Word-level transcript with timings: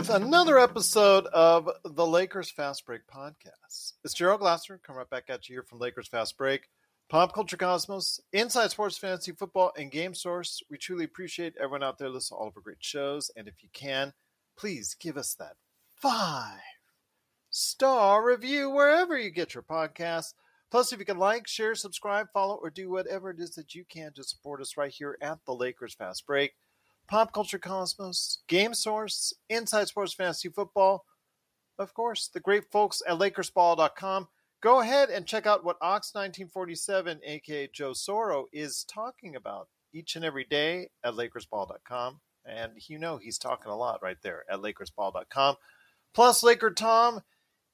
with 0.00 0.08
another 0.08 0.58
episode 0.58 1.26
of 1.26 1.68
the 1.84 2.06
Lakers 2.06 2.50
Fast 2.50 2.86
Break 2.86 3.02
podcast. 3.06 3.92
It's 4.02 4.14
Gerald 4.14 4.40
Glasser 4.40 4.80
coming 4.82 4.96
right 4.96 5.10
back 5.10 5.24
at 5.28 5.46
you 5.46 5.56
here 5.56 5.62
from 5.62 5.78
Lakers 5.78 6.08
Fast 6.08 6.38
Break, 6.38 6.70
Pop 7.10 7.34
Culture 7.34 7.58
Cosmos, 7.58 8.18
Inside 8.32 8.70
Sports 8.70 8.96
Fantasy 8.96 9.32
Football, 9.32 9.72
and 9.76 9.90
Game 9.90 10.14
Source. 10.14 10.62
We 10.70 10.78
truly 10.78 11.04
appreciate 11.04 11.52
everyone 11.58 11.82
out 11.82 11.98
there 11.98 12.08
listening 12.08 12.38
to 12.38 12.40
all 12.40 12.48
of 12.48 12.56
our 12.56 12.62
great 12.62 12.78
shows. 12.80 13.30
And 13.36 13.46
if 13.46 13.62
you 13.62 13.68
can, 13.74 14.14
please 14.56 14.96
give 14.98 15.18
us 15.18 15.34
that 15.34 15.56
five 16.00 16.60
star 17.50 18.24
review 18.24 18.70
wherever 18.70 19.18
you 19.18 19.28
get 19.28 19.52
your 19.52 19.64
podcasts. 19.64 20.32
Plus, 20.70 20.94
if 20.94 20.98
you 20.98 21.04
can 21.04 21.18
like, 21.18 21.46
share, 21.46 21.74
subscribe, 21.74 22.28
follow, 22.32 22.54
or 22.54 22.70
do 22.70 22.88
whatever 22.88 23.28
it 23.28 23.38
is 23.38 23.54
that 23.56 23.74
you 23.74 23.84
can 23.84 24.14
to 24.14 24.24
support 24.24 24.62
us 24.62 24.78
right 24.78 24.92
here 24.92 25.18
at 25.20 25.40
the 25.44 25.54
Lakers 25.54 25.92
Fast 25.92 26.26
Break. 26.26 26.52
Pop 27.10 27.32
Culture 27.32 27.58
Cosmos, 27.58 28.38
Game 28.46 28.72
Source, 28.72 29.32
Inside 29.48 29.88
Sports 29.88 30.14
Fantasy 30.14 30.48
Football, 30.48 31.04
of 31.76 31.92
course, 31.92 32.30
the 32.32 32.38
great 32.38 32.70
folks 32.70 33.02
at 33.08 33.18
LakersBall.com. 33.18 34.28
Go 34.62 34.80
ahead 34.80 35.10
and 35.10 35.26
check 35.26 35.44
out 35.44 35.64
what 35.64 35.80
Ox1947, 35.80 37.18
aka 37.24 37.68
Joe 37.72 37.90
Soro, 37.92 38.44
is 38.52 38.84
talking 38.84 39.34
about 39.34 39.66
each 39.92 40.14
and 40.14 40.24
every 40.24 40.44
day 40.44 40.90
at 41.02 41.14
LakersBall.com. 41.14 42.20
And 42.46 42.72
you 42.86 42.96
know 42.96 43.16
he's 43.16 43.38
talking 43.38 43.72
a 43.72 43.76
lot 43.76 44.00
right 44.04 44.18
there 44.22 44.44
at 44.48 44.60
LakersBall.com. 44.60 45.56
Plus, 46.14 46.44
Laker 46.44 46.70
Tom 46.70 47.22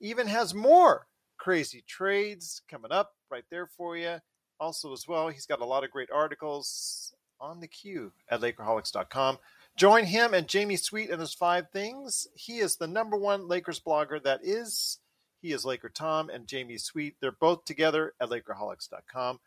even 0.00 0.28
has 0.28 0.54
more 0.54 1.08
crazy 1.36 1.84
trades 1.86 2.62
coming 2.70 2.90
up 2.90 3.12
right 3.30 3.44
there 3.50 3.66
for 3.66 3.98
you. 3.98 4.16
Also, 4.58 4.94
as 4.94 5.04
well, 5.06 5.28
he's 5.28 5.44
got 5.44 5.60
a 5.60 5.66
lot 5.66 5.84
of 5.84 5.90
great 5.90 6.10
articles 6.10 7.12
on 7.40 7.60
the 7.60 7.68
queue 7.68 8.12
at 8.28 8.40
Lakerholics.com. 8.40 9.38
Join 9.76 10.04
him 10.04 10.32
and 10.32 10.48
Jamie 10.48 10.76
Sweet 10.76 11.10
in 11.10 11.20
his 11.20 11.34
five 11.34 11.70
things. 11.70 12.26
He 12.34 12.58
is 12.58 12.76
the 12.76 12.86
number 12.86 13.16
one 13.16 13.46
Lakers 13.46 13.80
blogger 13.80 14.22
that 14.22 14.40
is. 14.42 14.98
He 15.42 15.52
is 15.52 15.64
Laker 15.64 15.90
Tom 15.90 16.30
and 16.30 16.46
Jamie 16.46 16.78
Sweet. 16.78 17.16
They're 17.20 17.32
both 17.32 17.64
together 17.64 18.14
at 18.20 18.30
Lakerholics.com. 18.30 19.38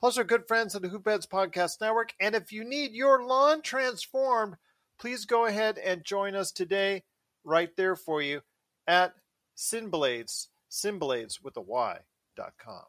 Plus, 0.00 0.18
our 0.18 0.24
good 0.24 0.46
friends 0.46 0.76
at 0.76 0.82
the 0.82 0.88
Hoopheads 0.88 1.26
Podcast 1.26 1.80
Network. 1.80 2.14
And 2.20 2.34
if 2.34 2.52
you 2.52 2.64
need 2.64 2.92
your 2.92 3.24
lawn 3.24 3.62
transformed, 3.62 4.56
please 4.98 5.24
go 5.24 5.46
ahead 5.46 5.78
and 5.78 6.04
join 6.04 6.36
us 6.36 6.52
today, 6.52 7.02
right 7.42 7.74
there 7.76 7.96
for 7.96 8.22
you 8.22 8.42
at 8.86 9.14
Sinblades, 9.56 10.48
Sinblades 10.70 11.42
with 11.42 11.56
a 11.56 11.60
Y.com. 11.60 12.84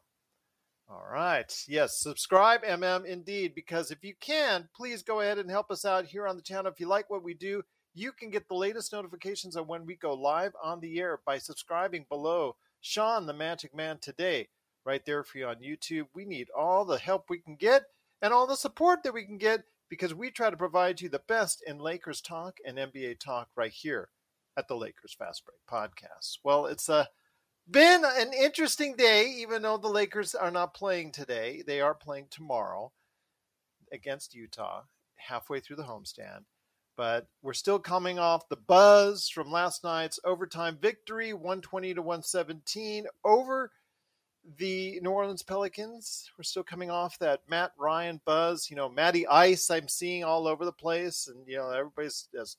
All 0.90 1.06
right. 1.08 1.54
Yes, 1.68 2.00
subscribe, 2.00 2.64
MM, 2.64 3.04
indeed, 3.04 3.54
because 3.54 3.92
if 3.92 4.02
you 4.02 4.14
can, 4.20 4.68
please 4.74 5.04
go 5.04 5.20
ahead 5.20 5.38
and 5.38 5.48
help 5.48 5.70
us 5.70 5.84
out 5.84 6.04
here 6.04 6.26
on 6.26 6.34
the 6.34 6.42
channel. 6.42 6.72
If 6.72 6.80
you 6.80 6.88
like 6.88 7.08
what 7.08 7.22
we 7.22 7.32
do, 7.32 7.62
you 7.94 8.10
can 8.10 8.28
get 8.28 8.48
the 8.48 8.56
latest 8.56 8.92
notifications 8.92 9.54
of 9.54 9.68
when 9.68 9.86
we 9.86 9.94
go 9.94 10.14
live 10.14 10.52
on 10.60 10.80
the 10.80 10.98
air 10.98 11.20
by 11.24 11.38
subscribing 11.38 12.06
below 12.08 12.56
Sean 12.80 13.26
the 13.26 13.32
Magic 13.32 13.72
Man 13.72 13.98
today, 13.98 14.48
right 14.84 15.04
there 15.06 15.22
for 15.22 15.38
you 15.38 15.46
on 15.46 15.56
YouTube. 15.56 16.06
We 16.12 16.24
need 16.24 16.48
all 16.58 16.84
the 16.84 16.98
help 16.98 17.26
we 17.28 17.38
can 17.38 17.54
get 17.54 17.84
and 18.20 18.32
all 18.32 18.48
the 18.48 18.56
support 18.56 19.04
that 19.04 19.14
we 19.14 19.24
can 19.24 19.38
get 19.38 19.62
because 19.90 20.12
we 20.12 20.32
try 20.32 20.50
to 20.50 20.56
provide 20.56 21.00
you 21.00 21.08
the 21.08 21.22
best 21.28 21.62
in 21.68 21.78
Lakers 21.78 22.20
talk 22.20 22.58
and 22.66 22.78
NBA 22.78 23.20
talk 23.20 23.48
right 23.54 23.72
here 23.72 24.08
at 24.56 24.66
the 24.66 24.76
Lakers 24.76 25.14
Fast 25.16 25.44
Break 25.44 25.60
podcast. 25.70 26.38
Well, 26.42 26.66
it's 26.66 26.88
a 26.88 27.08
been 27.70 28.04
an 28.04 28.32
interesting 28.32 28.96
day, 28.96 29.28
even 29.38 29.62
though 29.62 29.76
the 29.76 29.88
Lakers 29.88 30.34
are 30.34 30.50
not 30.50 30.74
playing 30.74 31.12
today. 31.12 31.62
They 31.66 31.80
are 31.80 31.94
playing 31.94 32.26
tomorrow 32.30 32.92
against 33.92 34.34
Utah, 34.34 34.82
halfway 35.16 35.60
through 35.60 35.76
the 35.76 35.82
homestand. 35.82 36.44
But 36.96 37.28
we're 37.42 37.54
still 37.54 37.78
coming 37.78 38.18
off 38.18 38.48
the 38.48 38.56
buzz 38.56 39.28
from 39.28 39.50
last 39.50 39.84
night's 39.84 40.20
overtime 40.24 40.76
victory, 40.80 41.32
120 41.32 41.94
to 41.94 42.02
117 42.02 43.06
over 43.24 43.70
the 44.58 45.00
New 45.00 45.10
Orleans 45.10 45.42
Pelicans. 45.42 46.30
We're 46.36 46.44
still 46.44 46.62
coming 46.62 46.90
off 46.90 47.18
that 47.18 47.40
Matt 47.48 47.72
Ryan 47.78 48.20
buzz. 48.24 48.68
You 48.68 48.76
know, 48.76 48.88
Matty 48.88 49.26
Ice, 49.26 49.70
I'm 49.70 49.88
seeing 49.88 50.24
all 50.24 50.46
over 50.46 50.64
the 50.64 50.72
place. 50.72 51.28
And, 51.28 51.46
you 51.46 51.56
know, 51.56 51.70
everybody's 51.70 52.28
just, 52.34 52.58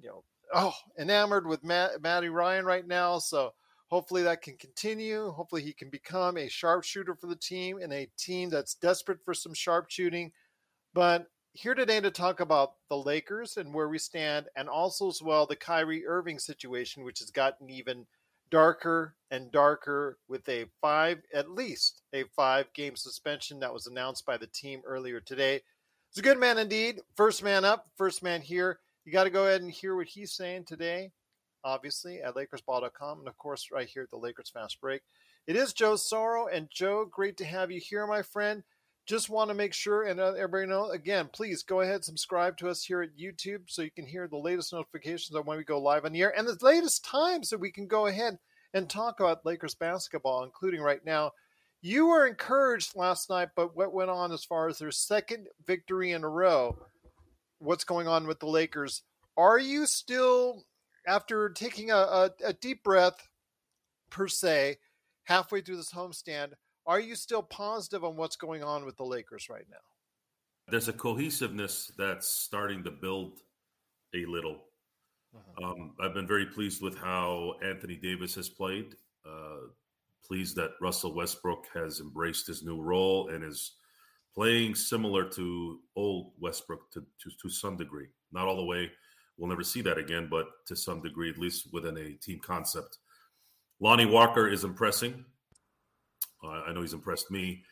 you 0.00 0.10
know, 0.10 0.24
oh, 0.54 0.74
enamored 0.98 1.46
with 1.46 1.64
Matt, 1.64 2.02
Matty 2.02 2.28
Ryan 2.28 2.64
right 2.64 2.86
now. 2.86 3.18
So, 3.18 3.52
Hopefully 3.88 4.22
that 4.22 4.42
can 4.42 4.56
continue. 4.56 5.30
Hopefully 5.30 5.62
he 5.62 5.72
can 5.72 5.90
become 5.90 6.36
a 6.36 6.48
sharpshooter 6.48 7.14
for 7.14 7.28
the 7.28 7.36
team 7.36 7.78
and 7.80 7.92
a 7.92 8.08
team 8.18 8.50
that's 8.50 8.74
desperate 8.74 9.20
for 9.24 9.32
some 9.32 9.54
sharpshooting. 9.54 10.32
But 10.92 11.26
here 11.52 11.74
today 11.74 12.00
to 12.00 12.10
talk 12.10 12.40
about 12.40 12.72
the 12.90 12.96
Lakers 12.96 13.56
and 13.56 13.72
where 13.72 13.88
we 13.88 13.98
stand, 13.98 14.46
and 14.56 14.68
also 14.68 15.08
as 15.08 15.22
well 15.22 15.46
the 15.46 15.56
Kyrie 15.56 16.06
Irving 16.06 16.38
situation, 16.38 17.04
which 17.04 17.20
has 17.20 17.30
gotten 17.30 17.70
even 17.70 18.06
darker 18.50 19.14
and 19.30 19.50
darker 19.52 20.18
with 20.28 20.48
a 20.48 20.66
five, 20.80 21.18
at 21.32 21.50
least 21.50 22.02
a 22.12 22.24
five 22.34 22.72
game 22.74 22.96
suspension 22.96 23.60
that 23.60 23.72
was 23.72 23.86
announced 23.86 24.26
by 24.26 24.36
the 24.36 24.48
team 24.48 24.82
earlier 24.84 25.20
today. 25.20 25.60
It's 26.10 26.18
a 26.18 26.22
good 26.22 26.38
man 26.38 26.58
indeed. 26.58 27.00
First 27.16 27.42
man 27.42 27.64
up, 27.64 27.86
first 27.96 28.22
man 28.22 28.40
here. 28.40 28.80
You 29.04 29.12
got 29.12 29.24
to 29.24 29.30
go 29.30 29.46
ahead 29.46 29.62
and 29.62 29.70
hear 29.70 29.94
what 29.94 30.08
he's 30.08 30.32
saying 30.32 30.64
today 30.66 31.12
obviously, 31.66 32.22
at 32.22 32.34
LakersBall.com, 32.34 33.18
and 33.18 33.28
of 33.28 33.36
course, 33.36 33.70
right 33.72 33.88
here 33.88 34.04
at 34.04 34.10
the 34.10 34.16
Lakers 34.16 34.50
Fast 34.50 34.80
Break. 34.80 35.02
It 35.46 35.56
is 35.56 35.72
Joe 35.72 35.94
Soro, 35.94 36.46
and 36.50 36.68
Joe, 36.70 37.04
great 37.04 37.36
to 37.38 37.44
have 37.44 37.70
you 37.70 37.80
here, 37.80 38.06
my 38.06 38.22
friend. 38.22 38.62
Just 39.04 39.28
want 39.28 39.50
to 39.50 39.54
make 39.54 39.72
sure 39.72 40.04
and 40.04 40.18
uh, 40.18 40.32
everybody 40.32 40.66
know 40.66 40.90
again, 40.90 41.28
please 41.32 41.62
go 41.62 41.80
ahead 41.80 41.96
and 41.96 42.04
subscribe 42.04 42.56
to 42.56 42.68
us 42.68 42.82
here 42.82 43.02
at 43.02 43.16
YouTube 43.16 43.62
so 43.66 43.82
you 43.82 43.90
can 43.90 44.06
hear 44.06 44.26
the 44.26 44.36
latest 44.36 44.72
notifications 44.72 45.36
on 45.36 45.44
when 45.44 45.58
we 45.58 45.64
go 45.64 45.80
live 45.80 46.04
on 46.04 46.12
the 46.12 46.22
air 46.22 46.36
and 46.36 46.48
the 46.48 46.58
latest 46.60 47.04
times 47.04 47.50
that 47.50 47.60
we 47.60 47.70
can 47.70 47.86
go 47.86 48.06
ahead 48.06 48.36
and 48.74 48.90
talk 48.90 49.20
about 49.20 49.46
Lakers 49.46 49.76
basketball, 49.76 50.42
including 50.42 50.80
right 50.80 51.04
now. 51.04 51.30
You 51.82 52.06
were 52.06 52.26
encouraged 52.26 52.96
last 52.96 53.30
night, 53.30 53.50
but 53.54 53.76
what 53.76 53.94
went 53.94 54.10
on 54.10 54.32
as 54.32 54.44
far 54.44 54.68
as 54.68 54.78
their 54.78 54.90
second 54.90 55.46
victory 55.64 56.10
in 56.10 56.24
a 56.24 56.28
row? 56.28 56.76
What's 57.60 57.84
going 57.84 58.08
on 58.08 58.26
with 58.26 58.40
the 58.40 58.46
Lakers? 58.46 59.02
Are 59.36 59.58
you 59.58 59.86
still 59.86 60.64
after 61.06 61.48
taking 61.50 61.90
a, 61.90 61.96
a, 61.96 62.30
a 62.44 62.52
deep 62.52 62.82
breath, 62.82 63.28
per 64.10 64.28
se, 64.28 64.76
halfway 65.24 65.60
through 65.60 65.76
this 65.76 65.92
homestand, 65.92 66.52
are 66.86 67.00
you 67.00 67.16
still 67.16 67.42
positive 67.42 68.04
on 68.04 68.16
what's 68.16 68.36
going 68.36 68.62
on 68.62 68.84
with 68.84 68.96
the 68.96 69.04
Lakers 69.04 69.48
right 69.50 69.66
now? 69.70 69.76
There's 70.68 70.88
a 70.88 70.92
cohesiveness 70.92 71.92
that's 71.96 72.28
starting 72.28 72.82
to 72.84 72.90
build 72.90 73.40
a 74.14 74.24
little. 74.26 74.64
Uh-huh. 75.34 75.70
Um, 75.70 75.94
I've 76.00 76.14
been 76.14 76.26
very 76.26 76.46
pleased 76.46 76.82
with 76.82 76.96
how 76.96 77.54
Anthony 77.62 77.96
Davis 77.96 78.34
has 78.36 78.48
played. 78.48 78.94
Uh, 79.24 79.68
pleased 80.26 80.56
that 80.56 80.72
Russell 80.80 81.14
Westbrook 81.14 81.66
has 81.74 82.00
embraced 82.00 82.46
his 82.46 82.64
new 82.64 82.80
role 82.80 83.28
and 83.28 83.44
is 83.44 83.74
playing 84.34 84.74
similar 84.74 85.28
to 85.30 85.80
old 85.94 86.32
Westbrook 86.40 86.90
to, 86.92 87.00
to, 87.00 87.30
to 87.42 87.48
some 87.48 87.76
degree. 87.76 88.08
Not 88.32 88.46
all 88.46 88.56
the 88.56 88.64
way, 88.64 88.90
we'll 89.38 89.48
never 89.48 89.62
see 89.62 89.82
that 89.82 89.98
again, 89.98 90.28
but 90.30 90.46
to 90.66 90.76
some 90.76 91.02
degree, 91.02 91.30
at 91.30 91.38
least 91.38 91.72
within 91.72 91.96
a 91.96 92.12
team 92.14 92.40
concept. 92.40 92.98
Lonnie 93.80 94.06
Walker 94.06 94.48
is 94.48 94.64
impressing. 94.64 95.24
Uh, 96.42 96.62
I 96.66 96.72
know 96.72 96.80
he's 96.80 96.94
impressed 96.94 97.30
me. 97.30 97.62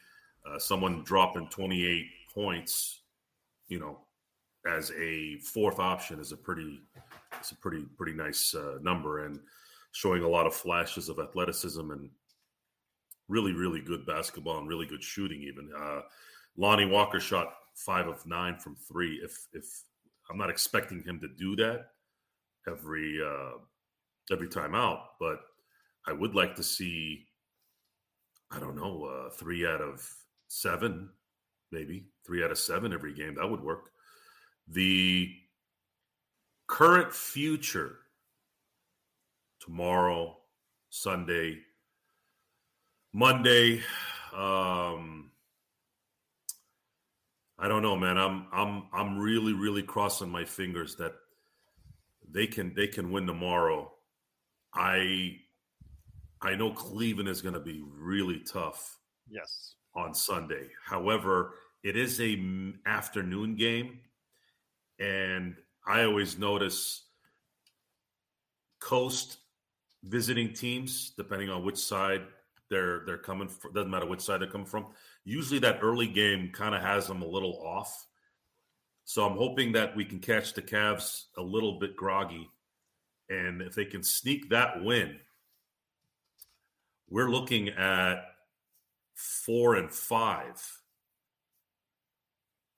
Uh, 0.47 0.59
someone 0.59 1.03
dropping 1.05 1.49
28 1.49 2.05
points, 2.35 3.01
you 3.69 3.79
know, 3.79 4.01
as 4.71 4.91
a 4.93 5.39
fourth 5.39 5.79
option 5.79 6.21
is 6.21 6.33
a 6.33 6.37
pretty, 6.37 6.81
it's 7.39 7.53
a 7.53 7.57
pretty 7.57 7.85
pretty 7.97 8.13
nice 8.13 8.55
uh, 8.55 8.79
number, 8.83 9.27
and 9.27 9.41
showing 9.93 10.23
a 10.23 10.29
lot 10.29 10.47
of 10.47 10.55
flashes 10.55 11.09
of 11.09 11.19
athleticism 11.19 11.91
and 11.91 12.11
really 13.29 13.53
really 13.53 13.81
good 13.81 14.05
basketball 14.07 14.59
and 14.59 14.69
really 14.69 14.87
good 14.87 15.03
shooting. 15.03 15.43
Even 15.43 15.71
uh, 15.79 16.01
Lonnie 16.57 16.87
Walker 16.87 17.21
shot 17.21 17.55
five 17.75 18.07
of 18.07 18.25
nine 18.27 18.59
from 18.59 18.77
three. 18.77 19.21
If 19.23 19.47
if 19.53 19.65
I'm 20.31 20.39
not 20.39 20.51
expecting 20.51 21.03
him 21.03 21.21
to 21.21 21.29
do 21.29 21.57
that 21.57 21.87
every 22.67 23.21
uh, 23.25 23.59
every 24.33 24.49
time 24.49 24.75
out, 24.75 25.19
but 25.21 25.41
I 26.07 26.13
would 26.13 26.35
like 26.35 26.55
to 26.57 26.63
see. 26.63 27.27
I 28.51 28.61
don't 28.61 28.77
know, 28.77 29.05
uh, 29.05 29.31
three 29.31 29.67
out 29.67 29.81
of 29.81 30.09
seven, 30.47 31.09
maybe 31.73 32.07
three 32.25 32.45
out 32.45 32.53
of 32.53 32.59
seven 32.59 32.93
every 32.93 33.13
game. 33.13 33.35
That 33.35 33.51
would 33.51 33.63
work. 33.63 33.91
The 34.69 35.35
current 36.69 37.13
future 37.13 37.97
tomorrow, 39.61 40.37
Sunday, 40.91 41.59
Monday. 43.13 43.83
Um, 44.37 45.31
I 47.59 47.69
don't 47.69 47.83
know, 47.83 47.97
man. 47.97 48.19
I'm 48.19 48.47
I'm 48.53 48.85
I'm 48.93 49.19
really 49.19 49.53
really 49.53 49.83
crossing 49.83 50.29
my 50.29 50.45
fingers 50.45 50.97
that 50.97 51.15
they 52.29 52.47
can 52.47 52.75
they 52.75 52.89
can 52.89 53.13
win 53.13 53.27
tomorrow. 53.27 53.93
I 54.75 55.37
I 56.43 56.57
know 56.57 56.73
Cleveland 56.73 57.29
is 57.29 57.41
going 57.41 57.55
to 57.55 57.61
be 57.61 57.83
really 57.97 58.41
tough. 58.41 58.99
Yes. 59.29 59.77
On 59.95 60.13
Sunday. 60.13 60.69
However, 60.85 61.55
it 61.85 61.97
is 61.97 62.21
a 62.21 62.37
afternoon 62.87 63.55
game 63.55 64.01
and 64.99 65.55
I 65.87 66.05
always 66.05 66.39
notice 66.39 67.05
coast 68.81 69.39
visiting 70.03 70.53
teams 70.53 71.13
depending 71.17 71.51
on 71.51 71.65
which 71.65 71.77
side 71.77 72.23
they're 72.71 73.03
they're 73.07 73.19
coming 73.19 73.49
from 73.49 73.73
doesn't 73.73 73.91
matter 73.91 74.07
which 74.07 74.21
side 74.21 74.41
they're 74.41 74.49
coming 74.49 74.67
from 74.67 74.87
usually 75.25 75.61
that 75.61 75.79
early 75.83 76.07
game 76.07 76.51
kind 76.53 76.75
of 76.75 76.83
has 76.83 77.07
them 77.07 77.23
a 77.23 77.27
little 77.27 77.61
off. 77.65 78.07
So 79.05 79.27
I'm 79.27 79.37
hoping 79.37 79.73
that 79.73 79.95
we 79.95 80.05
can 80.05 80.19
catch 80.19 80.55
the 80.55 80.63
Cavs 80.63 81.25
a 81.37 81.43
little 81.43 81.79
bit 81.79 81.97
groggy. 81.97 82.49
And 83.29 83.63
if 83.63 83.75
they 83.75 83.85
can 83.85 84.03
sneak 84.03 84.51
that 84.51 84.83
win, 84.83 85.17
we're 87.09 87.31
looking 87.31 87.69
at 87.71 88.25
four 89.15 89.77
and 89.77 89.91
five. 89.91 90.61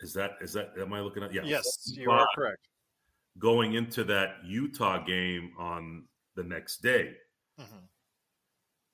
Is 0.01 0.13
that 0.15 0.33
is 0.41 0.53
that 0.53 0.73
am 0.79 0.93
I 0.93 1.01
looking 1.01 1.23
at 1.23 1.33
yeah 1.33 1.41
yes 1.43 1.65
you 1.87 2.11
are 2.11 2.29
correct 2.35 2.69
going 3.39 3.75
into 3.75 4.05
that 4.05 4.37
Utah 4.45 5.03
game 5.05 5.53
on 5.59 6.05
the 6.35 6.43
next 6.43 6.83
day. 6.83 7.15
Mm-hmm. 7.61 7.85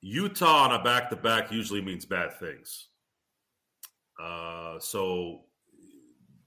Utah 0.00 0.64
on 0.64 0.72
a 0.72 0.82
back 0.82 1.10
to 1.10 1.16
back 1.16 1.52
usually 1.52 1.81
means 1.81 2.04
bad 2.04 2.38
things. 2.38 2.88
Uh, 4.20 4.79
so 4.79 5.43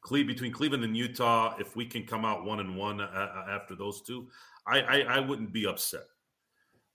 between 0.09 0.51
Cleveland 0.51 0.83
and 0.83 0.95
Utah, 0.95 1.55
if 1.59 1.75
we 1.75 1.85
can 1.85 2.03
come 2.03 2.25
out 2.25 2.45
one 2.45 2.59
and 2.59 2.75
one 2.75 3.01
after 3.01 3.75
those 3.75 4.01
two, 4.01 4.27
I, 4.67 4.81
I, 4.81 4.99
I 4.99 5.19
wouldn't 5.19 5.51
be 5.51 5.65
upset. 5.65 6.05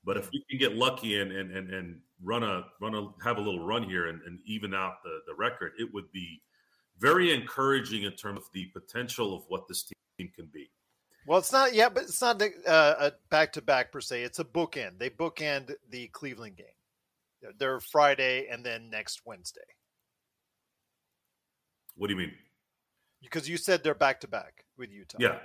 But 0.04 0.16
if 0.16 0.30
we 0.32 0.42
can 0.48 0.58
get 0.58 0.76
lucky 0.76 1.20
and 1.20 1.30
and 1.30 1.50
and, 1.50 1.70
and 1.74 2.00
run 2.22 2.42
a 2.42 2.64
run 2.80 2.94
a 2.94 3.08
have 3.22 3.36
a 3.36 3.40
little 3.40 3.64
run 3.66 3.82
here 3.82 4.06
and, 4.08 4.22
and 4.22 4.38
even 4.46 4.74
out 4.74 5.02
the, 5.02 5.20
the 5.26 5.34
record, 5.34 5.72
it 5.78 5.92
would 5.92 6.10
be 6.10 6.40
very 6.98 7.34
encouraging 7.34 8.04
in 8.04 8.12
terms 8.12 8.38
of 8.38 8.44
the 8.54 8.66
potential 8.66 9.36
of 9.36 9.42
what 9.48 9.68
this 9.68 9.90
team 10.18 10.30
can 10.34 10.46
be. 10.46 10.70
Well, 11.26 11.38
it's 11.38 11.52
not 11.52 11.74
yet, 11.74 11.94
but 11.94 12.04
it's 12.04 12.20
not 12.20 12.40
uh, 12.42 12.94
a 12.98 13.12
back 13.30 13.52
to 13.54 13.62
back 13.62 13.92
per 13.92 14.00
se. 14.00 14.22
It's 14.22 14.38
a 14.38 14.44
bookend. 14.44 14.98
They 14.98 15.10
bookend 15.10 15.74
the 15.90 16.08
Cleveland 16.08 16.56
game. 16.56 17.52
They're 17.58 17.80
Friday 17.80 18.48
and 18.50 18.64
then 18.64 18.90
next 18.90 19.22
Wednesday. 19.26 19.60
What 22.00 22.06
do 22.06 22.14
you 22.14 22.18
mean? 22.18 22.32
Because 23.20 23.46
you 23.46 23.58
said 23.58 23.84
they're 23.84 23.94
back 23.94 24.22
to 24.22 24.26
back 24.26 24.64
with 24.78 24.90
Utah. 24.90 25.18
Yeah. 25.20 25.36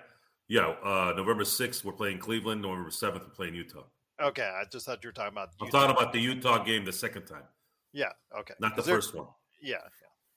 Yeah. 0.47 0.73
Uh, 0.81 1.11
November 1.17 1.43
6th, 1.43 1.83
we're 1.83 1.91
playing 1.91 2.17
Cleveland. 2.17 2.61
November 2.61 2.91
7th, 2.91 3.23
we're 3.23 3.35
playing 3.35 3.55
Utah. 3.55 3.83
Okay. 4.21 4.49
I 4.55 4.63
just 4.71 4.85
thought 4.85 5.03
you 5.03 5.09
were 5.09 5.11
talking 5.11 5.33
about 5.33 5.49
I'm 5.61 5.67
talking 5.67 5.93
about 5.93 6.13
the 6.13 6.19
Utah 6.21 6.63
game 6.63 6.85
the 6.85 6.93
second 6.93 7.25
time. 7.25 7.43
Yeah. 7.91 8.11
Okay. 8.39 8.53
Not 8.61 8.77
the 8.77 8.83
first 8.83 9.13
one. 9.13 9.27
Yeah. 9.61 9.79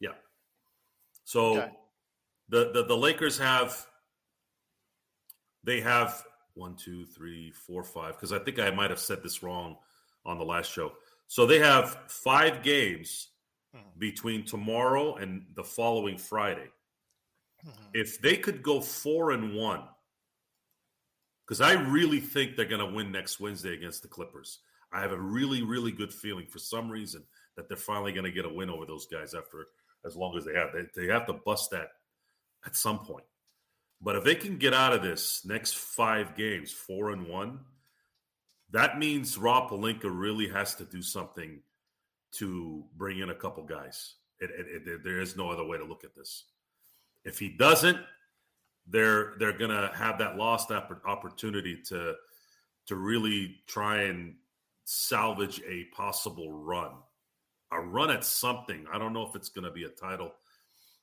Yeah. 0.00 0.10
yeah. 0.10 0.14
So 1.22 1.58
okay. 1.58 1.70
the, 2.48 2.72
the, 2.74 2.86
the 2.86 2.96
Lakers 2.96 3.38
have, 3.38 3.86
they 5.62 5.80
have 5.80 6.24
one, 6.54 6.74
two, 6.74 7.06
three, 7.06 7.52
four, 7.52 7.84
five, 7.84 8.14
because 8.14 8.32
I 8.32 8.40
think 8.40 8.58
I 8.58 8.72
might 8.72 8.90
have 8.90 8.98
said 8.98 9.22
this 9.22 9.44
wrong 9.44 9.76
on 10.26 10.36
the 10.36 10.44
last 10.44 10.72
show. 10.72 10.94
So 11.28 11.46
they 11.46 11.60
have 11.60 11.96
five 12.08 12.64
games 12.64 13.28
mm-hmm. 13.78 13.98
between 13.98 14.44
tomorrow 14.44 15.16
and 15.16 15.44
the 15.54 15.64
following 15.64 16.18
Friday. 16.18 16.68
Mm-hmm. 17.66 17.84
If 17.94 18.20
they 18.20 18.36
could 18.36 18.62
go 18.62 18.80
four 18.80 19.32
and 19.32 19.54
one, 19.54 19.82
because 21.46 21.60
I 21.60 21.72
really 21.72 22.20
think 22.20 22.56
they're 22.56 22.66
going 22.66 22.86
to 22.86 22.94
win 22.94 23.10
next 23.10 23.40
Wednesday 23.40 23.72
against 23.72 24.02
the 24.02 24.08
Clippers. 24.08 24.60
I 24.92 25.00
have 25.00 25.12
a 25.12 25.20
really, 25.20 25.62
really 25.62 25.92
good 25.92 26.12
feeling 26.12 26.46
for 26.46 26.58
some 26.58 26.90
reason 26.90 27.24
that 27.56 27.68
they're 27.68 27.76
finally 27.76 28.12
going 28.12 28.24
to 28.24 28.32
get 28.32 28.44
a 28.44 28.52
win 28.52 28.70
over 28.70 28.86
those 28.86 29.06
guys 29.06 29.34
after 29.34 29.66
as 30.04 30.14
long 30.14 30.36
as 30.36 30.44
they 30.44 30.54
have. 30.54 30.68
They, 30.72 31.06
they 31.06 31.12
have 31.12 31.26
to 31.26 31.32
bust 31.32 31.70
that 31.70 31.88
at 32.66 32.76
some 32.76 32.98
point. 33.00 33.24
But 34.00 34.16
if 34.16 34.24
they 34.24 34.34
can 34.34 34.58
get 34.58 34.74
out 34.74 34.92
of 34.92 35.02
this 35.02 35.44
next 35.44 35.76
five 35.76 36.36
games, 36.36 36.70
four 36.70 37.10
and 37.10 37.26
one, 37.26 37.60
that 38.70 38.98
means 38.98 39.38
Rob 39.38 39.70
Pelinka 39.70 40.04
really 40.04 40.48
has 40.48 40.74
to 40.76 40.84
do 40.84 41.02
something 41.02 41.60
to 42.32 42.84
bring 42.96 43.20
in 43.20 43.30
a 43.30 43.34
couple 43.34 43.64
guys. 43.64 44.14
It, 44.40 44.50
it, 44.50 44.88
it, 44.88 45.04
there 45.04 45.20
is 45.20 45.36
no 45.36 45.50
other 45.50 45.64
way 45.64 45.78
to 45.78 45.84
look 45.84 46.04
at 46.04 46.14
this. 46.14 46.44
If 47.24 47.38
he 47.38 47.48
doesn't, 47.48 47.98
they're 48.86 49.34
they're 49.38 49.56
gonna 49.56 49.90
have 49.94 50.18
that 50.18 50.36
lost 50.36 50.70
opportunity 50.70 51.82
to 51.88 52.14
to 52.86 52.96
really 52.96 53.56
try 53.66 54.02
and 54.02 54.34
salvage 54.84 55.60
a 55.68 55.84
possible 55.94 56.52
run, 56.52 56.92
a 57.70 57.80
run 57.80 58.10
at 58.10 58.24
something. 58.24 58.86
I 58.92 58.98
don't 58.98 59.12
know 59.12 59.28
if 59.28 59.36
it's 59.36 59.50
gonna 59.50 59.70
be 59.70 59.84
a 59.84 59.90
title. 59.90 60.32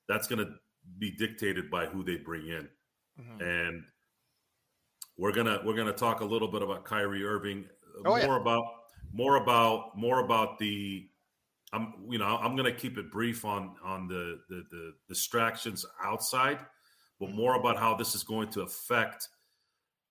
That's 0.07 0.27
gonna 0.27 0.55
be 0.97 1.11
dictated 1.11 1.69
by 1.69 1.85
who 1.85 2.03
they 2.03 2.15
bring 2.17 2.47
in, 2.47 2.69
mm-hmm. 3.19 3.41
and 3.41 3.83
we're 5.17 5.33
gonna 5.33 5.61
we're 5.63 5.75
gonna 5.75 5.93
talk 5.93 6.21
a 6.21 6.25
little 6.25 6.47
bit 6.47 6.63
about 6.63 6.85
Kyrie 6.85 7.23
Irving, 7.23 7.65
oh, 8.05 8.09
more 8.09 8.19
yeah. 8.19 8.37
about 8.37 8.65
more 9.13 9.35
about 9.37 9.95
more 9.95 10.19
about 10.19 10.57
the 10.57 11.07
I'm 11.75 11.93
you 12.09 12.17
know 12.17 12.25
I'm 12.25 12.55
going 12.55 12.71
to 12.71 12.77
keep 12.79 12.97
it 12.97 13.11
brief 13.11 13.45
on 13.45 13.75
on 13.83 14.07
the, 14.07 14.39
the, 14.49 14.63
the 14.71 14.93
distractions 15.07 15.85
outside, 16.03 16.59
but 17.19 17.27
mm-hmm. 17.27 17.37
more 17.37 17.55
about 17.55 17.77
how 17.77 17.95
this 17.95 18.15
is 18.15 18.23
going 18.23 18.49
to 18.51 18.61
affect 18.61 19.27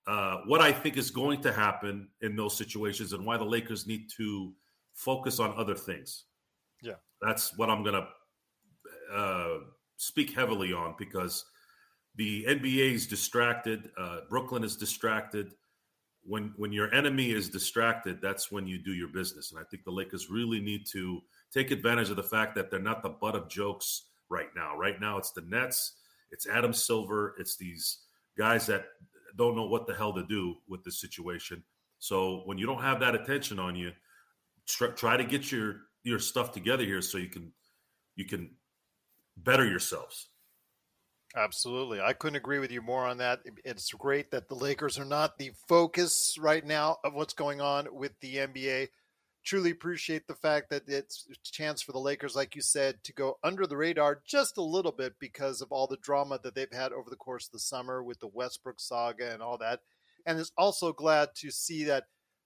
uh, 0.07 0.39
what 0.47 0.61
I 0.61 0.71
think 0.71 0.97
is 0.97 1.11
going 1.11 1.41
to 1.43 1.53
happen 1.53 2.09
in 2.21 2.37
those 2.37 2.57
situations 2.57 3.13
and 3.15 3.25
why 3.25 3.39
the 3.39 3.45
Lakers 3.45 3.87
need 3.87 4.11
to 4.19 4.53
focus 4.93 5.41
on 5.41 5.55
other 5.57 5.75
things. 5.75 6.25
Yeah, 6.83 6.97
that's 7.23 7.57
what 7.57 7.71
I'm 7.71 7.83
going 7.83 8.03
to 8.03 9.15
uh, 9.17 9.59
speak 9.97 10.35
heavily 10.35 10.73
on 10.73 10.95
because 10.99 11.45
the 12.17 12.45
NBA 12.45 12.93
is 12.93 13.07
distracted, 13.07 13.91
uh, 13.99 14.21
Brooklyn 14.29 14.63
is 14.63 14.77
distracted 14.77 15.53
when 16.27 16.53
when 16.57 16.73
your 16.73 16.93
enemy 16.95 17.31
is 17.31 17.49
distracted, 17.49 18.21
that's 18.21 18.51
when 18.51 18.67
you 18.67 18.79
do 18.79 18.93
your 18.93 19.09
business. 19.09 19.53
And 19.53 19.61
I 19.61 19.65
think 19.71 19.85
the 19.85 19.91
Lakers 19.91 20.31
really 20.31 20.61
need 20.61 20.87
to 20.93 21.21
take 21.55 21.71
advantage 21.71 22.11
of 22.11 22.17
the 22.17 22.23
fact 22.23 22.55
that 22.57 22.71
they're 22.71 22.81
not 22.81 23.03
the 23.03 23.11
butt 23.11 23.37
of 23.37 23.49
jokes 23.49 24.09
right 24.29 24.49
now. 24.57 24.77
Right 24.77 25.01
now, 25.01 25.19
it's 25.19 25.31
the 25.31 25.43
Nets, 25.43 25.93
it's 26.31 26.49
Adam 26.49 26.73
Silver, 26.73 27.35
it's 27.39 27.57
these 27.57 27.99
guys 28.37 28.67
that 28.67 28.87
don't 29.37 29.57
know 29.57 29.67
what 29.67 29.87
the 29.87 29.95
hell 29.95 30.13
to 30.13 30.25
do 30.27 30.57
with 30.69 30.83
this 30.85 31.01
situation. 31.01 31.63
So 31.99 32.43
when 32.45 32.59
you 32.59 32.67
don't 32.67 32.83
have 32.83 33.01
that 33.01 33.15
attention 33.15 33.59
on 33.59 33.77
you, 33.77 33.93
try, 34.67 34.89
try 34.89 35.17
to 35.17 35.25
get 35.25 35.51
your 35.51 35.77
your 36.03 36.19
stuff 36.19 36.53
together 36.53 36.85
here 36.85 37.01
so 37.01 37.17
you 37.17 37.29
can 37.29 37.53
you 38.17 38.27
can 38.27 38.51
better 39.37 39.65
yourselves. 39.65 40.29
Absolutely. 41.37 42.01
I 42.01 42.13
couldn't 42.13 42.37
agree 42.37 42.61
with 42.61 42.71
you 42.71 42.81
more 42.81 43.07
on 43.07 43.19
that. 43.19 43.41
It's 43.65 43.91
great 43.93 44.31
that 44.31 44.49
the 44.49 44.55
Lakers 44.55 44.99
are 44.99 45.05
not 45.05 45.37
the 45.37 45.51
focus 45.67 46.37
right 46.39 46.65
now 46.65 46.99
of 47.03 47.15
what's 47.15 47.35
going 47.35 47.61
on 47.61 47.89
with 47.91 48.13
the 48.21 48.37
NBA. 48.37 48.89
Truly 49.45 49.71
appreciate 49.71 50.27
the 50.27 50.35
fact 50.35 50.71
that 50.71 50.89
it's 50.89 51.27
a 51.31 51.35
chance 51.45 51.83
for 51.83 51.93
the 51.93 51.99
Lakers, 51.99 52.35
like 52.35 52.57
you 52.57 52.63
said, 52.63 53.03
to 53.05 53.13
go 53.13 53.39
under 53.45 53.67
the 53.67 53.77
radar 53.77 54.23
just 54.27 54.57
a 54.57 54.63
little 54.63 54.93
bit 54.93 55.15
because 55.19 55.61
of 55.61 55.71
all 55.71 55.87
the 55.87 55.99
drama 55.99 56.41
that 56.43 56.55
they've 56.55 56.73
had 56.73 56.93
over 56.93 57.11
the 57.11 57.17
course 57.17 57.47
of 57.47 57.53
the 57.53 57.59
summer 57.59 58.03
with 58.03 58.19
the 58.21 58.27
Westbrook 58.27 58.81
saga 58.81 59.33
and 59.33 59.43
all 59.43 59.59
that. 59.59 59.81
And 60.27 60.39
is 60.39 60.53
also 60.57 60.93
glad 60.93 61.35
to 61.37 61.51
see 61.51 61.85
that 61.85 62.05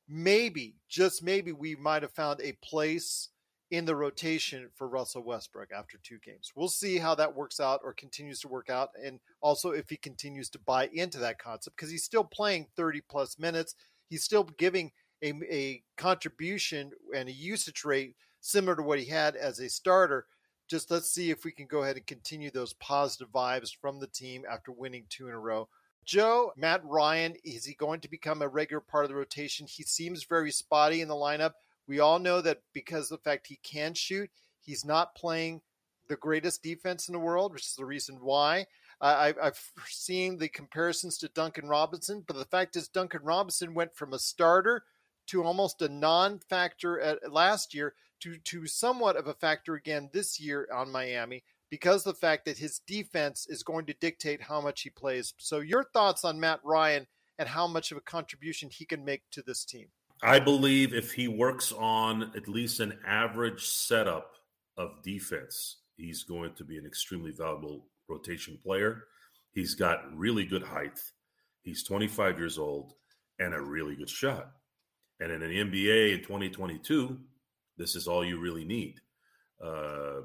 maybe, 0.09 0.75
just 0.88 1.23
maybe, 1.23 1.52
we 1.52 1.76
might 1.76 2.02
have 2.02 2.12
found 2.12 2.40
a 2.40 2.57
place 2.62 3.28
in 3.71 3.85
the 3.85 3.95
rotation 3.95 4.71
for 4.75 4.88
Russell 4.88 5.23
Westbrook 5.23 5.71
after 5.76 5.99
two 6.02 6.19
games. 6.25 6.52
We'll 6.57 6.69
see 6.69 6.99
how 6.99 7.14
that 7.17 7.37
works 7.37 7.61
out 7.61 7.81
or 7.85 7.93
continues 7.93 8.40
to 8.40 8.49
work 8.49 8.71
out. 8.71 8.90
And 9.05 9.21
also 9.40 9.71
if 9.71 9.90
he 9.90 9.97
continues 9.97 10.49
to 10.50 10.59
buy 10.59 10.88
into 10.93 11.19
that 11.19 11.38
concept 11.38 11.76
because 11.76 11.90
he's 11.90 12.05
still 12.05 12.25
playing 12.25 12.69
30 12.76 13.02
plus 13.09 13.38
minutes. 13.38 13.75
He's 14.09 14.25
still 14.25 14.45
giving 14.45 14.93
a, 15.22 15.32
a 15.50 15.82
contribution 15.96 16.92
and 17.14 17.28
a 17.28 17.32
usage 17.32 17.84
rate 17.84 18.14
similar 18.40 18.76
to 18.76 18.82
what 18.82 18.98
he 18.98 19.06
had 19.06 19.37
as 19.37 19.58
a 19.58 19.68
starter. 19.68 20.26
Just 20.68 20.90
let's 20.90 21.10
see 21.10 21.30
if 21.30 21.44
we 21.44 21.52
can 21.52 21.66
go 21.66 21.82
ahead 21.82 21.96
and 21.96 22.06
continue 22.06 22.50
those 22.50 22.75
positive 22.75 23.28
vibes 23.28 23.70
from 23.75 23.98
the 23.98 24.06
team 24.06 24.44
after 24.50 24.70
winning 24.70 25.04
two 25.08 25.28
in 25.28 25.34
a 25.34 25.38
row. 25.38 25.68
Joe, 26.04 26.52
Matt 26.56 26.82
Ryan, 26.84 27.34
is 27.44 27.64
he 27.64 27.75
going 27.75 28.00
to 28.00 28.08
become 28.08 28.40
a 28.42 28.48
regular 28.48 28.80
part 28.80 29.04
of 29.04 29.10
the 29.10 29.16
rotation? 29.16 29.66
He 29.66 29.82
seems 29.82 30.25
very 30.25 30.50
spotty 30.50 31.00
in 31.02 31.08
the 31.08 31.14
lineup. 31.14 31.52
We 31.87 32.00
all 32.00 32.18
know 32.18 32.40
that 32.40 32.62
because 32.72 33.10
of 33.10 33.18
the 33.18 33.30
fact 33.30 33.46
he 33.46 33.58
can 33.62 33.94
shoot, 33.94 34.30
he's 34.60 34.84
not 34.84 35.14
playing 35.14 35.60
the 36.08 36.16
greatest 36.16 36.62
defense 36.62 37.08
in 37.08 37.12
the 37.12 37.18
world, 37.18 37.52
which 37.52 37.66
is 37.66 37.75
the 37.75 37.84
reason 37.84 38.18
why. 38.20 38.66
Uh, 39.00 39.32
I, 39.40 39.44
have 39.44 39.58
seen 39.87 40.38
the 40.38 40.48
comparisons 40.48 41.18
to 41.18 41.28
Duncan 41.28 41.68
Robinson, 41.68 42.25
but 42.26 42.37
the 42.37 42.44
fact 42.46 42.75
is, 42.76 42.88
Duncan 42.88 43.20
Robinson 43.22 43.75
went 43.75 43.94
from 43.94 44.12
a 44.12 44.18
starter 44.18 44.84
to 45.28 45.44
almost 45.44 45.82
a 45.82 45.88
non-factor 45.88 47.00
at, 47.00 47.32
last 47.32 47.75
year 47.75 47.94
to 48.20 48.37
to 48.38 48.66
somewhat 48.66 49.16
of 49.16 49.26
a 49.26 49.35
factor 49.35 49.75
again 49.75 50.11
this 50.12 50.40
year 50.40 50.68
on 50.75 50.90
Miami 50.90 51.44
because 51.70 52.04
the 52.04 52.14
fact 52.14 52.44
that 52.44 52.58
his 52.58 52.80
defense 52.87 53.47
is 53.49 53.62
going 53.62 53.87
to 53.87 53.94
dictate 53.94 54.42
how 54.42 54.61
much 54.61 54.82
he 54.82 54.90
plays. 54.90 55.35
So 55.38 55.61
your 55.61 55.85
thoughts 55.85 56.25
on 56.25 56.40
Matt 56.40 56.61
Ryan 56.64 57.06
and 57.38 57.49
how 57.49 57.66
much 57.66 57.92
of 57.92 57.99
a 57.99 58.02
contribution 58.02 58.70
he 58.70 58.85
can 58.85 59.04
make 59.04 59.23
to 59.32 59.42
this 59.42 59.64
team? 59.64 59.88
I 60.23 60.40
believe 60.40 60.92
if 60.94 61.12
he 61.12 61.28
works 61.28 61.73
on 61.73 62.32
at 62.37 62.49
least 62.49 62.80
an 62.80 62.99
average 63.06 63.66
setup 63.66 64.32
of 64.76 65.02
defense, 65.04 65.76
he's 65.97 66.25
going 66.25 66.54
to 66.54 66.64
be 66.64 66.76
an 66.76 66.87
extremely 66.87 67.30
valuable 67.30 67.87
rotation 68.08 68.58
player. 68.62 69.04
He's 69.52 69.75
got 69.75 70.16
really 70.16 70.44
good 70.44 70.62
height. 70.62 70.99
He's 71.62 71.85
25 71.85 72.38
years 72.38 72.58
old 72.58 72.94
and 73.38 73.54
a 73.54 73.61
really 73.61 73.94
good 73.94 74.11
shot. 74.11 74.50
And 75.20 75.32
in 75.32 75.42
an 75.42 75.50
NBA 75.50 76.14
in 76.14 76.20
2022, 76.22 77.18
this 77.76 77.96
is 77.96 78.06
all 78.06 78.25
you 78.25 78.38
really 78.38 78.64
need. 78.64 79.00
Uh, 79.64 80.20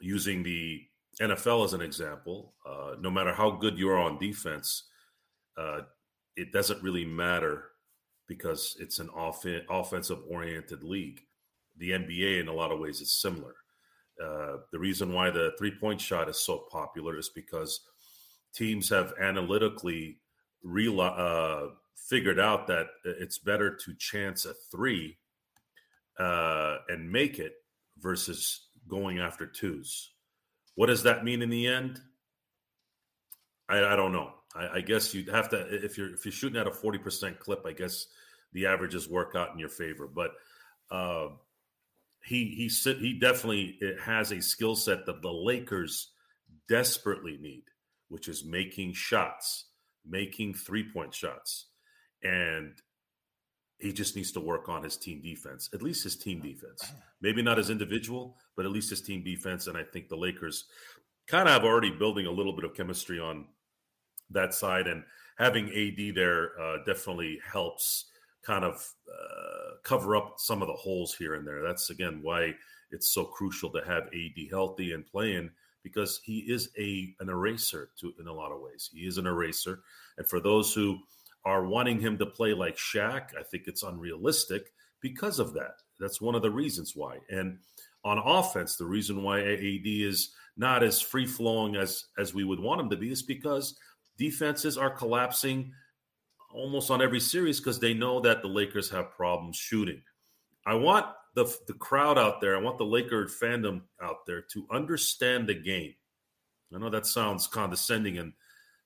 using 0.00 0.42
the 0.42 0.82
NFL 1.20 1.64
as 1.64 1.72
an 1.72 1.80
example, 1.80 2.54
uh, 2.66 2.94
no 3.00 3.10
matter 3.10 3.32
how 3.32 3.50
good 3.50 3.78
you 3.78 3.88
are 3.88 3.98
on 3.98 4.18
defense, 4.18 4.84
uh, 5.56 5.80
it 6.36 6.52
doesn't 6.52 6.82
really 6.82 7.04
matter 7.04 7.64
because 8.26 8.76
it's 8.80 8.98
an 8.98 9.08
off- 9.10 9.46
offensive 9.70 10.18
oriented 10.28 10.82
league. 10.82 11.20
The 11.78 11.90
NBA, 11.90 12.40
in 12.40 12.48
a 12.48 12.52
lot 12.52 12.72
of 12.72 12.80
ways, 12.80 13.00
is 13.00 13.12
similar. 13.12 13.54
Uh, 14.22 14.58
the 14.72 14.78
reason 14.78 15.12
why 15.12 15.30
the 15.30 15.52
three 15.58 15.72
point 15.72 16.00
shot 16.00 16.28
is 16.28 16.38
so 16.38 16.66
popular 16.70 17.18
is 17.18 17.30
because 17.30 17.80
teams 18.54 18.88
have 18.88 19.12
analytically 19.20 20.20
real, 20.62 21.00
uh, 21.00 21.66
figured 21.96 22.38
out 22.38 22.66
that 22.66 22.86
it's 23.04 23.38
better 23.38 23.74
to 23.74 23.94
chance 23.98 24.44
a 24.44 24.54
three 24.70 25.18
uh, 26.18 26.76
and 26.88 27.10
make 27.10 27.38
it 27.38 27.54
versus 27.98 28.66
going 28.88 29.18
after 29.18 29.46
twos. 29.46 30.10
What 30.74 30.86
does 30.86 31.04
that 31.04 31.24
mean 31.24 31.42
in 31.42 31.50
the 31.50 31.66
end? 31.66 32.00
I, 33.68 33.84
I 33.84 33.96
don't 33.96 34.12
know. 34.12 34.32
I, 34.54 34.68
I, 34.76 34.80
guess 34.80 35.14
you'd 35.14 35.28
have 35.28 35.48
to 35.50 35.84
if 35.84 35.96
you're 35.96 36.12
if 36.12 36.24
you're 36.24 36.32
shooting 36.32 36.60
at 36.60 36.66
a 36.66 36.72
forty 36.72 36.98
percent 36.98 37.38
clip. 37.38 37.64
I 37.66 37.72
guess 37.72 38.06
the 38.52 38.66
averages 38.66 39.08
work 39.08 39.34
out 39.34 39.52
in 39.52 39.58
your 39.58 39.70
favor. 39.70 40.06
But 40.06 40.32
uh, 40.90 41.28
he 42.24 42.46
he 42.46 42.68
he 42.68 43.18
definitely 43.18 43.78
has 44.02 44.32
a 44.32 44.42
skill 44.42 44.76
set 44.76 45.06
that 45.06 45.22
the 45.22 45.32
Lakers 45.32 46.10
desperately 46.68 47.38
need, 47.40 47.64
which 48.08 48.28
is 48.28 48.44
making 48.44 48.92
shots, 48.92 49.66
making 50.06 50.54
three 50.54 50.84
point 50.92 51.14
shots 51.14 51.68
and 52.24 52.72
he 53.78 53.92
just 53.92 54.16
needs 54.16 54.32
to 54.32 54.40
work 54.40 54.68
on 54.68 54.82
his 54.82 54.96
team 54.96 55.20
defense, 55.20 55.68
at 55.74 55.82
least 55.82 56.04
his 56.04 56.16
team 56.16 56.40
defense. 56.40 56.92
Maybe 57.20 57.42
not 57.42 57.58
his 57.58 57.70
individual, 57.70 58.36
but 58.56 58.64
at 58.64 58.72
least 58.72 58.90
his 58.90 59.02
team 59.02 59.22
defense. 59.22 59.66
And 59.66 59.76
I 59.76 59.82
think 59.82 60.08
the 60.08 60.16
Lakers 60.16 60.64
kind 61.26 61.48
of 61.48 61.54
have 61.54 61.64
already 61.64 61.90
building 61.90 62.26
a 62.26 62.30
little 62.30 62.54
bit 62.54 62.64
of 62.64 62.74
chemistry 62.74 63.20
on 63.20 63.46
that 64.30 64.54
side, 64.54 64.86
and 64.86 65.04
having 65.38 65.68
AD 65.68 66.14
there 66.14 66.58
uh, 66.60 66.78
definitely 66.86 67.40
helps 67.46 68.06
kind 68.42 68.64
of 68.64 68.74
uh, 69.08 69.74
cover 69.82 70.16
up 70.16 70.34
some 70.38 70.62
of 70.62 70.68
the 70.68 70.74
holes 70.74 71.14
here 71.14 71.34
and 71.34 71.46
there. 71.46 71.62
That's 71.62 71.90
again 71.90 72.20
why 72.22 72.54
it's 72.90 73.08
so 73.08 73.24
crucial 73.24 73.70
to 73.70 73.82
have 73.84 74.04
AD 74.04 74.48
healthy 74.50 74.92
and 74.92 75.06
playing 75.06 75.50
because 75.82 76.20
he 76.24 76.38
is 76.40 76.70
a 76.78 77.14
an 77.20 77.28
eraser 77.28 77.90
to 78.00 78.12
in 78.18 78.26
a 78.26 78.32
lot 78.32 78.52
of 78.52 78.60
ways. 78.60 78.90
He 78.92 79.00
is 79.00 79.18
an 79.18 79.26
eraser, 79.26 79.80
and 80.16 80.26
for 80.26 80.40
those 80.40 80.72
who 80.72 80.98
are 81.44 81.66
wanting 81.66 82.00
him 82.00 82.18
to 82.18 82.26
play 82.26 82.54
like 82.54 82.76
Shaq, 82.76 83.36
I 83.38 83.42
think 83.42 83.64
it's 83.66 83.82
unrealistic 83.82 84.72
because 85.00 85.38
of 85.38 85.52
that. 85.54 85.76
That's 86.00 86.20
one 86.20 86.34
of 86.34 86.42
the 86.42 86.50
reasons 86.50 86.96
why. 86.96 87.18
And 87.28 87.58
on 88.04 88.18
offense, 88.18 88.76
the 88.76 88.86
reason 88.86 89.22
why 89.22 89.40
AD 89.40 89.82
is 89.84 90.30
not 90.56 90.82
as 90.82 91.00
free 91.00 91.26
flowing 91.26 91.76
as 91.76 92.06
as 92.18 92.34
we 92.34 92.44
would 92.44 92.60
want 92.60 92.80
him 92.80 92.90
to 92.90 92.96
be 92.96 93.10
is 93.10 93.22
because 93.22 93.76
defenses 94.16 94.78
are 94.78 94.90
collapsing 94.90 95.72
almost 96.52 96.90
on 96.90 97.02
every 97.02 97.20
series 97.20 97.58
because 97.58 97.80
they 97.80 97.94
know 97.94 98.20
that 98.20 98.40
the 98.40 98.48
Lakers 98.48 98.88
have 98.90 99.10
problems 99.10 99.56
shooting. 99.56 100.00
I 100.66 100.74
want 100.74 101.06
the 101.34 101.44
the 101.66 101.74
crowd 101.74 102.18
out 102.18 102.40
there, 102.40 102.56
I 102.56 102.60
want 102.60 102.78
the 102.78 102.84
Laker 102.84 103.26
fandom 103.26 103.82
out 104.02 104.26
there 104.26 104.42
to 104.52 104.66
understand 104.70 105.48
the 105.48 105.54
game. 105.54 105.94
I 106.74 106.78
know 106.78 106.90
that 106.90 107.06
sounds 107.06 107.46
condescending 107.46 108.18
and 108.18 108.32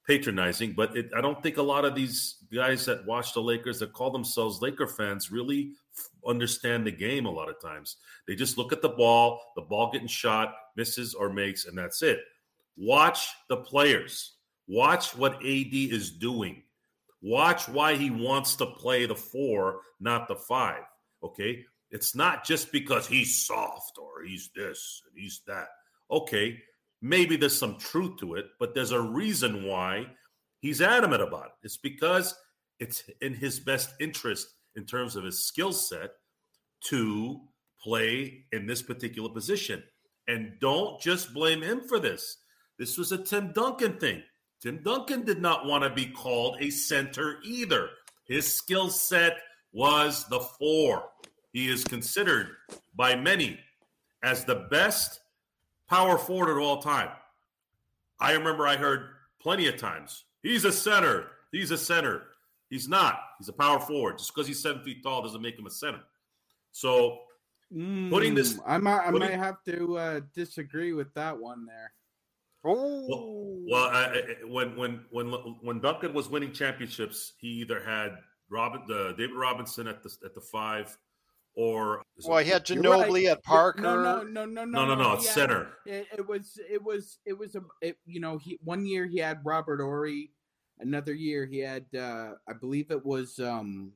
patronizing, 0.09 0.73
but 0.73 0.97
it, 0.97 1.11
I 1.15 1.21
don't 1.21 1.41
think 1.43 1.59
a 1.59 1.63
lot 1.63 1.85
of 1.85 1.95
these 1.95 2.39
guys 2.53 2.87
that 2.87 3.07
watch 3.07 3.35
the 3.35 3.43
Lakers 3.43 3.79
that 3.81 3.93
call 3.93 4.11
themselves 4.11 4.63
Laker 4.63 4.87
fans 4.87 5.31
really 5.31 5.73
f- 5.97 6.09
understand 6.27 6.87
the 6.87 6.91
game 6.91 7.27
a 7.27 7.31
lot 7.31 7.51
of 7.51 7.61
times. 7.61 7.97
They 8.27 8.35
just 8.35 8.57
look 8.57 8.73
at 8.73 8.81
the 8.81 8.89
ball, 8.89 9.39
the 9.55 9.63
ball 9.63 9.93
getting 9.93 10.09
shot, 10.09 10.55
misses 10.77 11.13
or 11.13 11.31
makes, 11.31 11.67
and 11.67 11.77
that's 11.77 12.03
it. 12.03 12.21
Watch 12.79 13.29
the 13.51 13.59
players. 13.59 14.33
Watch 14.67 15.15
what 15.15 15.35
AD 15.37 15.75
is 15.75 16.11
doing. 16.11 16.63
Watch 17.21 17.69
why 17.69 17.95
he 17.95 18.11
wants 18.11 18.57
to 18.57 18.67
play 18.67 19.05
the 19.05 19.15
four, 19.15 19.81
not 20.01 20.27
the 20.27 20.37
five. 20.37 20.85
Okay. 21.23 21.65
It's 21.91 22.15
not 22.15 22.45
just 22.45 22.73
because 22.73 23.07
he's 23.07 23.45
soft 23.47 23.99
or 23.99 24.25
he's 24.25 24.51
this 24.55 25.03
and 25.07 25.21
he's 25.21 25.43
that. 25.47 25.69
Okay 26.11 26.63
maybe 27.01 27.37
there's 27.37 27.59
some 27.59 27.79
truth 27.79 28.19
to 28.19 28.35
it, 28.35 28.47
but 28.59 28.75
there's 28.75 28.93
a 28.93 29.01
reason 29.01 29.67
why 29.67 30.07
he's 30.61 30.81
adamant 30.81 31.23
about 31.23 31.47
it. 31.47 31.53
It's 31.63 31.77
because 31.77 32.35
it's 32.79 33.05
in 33.21 33.35
his 33.35 33.61
best 33.61 33.91
interest 34.01 34.49
in 34.77 34.85
terms 34.85 35.17
of 35.17 35.25
his 35.25 35.45
skill 35.45 35.73
set 35.73 36.11
to 36.89 37.41
play 37.83 38.45
in 38.53 38.67
this 38.67 38.83
particular 38.83 39.29
position. 39.29 39.83
And 40.27 40.53
don't 40.61 41.01
just 41.01 41.33
blame 41.33 41.63
him 41.63 41.81
for 41.81 41.99
this. 41.99 42.39
This 42.79 42.99
was 42.99 43.13
a 43.13 43.19
Tim 43.19 43.53
Duncan 43.53 43.99
thing. 43.99 44.23
Tim 44.61 44.83
Duncan 44.83 45.25
did 45.25 45.41
not 45.41 45.67
want 45.67 45.85
to 45.85 45.91
be 45.91 46.07
called 46.07 46.57
a 46.61 46.71
center 46.71 47.39
either. 47.45 47.89
His 48.27 48.53
skill 48.53 48.91
set 48.91 49.39
was 49.73 50.27
the 50.29 50.41
four. 50.41 51.11
He 51.53 51.69
is 51.69 51.85
considered 51.85 52.49
by 52.95 53.17
many 53.17 53.59
as 54.23 54.45
the 54.45 54.67
best 54.71 55.21
power 55.89 56.19
forward 56.19 56.51
at 56.51 56.61
all 56.61 56.81
time. 56.83 57.11
I 58.21 58.33
remember 58.33 58.67
I 58.67 58.77
heard 58.77 59.11
plenty 59.41 59.69
of 59.69 59.77
times, 59.77 60.25
he's 60.43 60.65
a 60.65 60.73
center. 60.73 61.27
He's 61.53 61.71
a 61.71 61.79
center. 61.79 62.23
He's 62.69 62.89
not. 62.89 63.21
He's 63.39 63.49
a 63.49 63.53
power 63.53 63.79
forward. 63.79 64.19
Just 64.19 64.35
because 64.35 64.47
he's 64.47 64.61
seven 64.61 64.83
feet 64.83 65.03
tall 65.03 65.23
doesn't 65.23 65.41
make 65.41 65.59
him 65.59 65.67
a 65.67 65.71
center. 65.71 66.01
So 66.73 67.21
mm, 67.75 68.11
putting 68.11 68.35
this, 68.35 68.59
I 68.67 68.79
might, 68.79 69.01
I 69.01 69.11
putting, 69.11 69.21
might 69.21 69.39
have 69.39 69.63
to 69.65 69.97
uh, 69.97 70.21
disagree 70.35 70.93
with 70.93 71.13
that 71.15 71.39
one 71.39 71.65
there. 71.65 71.93
Oh, 72.65 73.07
well, 73.09 73.65
well 73.67 73.85
I, 73.85 74.05
I, 74.05 74.47
when 74.47 74.77
when 74.77 75.05
when 75.11 75.29
when 75.29 75.81
Duncan 75.81 76.13
was 76.13 76.29
winning 76.29 76.53
championships, 76.53 77.33
he 77.39 77.49
either 77.49 77.83
had 77.83 78.19
Robin, 78.51 78.83
the 78.87 79.15
David 79.17 79.37
Robinson 79.37 79.87
at 79.87 80.03
the 80.03 80.15
at 80.25 80.35
the 80.35 80.41
five, 80.41 80.97
or 81.59 82.03
well, 82.25 82.39
he 82.39 82.49
had 82.49 82.65
Ginobili 82.65 83.27
right. 83.27 83.33
at 83.33 83.43
Parker. 83.43 83.83
No, 83.83 83.97
no, 83.97 84.23
no, 84.23 84.45
no, 84.45 84.65
no, 84.65 84.85
no, 84.85 84.95
no, 84.95 84.95
no. 84.95 85.13
It's 85.15 85.29
center. 85.29 85.73
It, 85.87 86.07
it, 86.17 86.29
was, 86.29 86.57
it 86.71 86.81
was, 86.81 87.19
it 87.27 87.37
was 87.37 87.57
a, 87.57 87.63
it, 87.83 87.97
you 88.07 88.21
know, 88.21 88.39
he 88.39 88.61
one 88.63 88.87
year 88.87 89.07
he 89.07 89.19
had 89.19 89.41
Robert 89.45 89.81
Horry, 89.81 90.31
another 90.79 91.13
year 91.13 91.47
he 91.47 91.59
had, 91.59 91.85
uh 91.99 92.35
I 92.49 92.53
believe 92.61 92.93
it 92.93 93.05
was, 93.05 93.41
um 93.41 93.91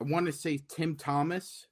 I 0.00 0.04
want 0.04 0.26
to 0.26 0.32
say 0.32 0.58
Tim 0.68 0.96
Thomas. 0.96 1.68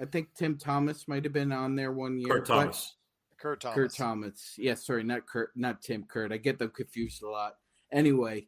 I 0.00 0.04
think 0.04 0.28
Tim 0.36 0.56
Thomas 0.56 1.08
might 1.08 1.24
have 1.24 1.32
been 1.32 1.50
on 1.50 1.74
there 1.74 1.90
one 1.90 2.20
year. 2.20 2.28
Kurt 2.28 2.46
Thomas. 2.46 2.94
Kurt 3.40 3.60
Thomas. 3.60 3.74
Kurt 3.74 3.94
Thomas. 3.94 4.54
Yeah, 4.56 4.74
sorry, 4.74 5.02
not 5.02 5.26
Kurt, 5.26 5.50
not 5.56 5.82
Tim 5.82 6.04
Kurt. 6.04 6.30
I 6.30 6.36
get 6.36 6.60
them 6.60 6.70
confused 6.70 7.24
a 7.24 7.28
lot. 7.28 7.54
Anyway, 7.90 8.46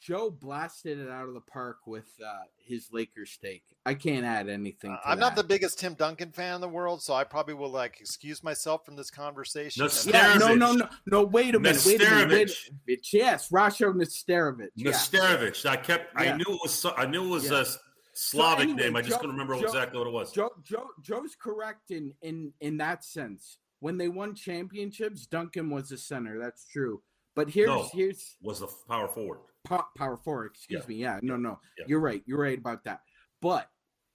Joe 0.00 0.30
blasted 0.30 0.98
it 0.98 1.10
out 1.10 1.26
of 1.28 1.34
the 1.34 1.40
park 1.40 1.78
with 1.86 2.06
uh, 2.24 2.32
his 2.56 2.88
Lakers 2.92 3.36
take. 3.42 3.64
I 3.84 3.94
can't 3.94 4.24
add 4.24 4.48
anything. 4.48 4.90
Uh, 4.92 4.98
I'm 5.04 5.18
not 5.18 5.34
the 5.34 5.42
biggest 5.42 5.78
Tim 5.80 5.94
Duncan 5.94 6.30
fan 6.30 6.54
in 6.54 6.60
the 6.60 6.68
world, 6.68 7.02
so 7.02 7.14
I 7.14 7.24
probably 7.24 7.54
will 7.54 7.70
like 7.70 8.00
excuse 8.00 8.44
myself 8.44 8.84
from 8.84 8.94
this 8.96 9.10
conversation. 9.10 9.84
No, 9.84 9.90
Yeah, 10.12 10.34
no, 10.38 10.54
no, 10.54 10.72
no, 10.72 10.88
no. 11.06 11.24
Wait 11.24 11.54
a 11.54 11.58
minute. 11.60 11.82
Wait 11.84 12.00
a 12.00 12.04
minute. 12.04 12.28
Wait 12.30 12.58
a 12.70 12.72
minute. 12.86 13.06
Yes, 13.12 13.48
Rasho 13.50 13.92
Nesterovic. 13.92 14.68
Yeah. 14.76 14.92
Nesterovic. 14.92 15.66
I 15.68 15.76
kept. 15.76 16.12
I 16.14 16.32
knew 16.36 16.44
it 16.48 16.60
was. 16.62 16.72
so- 16.72 16.94
I 16.96 17.06
knew 17.06 17.24
it 17.24 17.28
was 17.30 17.50
Yeah. 17.50 17.62
a 17.62 17.66
Slavic 18.14 18.62
anyway, 18.68 18.82
name. 18.82 18.96
I 18.96 19.00
just 19.02 19.12
Joe- 19.12 19.18
couldn't 19.18 19.32
remember 19.36 19.54
Joe- 19.60 19.66
exactly 19.66 19.98
what 19.98 20.08
it 20.08 20.12
was. 20.12 20.32
Joe, 20.32 20.50
Joe, 20.62 20.88
Joe's 21.02 21.34
correct 21.40 21.90
in 21.90 22.14
in 22.22 22.52
in 22.60 22.76
that 22.78 23.04
sense. 23.04 23.58
When 23.80 23.96
they 23.96 24.08
won 24.08 24.34
championships, 24.34 25.26
Duncan 25.26 25.70
was 25.70 25.88
the 25.88 25.98
center. 25.98 26.38
That's 26.38 26.64
true. 26.66 27.02
But 27.36 27.50
here's 27.50 27.68
No. 27.68 27.88
here's 27.92 28.36
was 28.42 28.58
the 28.60 28.66
power 28.88 29.06
forward. 29.08 29.38
Po- 29.68 29.86
power 29.96 30.16
four. 30.16 30.46
Excuse 30.46 30.82
Yeah. 30.82 30.88
me. 30.88 30.94
Yeah, 30.96 31.20
no, 31.22 31.36
no, 31.36 31.60
Yeah. 31.78 31.84
you're 31.88 32.00
right. 32.00 32.22
You're 32.26 32.40
right 32.40 32.58
about 32.58 32.84
that. 32.84 33.02
But 33.40 33.70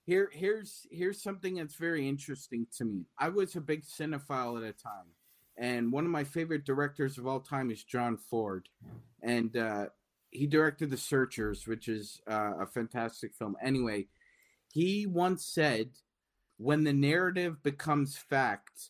here, 0.05 0.29
here's 0.33 0.85
here's 0.91 1.21
something 1.21 1.55
that's 1.55 1.75
very 1.75 2.07
interesting 2.07 2.67
to 2.77 2.85
me. 2.85 3.05
I 3.17 3.29
was 3.29 3.55
a 3.55 3.61
big 3.61 3.83
cinephile 3.83 4.57
at 4.57 4.63
a 4.63 4.73
time, 4.73 5.07
and 5.57 5.91
one 5.91 6.05
of 6.05 6.11
my 6.11 6.23
favorite 6.23 6.65
directors 6.65 7.17
of 7.17 7.27
all 7.27 7.39
time 7.39 7.71
is 7.71 7.83
John 7.83 8.17
Ford, 8.17 8.67
and 9.21 9.55
uh, 9.55 9.89
he 10.31 10.47
directed 10.47 10.89
The 10.89 10.97
Searchers, 10.97 11.67
which 11.67 11.87
is 11.87 12.19
uh, 12.27 12.53
a 12.59 12.65
fantastic 12.65 13.33
film. 13.35 13.55
Anyway, 13.61 14.07
he 14.71 15.05
once 15.05 15.45
said, 15.45 15.91
"When 16.57 16.83
the 16.83 16.93
narrative 16.93 17.61
becomes 17.63 18.17
fact." 18.17 18.89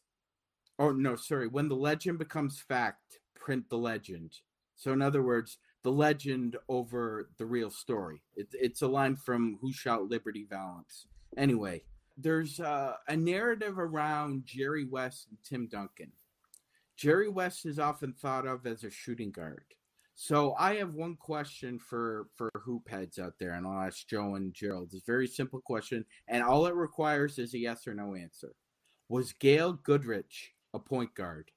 Oh 0.80 0.92
no, 0.92 1.16
sorry. 1.16 1.48
When 1.48 1.68
the 1.68 1.76
legend 1.76 2.18
becomes 2.18 2.60
fact, 2.60 3.20
print 3.36 3.70
the 3.70 3.78
legend. 3.78 4.40
So 4.76 4.92
in 4.92 5.04
other 5.04 5.22
words, 5.22 5.60
the 5.84 5.92
legend 5.92 6.58
over 6.70 7.30
the 7.38 7.46
real 7.46 7.70
story. 7.70 8.22
It, 8.36 8.48
it's 8.54 8.82
a 8.82 8.88
line 8.88 9.16
from 9.16 9.58
Who 9.62 9.72
Shot 9.74 10.10
Liberty 10.10 10.48
Valance. 10.50 11.08
Anyway, 11.38 11.84
there's 12.18 12.60
uh, 12.60 12.94
a 13.08 13.16
narrative 13.18 13.78
around 13.80 14.44
Jerry 14.46 14.86
West 14.86 15.28
and 15.30 15.38
Tim 15.44 15.68
Duncan. 15.68 16.12
Jerry 16.96 17.28
West 17.28 17.66
is 17.66 17.80
often 17.80 18.14
thought 18.14 18.48
of 18.48 18.66
as 18.66 18.84
a 18.84 18.90
shooting 18.90 19.32
guard. 19.32 19.66
So 20.16 20.54
I 20.60 20.76
have 20.76 20.94
one 20.94 21.16
question 21.16 21.80
for 21.80 22.28
for 22.36 22.52
hoop 22.64 22.88
heads 22.88 23.18
out 23.18 23.34
there, 23.40 23.54
and 23.54 23.66
I'll 23.66 23.82
ask 23.88 24.08
Joe 24.08 24.36
and 24.36 24.54
Gerald. 24.54 24.90
It's 24.94 25.02
a 25.02 25.12
very 25.12 25.26
simple 25.28 25.60
question, 25.60 26.06
and 26.28 26.44
all 26.44 26.68
it 26.68 26.76
requires 26.76 27.40
is 27.40 27.56
a 27.56 27.58
yes 27.58 27.88
or 27.88 27.96
no 27.96 28.14
answer. 28.14 28.54
Was 29.10 29.34
Gail 29.34 29.74
Goodrich 29.74 30.54
a 30.76 30.80
point 30.80 31.16
guard? 31.16 31.50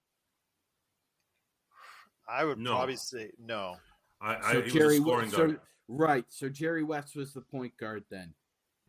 I 2.29 2.45
would 2.45 2.59
No. 2.59 2.73
probably 2.77 2.97
say 2.97 3.31
no. 3.39 3.77
I, 4.27 4.37
I 4.37 4.53
So 4.53 4.59
he 4.59 4.65
was 4.65 4.73
Jerry 4.73 4.97
a 4.97 5.01
scoring 5.01 5.31
so- 5.31 5.37
guard. 5.37 5.61
Right. 5.89 6.25
So 6.29 6.49
Jerry 6.49 6.83
West 6.83 7.15
was 7.15 7.33
the 7.33 7.41
point 7.43 7.77
guard 7.79 8.05
then. 8.11 8.35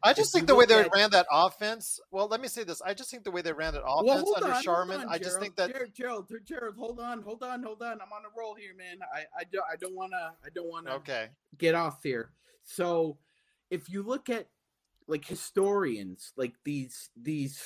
I 0.03 0.13
just 0.13 0.29
If 0.29 0.39
think 0.39 0.48
the 0.48 0.56
way 0.56 0.65
they 0.65 0.79
at- 0.82 0.91
ran 0.94 1.10
that 1.12 1.25
offense. 1.32 2.00
Well, 2.12 2.27
let 2.27 2.39
me 2.41 2.48
say 2.48 2.63
this. 2.63 2.82
I 2.82 2.94
just 2.94 3.10
think 3.12 3.24
the 3.24 3.32
way 3.32 3.41
they 3.41 3.51
ran 3.53 3.74
that 3.74 3.84
offense 3.84 4.24
Well, 4.25 4.36
under 4.36 4.48
on, 4.48 4.51
hold 4.53 4.63
Sharman. 4.63 5.01
on, 5.01 5.10
I 5.10 5.17
just 5.17 5.39
think 5.39 5.56
that 5.58 5.72
Gerald, 5.74 5.94
Gerald, 5.96 6.32
Gerald, 6.46 6.75
hold 6.77 7.00
on, 7.00 7.22
hold 7.22 7.44
on, 7.44 7.63
hold 7.63 7.82
on. 7.82 7.94
I'm 7.94 8.12
on 8.13 8.24
a 8.25 8.29
roll 8.38 8.56
here, 8.56 8.74
man. 8.75 8.98
I, 9.13 9.22
I 9.38 9.44
don't, 9.51 9.65
I 9.72 9.75
don't 9.75 9.96
want 9.96 10.12
to, 10.13 10.32
I 10.46 10.50
don't 10.53 10.70
want 10.70 10.86
to 10.88 10.94
okay. 10.94 11.29
get 11.58 11.74
off 11.75 12.01
here. 12.03 12.32
So, 12.63 13.17
if 13.70 13.89
you 13.89 14.01
look 14.03 14.29
at 14.29 14.48
like 15.08 15.25
historians, 15.25 16.32
like 16.38 16.53
these 16.63 17.10
these 17.20 17.63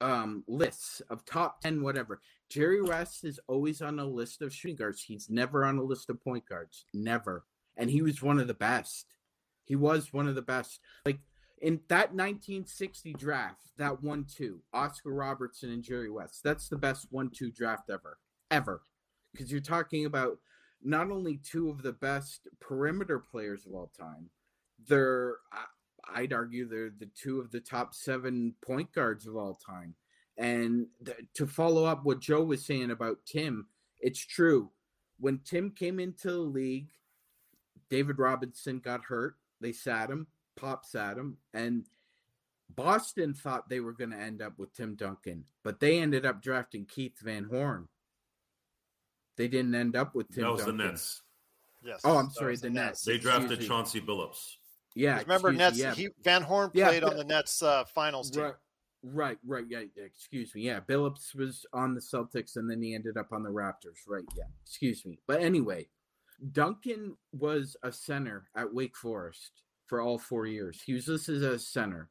um 0.00 0.44
lists 0.46 1.00
of 1.08 1.24
top 1.24 1.60
ten, 1.60 1.82
whatever, 1.82 2.20
Jerry 2.48 2.82
West 2.82 3.24
is 3.24 3.40
always 3.48 3.82
on 3.82 3.98
a 3.98 4.04
list 4.04 4.42
of 4.42 4.54
shooting 4.54 4.76
guards. 4.76 5.02
He's 5.02 5.28
never 5.30 5.64
on 5.64 5.78
a 5.78 5.82
list 5.82 6.10
of 6.10 6.22
point 6.22 6.46
guards, 6.48 6.84
never. 6.94 7.44
And 7.76 7.90
he 7.90 8.02
was 8.02 8.22
one 8.22 8.38
of 8.38 8.46
the 8.46 8.54
best. 8.54 9.06
He 9.64 9.76
was 9.76 10.12
one 10.12 10.28
of 10.28 10.34
the 10.34 10.42
best. 10.42 10.80
Like 11.04 11.18
in 11.60 11.80
that 11.88 12.14
1960 12.14 13.14
draft, 13.14 13.70
that 13.78 14.02
one 14.02 14.24
two, 14.24 14.60
Oscar 14.72 15.12
Robertson 15.12 15.70
and 15.70 15.82
Jerry 15.82 16.10
West. 16.10 16.42
That's 16.44 16.68
the 16.68 16.76
best 16.76 17.06
one 17.10 17.30
two 17.30 17.50
draft 17.50 17.90
ever, 17.90 18.18
ever, 18.50 18.82
because 19.32 19.50
you're 19.50 19.60
talking 19.60 20.04
about 20.04 20.38
not 20.82 21.10
only 21.10 21.38
two 21.38 21.68
of 21.70 21.82
the 21.82 21.92
best 21.92 22.46
perimeter 22.60 23.18
players 23.18 23.66
of 23.66 23.72
all 23.72 23.90
time, 23.98 24.30
they're 24.86 25.36
I- 25.52 25.64
I'd 26.14 26.32
argue 26.32 26.68
they're 26.68 26.90
the 26.98 27.10
two 27.20 27.40
of 27.40 27.50
the 27.50 27.60
top 27.60 27.94
seven 27.94 28.54
point 28.64 28.92
guards 28.92 29.26
of 29.26 29.36
all 29.36 29.54
time. 29.54 29.94
And 30.38 30.86
th- 31.04 31.16
to 31.34 31.46
follow 31.46 31.84
up 31.84 32.04
what 32.04 32.20
Joe 32.20 32.42
was 32.44 32.64
saying 32.64 32.90
about 32.90 33.18
Tim, 33.26 33.66
it's 34.00 34.24
true. 34.24 34.70
When 35.18 35.40
Tim 35.44 35.70
came 35.70 35.98
into 35.98 36.30
the 36.30 36.38
league, 36.38 36.88
David 37.88 38.18
Robinson 38.18 38.78
got 38.80 39.04
hurt. 39.04 39.36
They 39.60 39.72
sat 39.72 40.10
him, 40.10 40.26
Pop 40.56 40.84
sat 40.84 41.16
him, 41.16 41.38
and 41.54 41.86
Boston 42.74 43.32
thought 43.32 43.68
they 43.68 43.80
were 43.80 43.92
going 43.92 44.10
to 44.10 44.18
end 44.18 44.42
up 44.42 44.58
with 44.58 44.74
Tim 44.74 44.94
Duncan, 44.96 45.44
but 45.62 45.80
they 45.80 45.98
ended 46.00 46.26
up 46.26 46.42
drafting 46.42 46.84
Keith 46.84 47.18
Van 47.22 47.44
Horn. 47.44 47.88
They 49.36 49.48
didn't 49.48 49.74
end 49.74 49.96
up 49.96 50.14
with 50.14 50.28
Tim 50.34 50.44
That 50.44 50.52
was 50.52 50.60
Duncan. 50.62 50.76
the 50.78 50.84
Nets. 50.84 51.22
Yes. 51.82 52.00
Oh, 52.04 52.16
I'm 52.18 52.30
sorry, 52.30 52.56
the 52.56 52.70
Nets. 52.70 53.04
They 53.04 53.18
drafted. 53.18 53.60
Chauncey 53.60 54.00
Billups. 54.00 54.56
Yeah, 54.96 55.20
Remember 55.20 55.52
Nets? 55.52 55.76
me, 55.76 55.82
yeah. 55.82 55.94
He 55.94 56.08
Van 56.24 56.42
Horn 56.42 56.70
Yeah, 56.72 56.88
played 56.88 57.04
on 57.04 57.16
the 57.16 57.24
Nets 57.24 57.62
uh, 57.62 57.84
finals 57.84 58.30
team. 58.30 58.44
Right, 58.44 58.54
right, 59.02 59.38
right. 59.46 59.64
Yeah, 59.68 59.82
yeah, 59.94 60.04
excuse 60.04 60.54
me. 60.54 60.62
Yeah, 60.62 60.80
Billups 60.80 61.34
was 61.36 61.66
on 61.74 61.94
the 61.94 62.00
Celtics, 62.00 62.56
and 62.56 62.68
then 62.68 62.82
he 62.82 62.94
ended 62.94 63.18
up 63.18 63.28
on 63.30 63.42
the 63.42 63.50
Raptors. 63.50 64.08
Right. 64.08 64.24
Yeah. 64.36 64.44
Excuse 64.64 65.04
me. 65.04 65.18
But 65.26 65.42
anyway, 65.42 65.88
Duncan 66.52 67.18
was 67.32 67.76
a 67.82 67.92
center 67.92 68.48
at 68.56 68.72
Wake 68.72 68.96
Forest 68.96 69.62
for 69.86 70.00
all 70.00 70.18
four 70.18 70.46
years. 70.46 70.80
He 70.84 70.94
was 70.94 71.08
listed 71.08 71.36
as 71.36 71.42
a 71.42 71.58
center 71.58 72.08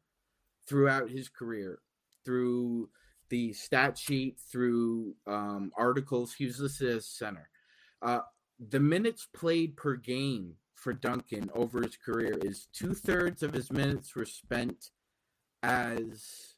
throughout 0.67 1.09
his 1.09 1.27
career, 1.27 1.79
through 2.23 2.89
the 3.29 3.51
stat 3.53 3.97
sheet, 3.97 4.37
through 4.51 5.15
um, 5.25 5.71
articles. 5.75 6.35
He 6.35 6.45
was 6.45 6.59
listed 6.59 6.95
as 6.95 7.07
center. 7.07 7.49
Uh, 8.03 8.19
the 8.59 8.79
minutes 8.79 9.27
played 9.33 9.75
per 9.75 9.95
game 9.95 10.53
for 10.75 10.93
Duncan 10.93 11.49
over 11.53 11.81
his 11.81 11.97
career 11.97 12.37
is 12.43 12.67
two 12.73 12.93
thirds 12.93 13.41
of 13.41 13.53
his 13.53 13.71
minutes 13.71 14.15
were 14.15 14.25
spent 14.25 14.91
as 15.63 16.55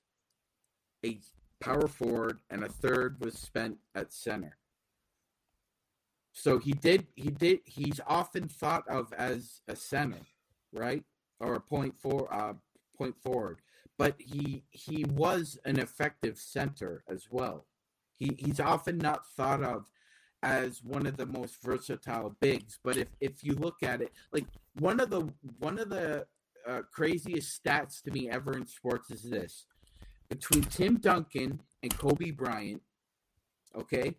a 1.06 1.19
power 1.60 1.88
forward 1.88 2.39
and 2.49 2.63
a 2.63 2.69
third 2.69 3.19
was 3.19 3.36
spent 3.36 3.77
at 3.95 4.12
center. 4.12 4.58
So 6.34 6.60
he 6.60 6.73
did 6.73 7.08
he 7.15 7.32
did 7.32 7.62
he's 7.65 7.99
often 8.06 8.47
thought 8.47 8.88
of 8.88 9.13
as 9.13 9.62
a 9.67 9.75
center, 9.75 10.21
right? 10.71 11.03
Or 11.39 11.56
a 11.56 11.60
point 11.60 11.95
for 11.97 12.32
uh 12.32 12.53
point 12.95 13.15
forward. 13.21 13.60
But 13.97 14.15
he 14.19 14.63
he 14.69 15.06
was 15.06 15.58
an 15.65 15.80
effective 15.80 16.38
center 16.38 17.03
as 17.10 17.27
well. 17.32 17.65
He 18.12 18.36
he's 18.38 18.60
often 18.60 18.97
not 18.97 19.25
thought 19.25 19.63
of 19.63 19.89
as 20.43 20.84
one 20.84 21.08
of 21.08 21.17
the 21.17 21.26
most 21.26 21.62
versatile 21.63 22.36
bigs. 22.39 22.80
But 22.84 22.97
if 22.97 23.08
if 23.19 23.43
you 23.43 23.54
look 23.54 23.84
at 23.84 24.02
it, 24.02 24.12
like 24.32 24.45
one 24.80 25.00
of 25.00 25.10
the 25.10 25.30
one 25.60 25.80
of 25.80 25.89
the 25.89 26.26
uh, 26.67 26.82
craziest 26.91 27.63
stats 27.63 28.02
to 28.04 28.12
me 28.12 28.30
ever 28.30 28.56
in 28.56 28.65
sports 28.67 29.12
is 29.12 29.23
this: 29.23 29.65
between 30.30 30.63
Tim 30.63 30.97
Duncan 30.97 31.62
and 31.84 31.97
Kobe 31.97 32.32
Bryant, 32.32 32.82
okay, 33.76 34.15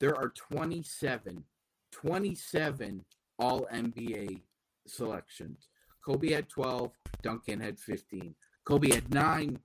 there 0.00 0.16
are 0.16 0.28
27, 0.28 1.44
27 1.92 3.04
All 3.38 3.66
NBA 3.72 4.40
selections. 4.86 5.68
Kobe 6.04 6.32
had 6.32 6.48
12, 6.48 6.92
Duncan 7.22 7.60
had 7.60 7.78
15. 7.78 8.34
Kobe 8.64 8.92
had 8.92 9.12
nine 9.12 9.58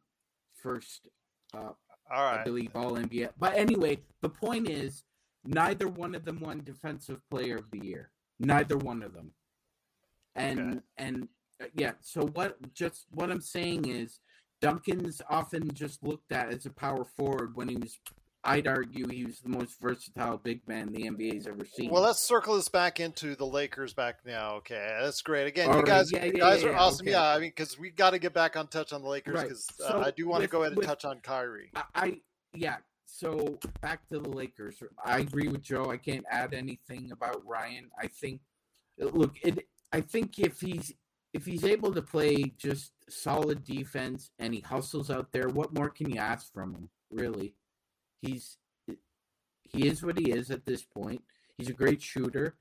first, 0.54 1.08
uh, 1.54 1.72
All 2.12 2.26
I 2.26 2.44
believe, 2.44 2.76
All 2.76 2.96
NBA. 2.96 3.30
But 3.40 3.56
anyway, 3.56 4.00
the 4.22 4.30
point 4.30 4.70
is, 4.70 5.04
neither 5.46 5.88
one 5.88 6.16
of 6.16 6.26
them 6.26 6.40
won 6.40 6.64
Defensive 6.64 7.22
Player 7.30 7.58
of 7.58 7.70
the 7.72 7.80
Year. 7.86 8.12
Neither 8.40 8.78
one 8.78 9.04
of 9.04 9.14
them. 9.14 9.32
And 10.36 10.60
Okay. 10.60 10.80
and 10.98 11.28
uh, 11.62 11.66
yeah, 11.76 11.94
so 12.02 12.26
what? 12.28 12.58
Just 12.74 13.06
what 13.12 13.32
I'm 13.32 13.42
saying 13.42 13.88
is, 13.88 14.20
Duncan's 14.62 15.22
often 15.30 15.72
just 15.74 16.04
looked 16.04 16.32
at 16.32 16.52
as 16.54 16.66
a 16.66 16.72
power 16.72 17.06
forward 17.06 17.56
when 17.56 17.68
he 17.70 17.76
was. 17.76 18.00
I'd 18.46 18.68
argue 18.68 19.08
he 19.08 19.24
was 19.24 19.40
the 19.40 19.48
most 19.48 19.80
versatile 19.80 20.38
big 20.38 20.68
man 20.68 20.92
the 20.92 21.04
NBA's 21.04 21.48
ever 21.48 21.64
seen. 21.64 21.90
Well, 21.90 22.02
let's 22.02 22.20
circle 22.20 22.58
this 22.58 22.68
back 22.68 23.00
into 23.00 23.38
the 23.38 23.46
Lakers 23.46 23.94
back 23.94 24.18
now. 24.26 24.56
Okay, 24.56 24.98
that's 25.02 25.22
great. 25.22 25.48
Again, 25.48 25.70
All 25.70 25.76
you 25.76 25.80
right. 25.84 25.88
guys, 25.88 26.12
Yeah, 26.12 26.26
you 26.26 26.34
guys 26.34 26.62
yeah, 26.62 26.68
are 26.68 26.72
yeah. 26.74 26.80
awesome. 26.80 27.04
Okay. 27.06 27.12
Yeah, 27.12 27.24
I 27.26 27.40
mean, 27.40 27.52
because 27.52 27.80
we 27.80 27.90
got 27.90 28.10
to 28.10 28.20
get 28.20 28.34
back 28.34 28.58
on 28.58 28.68
touch 28.68 28.92
on 28.92 29.02
the 29.02 29.08
Lakers 29.08 29.34
Right. 29.36 29.44
because 29.44 29.66
So 29.78 29.86
uh, 29.86 30.04
I 30.08 30.12
do 30.12 30.28
want 30.28 30.42
to 30.44 30.50
go 30.50 30.60
ahead 30.64 30.72
and 30.74 30.78
with- 30.78 30.88
touch 30.88 31.06
on 31.06 31.22
Kyrie. 31.22 31.72
I, 31.74 31.84
I 31.96 32.18
yeah. 32.54 32.78
So 33.16 33.60
back 33.80 34.08
to 34.10 34.18
the 34.18 34.30
Lakers. 34.30 34.82
I 35.06 35.20
agree 35.20 35.48
with 35.48 35.62
Joe. 35.62 35.92
I 35.92 35.98
can't 35.98 36.26
add 36.32 36.56
anything 36.56 37.12
about 37.12 37.46
Ryan. 37.46 37.92
I 37.96 38.08
think 38.08 38.42
look, 38.98 39.36
it 39.44 39.68
I 39.92 40.02
think 40.02 40.40
if 40.40 40.60
he's 40.60 40.92
if 41.32 41.46
he's 41.46 41.64
able 41.64 41.94
to 41.94 42.02
play 42.02 42.54
just 42.58 42.92
solid 43.10 43.64
defense, 43.64 44.32
and 44.40 44.52
he 44.52 44.62
hustles 44.62 45.12
out 45.12 45.32
there. 45.32 45.48
What 45.48 45.78
more 45.78 45.90
can 45.90 46.10
you 46.10 46.20
ask 46.20 46.52
from 46.52 46.74
him? 46.74 46.90
Really, 47.12 47.54
he's 48.20 48.58
he 49.62 49.88
is 49.88 50.02
what 50.02 50.18
he 50.18 50.32
is 50.32 50.50
at 50.50 50.66
this 50.66 50.82
point. 50.82 51.22
He's 51.56 51.70
a 51.70 51.74
great 51.74 52.02
shooter. 52.02 52.56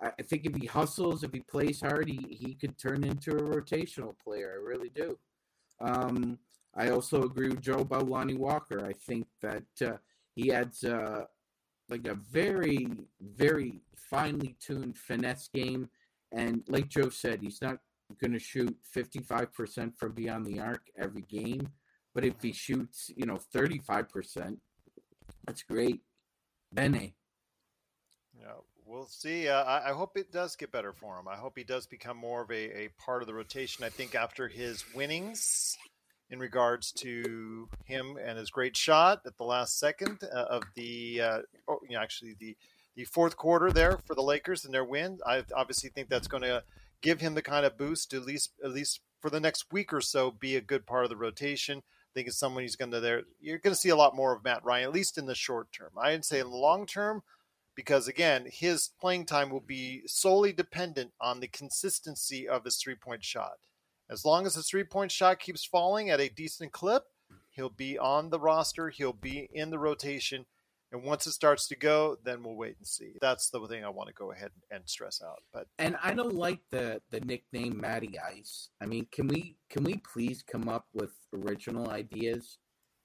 I 0.00 0.22
think 0.22 0.46
if 0.46 0.54
he 0.54 0.66
hustles, 0.66 1.22
if 1.22 1.34
he 1.34 1.40
plays 1.40 1.82
hard, 1.82 2.08
he, 2.08 2.24
he 2.30 2.54
could 2.54 2.78
turn 2.78 3.04
into 3.04 3.32
a 3.32 3.42
rotational 3.42 4.14
player. 4.18 4.54
I 4.54 4.66
really 4.66 4.90
do. 4.90 5.18
Um, 5.80 6.38
I 6.78 6.90
also 6.90 7.24
agree 7.24 7.48
with 7.48 7.60
Joe 7.60 7.80
about 7.80 8.08
Lonnie 8.08 8.34
Walker. 8.34 8.86
I 8.86 8.92
think 8.92 9.26
that 9.42 9.64
uh, 9.84 9.96
he 10.36 10.52
adds 10.52 10.84
uh, 10.84 11.24
like 11.88 12.06
a 12.06 12.14
very, 12.14 12.86
very 13.20 13.80
finely 13.96 14.56
tuned 14.60 14.96
finesse 14.96 15.48
game. 15.52 15.88
And 16.30 16.62
like 16.68 16.88
Joe 16.88 17.08
said, 17.08 17.40
he's 17.42 17.60
not 17.60 17.78
going 18.20 18.32
to 18.32 18.38
shoot 18.38 18.76
55% 18.94 19.96
from 19.96 20.12
beyond 20.12 20.46
the 20.46 20.60
arc 20.60 20.82
every 20.96 21.22
game. 21.22 21.68
But 22.14 22.24
if 22.24 22.40
he 22.40 22.52
shoots, 22.52 23.10
you 23.16 23.26
know, 23.26 23.40
35%, 23.52 24.58
that's 25.46 25.64
great. 25.64 26.00
Bene. 26.72 27.14
Yeah, 28.38 28.52
we'll 28.86 29.06
see. 29.06 29.48
Uh, 29.48 29.64
I, 29.64 29.90
I, 29.90 29.92
hope 29.94 30.16
it 30.16 30.30
does 30.30 30.54
get 30.54 30.70
better 30.70 30.92
for 30.92 31.18
him. 31.18 31.26
I 31.26 31.36
hope 31.36 31.54
he 31.56 31.64
does 31.64 31.86
become 31.86 32.16
more 32.16 32.42
of 32.42 32.50
a, 32.50 32.84
a 32.84 32.88
part 32.98 33.22
of 33.22 33.26
the 33.26 33.34
rotation. 33.34 33.84
I 33.84 33.88
think 33.88 34.14
after 34.14 34.46
his 34.46 34.84
winnings 34.94 35.76
in 36.30 36.38
regards 36.38 36.92
to 36.92 37.68
him 37.84 38.18
and 38.22 38.38
his 38.38 38.50
great 38.50 38.76
shot 38.76 39.22
at 39.26 39.36
the 39.36 39.44
last 39.44 39.78
second 39.78 40.18
uh, 40.24 40.44
of 40.50 40.62
the, 40.74 41.20
uh, 41.20 41.38
oh, 41.68 41.80
you 41.88 41.96
know, 41.96 42.02
actually 42.02 42.34
the 42.38 42.56
the 42.98 43.04
fourth 43.04 43.36
quarter 43.36 43.70
there 43.70 43.96
for 44.06 44.16
the 44.16 44.22
Lakers 44.22 44.64
and 44.64 44.74
their 44.74 44.84
win. 44.84 45.20
I 45.24 45.44
obviously 45.54 45.88
think 45.88 46.08
that's 46.08 46.26
going 46.26 46.42
to 46.42 46.64
give 47.00 47.20
him 47.20 47.34
the 47.34 47.42
kind 47.42 47.64
of 47.64 47.78
boost 47.78 48.10
to 48.10 48.16
at 48.16 48.24
least 48.24 48.50
at 48.62 48.72
least 48.72 49.00
for 49.20 49.30
the 49.30 49.38
next 49.38 49.66
week 49.70 49.92
or 49.92 50.00
so 50.00 50.32
be 50.32 50.56
a 50.56 50.60
good 50.60 50.84
part 50.84 51.04
of 51.04 51.10
the 51.10 51.16
rotation. 51.16 51.78
I 51.78 52.10
think 52.12 52.26
it's 52.26 52.36
someone 52.36 52.64
he's 52.64 52.74
going 52.74 52.90
to 52.90 52.98
there. 52.98 53.22
You're 53.40 53.58
going 53.58 53.72
to 53.72 53.80
see 53.80 53.90
a 53.90 53.96
lot 53.96 54.16
more 54.16 54.34
of 54.34 54.42
Matt 54.42 54.64
Ryan 54.64 54.84
at 54.88 54.92
least 54.92 55.16
in 55.16 55.26
the 55.26 55.36
short 55.36 55.70
term. 55.72 55.90
I'd 55.96 56.24
say 56.24 56.40
in 56.40 56.50
the 56.50 56.56
long 56.56 56.86
term 56.86 57.22
because 57.76 58.08
again 58.08 58.48
his 58.50 58.90
playing 59.00 59.26
time 59.26 59.50
will 59.50 59.60
be 59.60 60.02
solely 60.06 60.52
dependent 60.52 61.12
on 61.20 61.38
the 61.38 61.46
consistency 61.46 62.48
of 62.48 62.64
his 62.64 62.78
three 62.78 62.96
point 62.96 63.22
shot. 63.22 63.58
As 64.10 64.24
long 64.24 64.46
as 64.46 64.54
his 64.54 64.68
three 64.68 64.84
point 64.84 65.12
shot 65.12 65.38
keeps 65.38 65.64
falling 65.64 66.10
at 66.10 66.20
a 66.20 66.28
decent 66.28 66.72
clip, 66.72 67.04
he'll 67.50 67.68
be 67.68 67.98
on 67.98 68.30
the 68.30 68.40
roster. 68.40 68.88
He'll 68.88 69.12
be 69.12 69.48
in 69.52 69.70
the 69.70 69.78
rotation 69.78 70.46
and 70.90 71.02
once 71.02 71.26
it 71.26 71.32
starts 71.32 71.68
to 71.68 71.76
go, 71.76 72.16
then 72.24 72.42
we'll 72.42 72.54
wait 72.54 72.76
and 72.78 72.86
see. 72.86 73.12
That's 73.20 73.50
the 73.50 73.66
thing 73.66 73.84
I 73.84 73.90
want 73.90 74.08
to 74.08 74.14
go 74.14 74.32
ahead 74.32 74.50
and 74.70 74.82
stress 74.86 75.20
out. 75.22 75.42
But 75.52 75.66
and 75.78 75.96
I 76.02 76.14
don't 76.14 76.34
like 76.34 76.60
the 76.70 77.02
the 77.10 77.20
nickname 77.20 77.78
Matty 77.80 78.18
Ice. 78.18 78.70
I 78.80 78.86
mean, 78.86 79.06
can 79.12 79.28
we 79.28 79.56
can 79.68 79.84
we 79.84 79.96
please 79.98 80.42
come 80.42 80.68
up 80.68 80.86
with 80.94 81.12
original 81.34 81.90
ideas? 81.90 82.58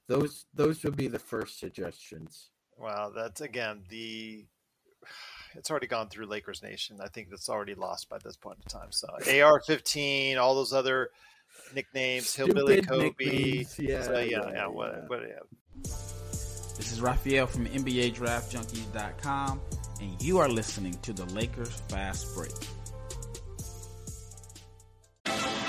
Those 0.08 0.46
those 0.54 0.84
would 0.84 0.96
be 0.96 1.08
the 1.08 1.20
first 1.20 1.60
suggestions. 1.60 2.52
Well, 2.78 3.12
that's 3.14 3.42
again 3.42 3.84
the 3.90 4.46
it's 5.56 5.72
already 5.72 5.88
gone 5.88 6.10
through 6.10 6.26
Lakers 6.26 6.62
Nation. 6.64 7.00
I 7.02 7.08
think 7.08 7.30
that's 7.30 7.50
already 7.50 7.76
lost 7.76 8.10
by 8.10 8.18
this 8.24 8.36
point 8.36 8.60
in 8.64 8.70
time. 8.70 8.92
So 8.92 9.08
AR 9.42 9.62
fifteen, 9.62 10.38
all 10.38 10.56
those 10.56 10.74
other 10.74 11.10
nicknames, 11.74 12.30
Stupid 12.30 12.56
Hillbilly 12.56 12.82
Kobe. 12.82 13.26
Nicknames. 13.26 13.80
Yeah, 13.80 14.04
so, 14.04 14.20
yeah, 14.20 14.24
yeah, 14.24 14.52
yeah, 14.52 14.68
what, 14.68 15.10
what, 15.10 15.22
yeah. 15.22 15.40
This 15.84 16.92
is 16.92 17.02
Raphael 17.02 17.48
from 17.48 17.66
NBA 17.68 18.16
Draft 18.16 18.54
Junkies.com, 18.54 19.62
and 20.02 20.22
you 20.22 20.40
are 20.40 20.50
listening 20.50 20.94
to 21.02 21.14
the 21.14 21.26
Lakers 21.26 21.82
Fast 21.88 22.34
Break. 22.36 22.52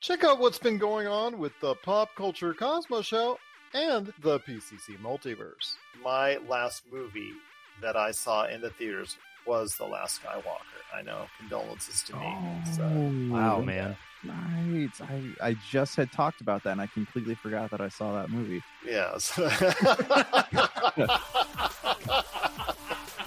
Check 0.00 0.24
out 0.24 0.40
what's 0.40 0.58
been 0.58 0.78
going 0.78 1.06
on 1.06 1.38
with 1.38 1.52
the 1.60 1.74
Pop 1.74 2.14
Culture 2.14 2.54
Cosmos 2.54 3.04
Show 3.04 3.38
and 3.74 4.10
the 4.22 4.40
PCC 4.40 4.98
Multiverse. 4.98 5.74
My 6.02 6.38
last 6.48 6.84
movie 6.90 7.34
that 7.82 7.98
I 7.98 8.10
saw 8.12 8.46
in 8.46 8.62
the 8.62 8.70
theaters 8.70 9.18
was 9.46 9.76
The 9.76 9.84
Last 9.84 10.22
Skywalker. 10.22 10.80
I 10.94 11.02
know, 11.02 11.26
condolences 11.38 12.02
to 12.04 12.16
me. 12.16 12.22
Oh, 12.24 12.62
so. 12.74 12.82
Wow, 13.30 13.60
man. 13.60 13.94
Right. 14.24 14.88
I, 15.02 15.48
I 15.48 15.56
just 15.70 15.96
had 15.96 16.10
talked 16.12 16.40
about 16.40 16.64
that 16.64 16.70
and 16.70 16.80
I 16.80 16.86
completely 16.86 17.34
forgot 17.34 17.70
that 17.70 17.82
I 17.82 17.90
saw 17.90 18.14
that 18.14 18.30
movie. 18.30 18.62
Yes. 18.86 19.34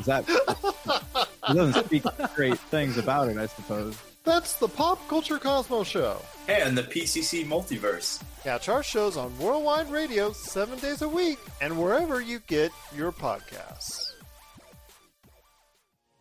that 0.07 0.25
it 0.27 1.53
doesn't 1.53 1.85
speak 1.85 2.03
great 2.33 2.57
things 2.57 2.97
about 2.97 3.27
it, 3.29 3.37
I 3.37 3.45
suppose. 3.45 3.95
That's 4.23 4.53
the 4.53 4.69
Pop 4.69 5.05
Culture 5.09 5.37
Cosmos 5.37 5.87
Show. 5.87 6.17
And 6.47 6.77
the 6.77 6.83
PCC 6.83 7.45
Multiverse. 7.45 8.23
Catch 8.43 8.69
our 8.69 8.81
shows 8.81 9.17
on 9.17 9.37
Worldwide 9.37 9.91
Radio 9.91 10.31
seven 10.31 10.79
days 10.79 11.01
a 11.01 11.09
week 11.09 11.39
and 11.61 11.77
wherever 11.77 12.21
you 12.21 12.39
get 12.47 12.71
your 12.95 13.11
podcasts. 13.11 14.13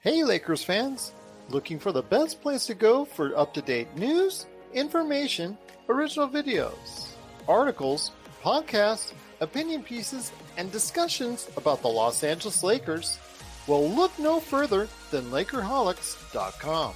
Hey, 0.01 0.25
Lakers 0.25 0.65
fans! 0.65 1.13
Looking 1.49 1.79
for 1.79 1.93
the 1.93 2.03
best 2.03 2.43
place 2.43 2.67
to 2.67 2.75
go 2.75 3.05
for 3.05 3.37
up 3.39 3.55
to 3.55 3.63
date 3.63 3.97
news, 3.97 4.47
information, 4.75 5.57
original 5.89 6.29
videos, 6.29 7.09
articles, 7.47 8.11
podcasts, 8.43 9.13
opinion 9.41 9.83
pieces, 9.85 10.33
and 10.57 10.73
discussions 10.73 11.49
about 11.57 11.83
the 11.83 11.89
Los 11.89 12.25
Angeles 12.25 12.65
Lakers? 12.65 13.19
Well, 13.69 13.89
look 13.89 14.17
no 14.19 14.41
further 14.41 14.89
than 15.13 15.31
Lakerholics.com. 15.31 16.95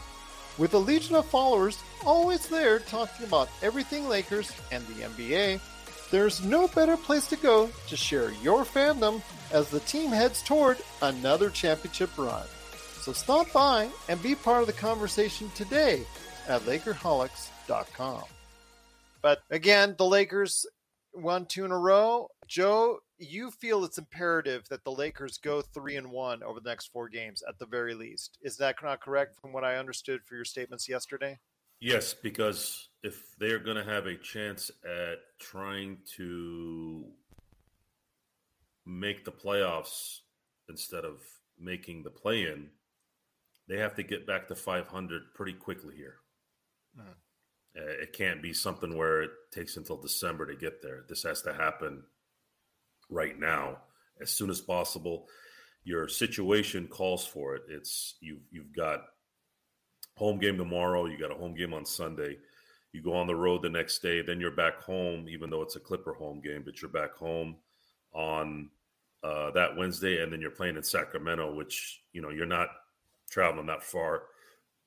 With 0.59 0.73
a 0.73 0.79
legion 0.79 1.17
of 1.17 1.27
followers 1.27 1.79
always 2.05 2.49
there 2.49 2.79
talking 2.79 3.27
about 3.27 3.49
everything 3.63 4.09
Lakers 4.09 4.51
and 4.73 4.87
the 4.87 5.03
NBA, 5.03 5.61
there's 6.11 6.43
no 6.43 6.69
better 6.69 6.97
place 6.97 7.27
to 7.29 7.37
go 7.37 7.69
to 7.89 7.97
share 7.97 8.31
your 8.43 8.65
fandom 8.65 9.21
as 9.53 9.69
the 9.69 9.81
team 9.81 10.11
heads 10.11 10.43
toward 10.43 10.79
another 11.03 11.51
championship 11.51 12.17
run. 12.17 12.47
So 13.01 13.13
stop 13.13 13.53
by 13.53 13.91
and 14.09 14.23
be 14.23 14.35
part 14.35 14.63
of 14.63 14.67
the 14.67 14.73
conversation 14.73 15.51
today 15.55 16.07
at 16.49 16.63
Lakerholics.com. 16.63 18.25
But 19.21 19.43
again, 19.51 19.95
the 19.99 20.07
Lakers 20.07 20.67
won 21.13 21.47
two 21.47 21.65
in 21.65 21.71
a 21.73 21.79
row. 21.79 22.29
Joe, 22.47 23.01
you 23.19 23.51
feel 23.51 23.85
it's 23.85 23.99
imperative 23.99 24.69
that 24.69 24.85
the 24.85 24.93
Lakers 24.93 25.39
go 25.39 25.63
three 25.63 25.97
and 25.97 26.11
one 26.11 26.43
over 26.43 26.61
the 26.61 26.69
next 26.69 26.93
four 26.93 27.09
games 27.09 27.43
at 27.49 27.59
the 27.59 27.67
very 27.67 27.95
least. 27.95 28.39
Is 28.43 28.57
that 28.59 28.77
not 28.83 29.01
correct 29.01 29.41
from 29.41 29.53
what 29.53 29.65
I 29.65 29.77
understood 29.77 30.21
for 30.25 30.35
your 30.35 30.45
statements 30.45 30.89
yesterday? 30.89 31.39
Yes, 31.81 32.15
because 32.15 32.89
if 33.03 33.37
they're 33.39 33.59
going 33.59 33.77
to 33.77 33.85
have 33.85 34.07
a 34.07 34.17
chance 34.17 34.71
at 34.85 35.19
trying 35.41 35.99
to 36.17 37.05
make 38.85 39.25
the 39.25 39.33
playoffs 39.33 40.21
instead 40.69 41.05
of 41.05 41.21
making 41.59 42.03
the 42.03 42.11
play 42.11 42.43
in, 42.43 42.69
they 43.69 43.79
have 43.79 43.95
to 43.97 44.03
get 44.03 44.27
back 44.27 44.49
to 44.49 44.55
500 44.55 45.35
pretty 45.35 45.53
quickly 45.53 45.95
here. 45.97 46.17
Mm. 46.99 47.15
It 47.75 48.15
can't 48.15 48.43
be 48.43 48.55
something 48.55 48.97
where 48.97 49.23
it 49.23 49.31
takes 49.53 49.77
until 49.77 50.01
December 50.01 50.47
to 50.47 50.57
get 50.57 50.81
there. 50.83 51.05
This 51.09 51.25
has 51.25 51.43
to 51.43 51.53
happen 51.53 52.05
right 53.09 53.39
now 53.39 53.79
as 54.21 54.31
soon 54.31 54.51
as 54.51 54.61
possible. 54.61 55.27
Your 55.85 56.09
situation 56.09 56.89
calls 56.89 57.25
for 57.25 57.55
it. 57.55 57.63
It's 57.69 58.15
you've 58.21 58.41
You've 58.51 58.75
got 58.75 59.05
home 60.17 60.39
game 60.39 60.59
tomorrow. 60.59 61.07
You 61.07 61.19
got 61.19 61.31
a 61.31 61.39
home 61.39 61.55
game 61.55 61.73
on 61.75 61.85
Sunday. 61.85 62.39
You 62.93 63.03
go 63.03 63.15
on 63.15 63.27
the 63.27 63.37
road 63.37 63.63
the 63.63 63.69
next 63.69 63.99
day, 63.99 64.23
then 64.23 64.41
you're 64.41 64.51
back 64.51 64.81
home, 64.81 65.29
even 65.29 65.51
though 65.51 65.61
it's 65.61 65.77
a 65.77 65.81
Clipper 65.81 66.15
home 66.15 66.41
game, 66.41 66.63
but 66.65 66.81
you're 66.81 66.91
back 66.91 67.15
home 67.15 67.57
on 68.15 68.71
uh, 69.23 69.51
that 69.51 69.77
Wednesday, 69.77 70.23
and 70.23 70.33
then 70.33 70.41
you're 70.41 70.51
playing 70.51 70.77
in 70.77 70.83
Sacramento, 70.83 71.55
which 71.55 72.01
you 72.13 72.23
know 72.23 72.31
you're 72.31 72.47
not 72.47 72.69
traveling 73.29 73.67
that 73.67 73.83
far, 73.83 74.23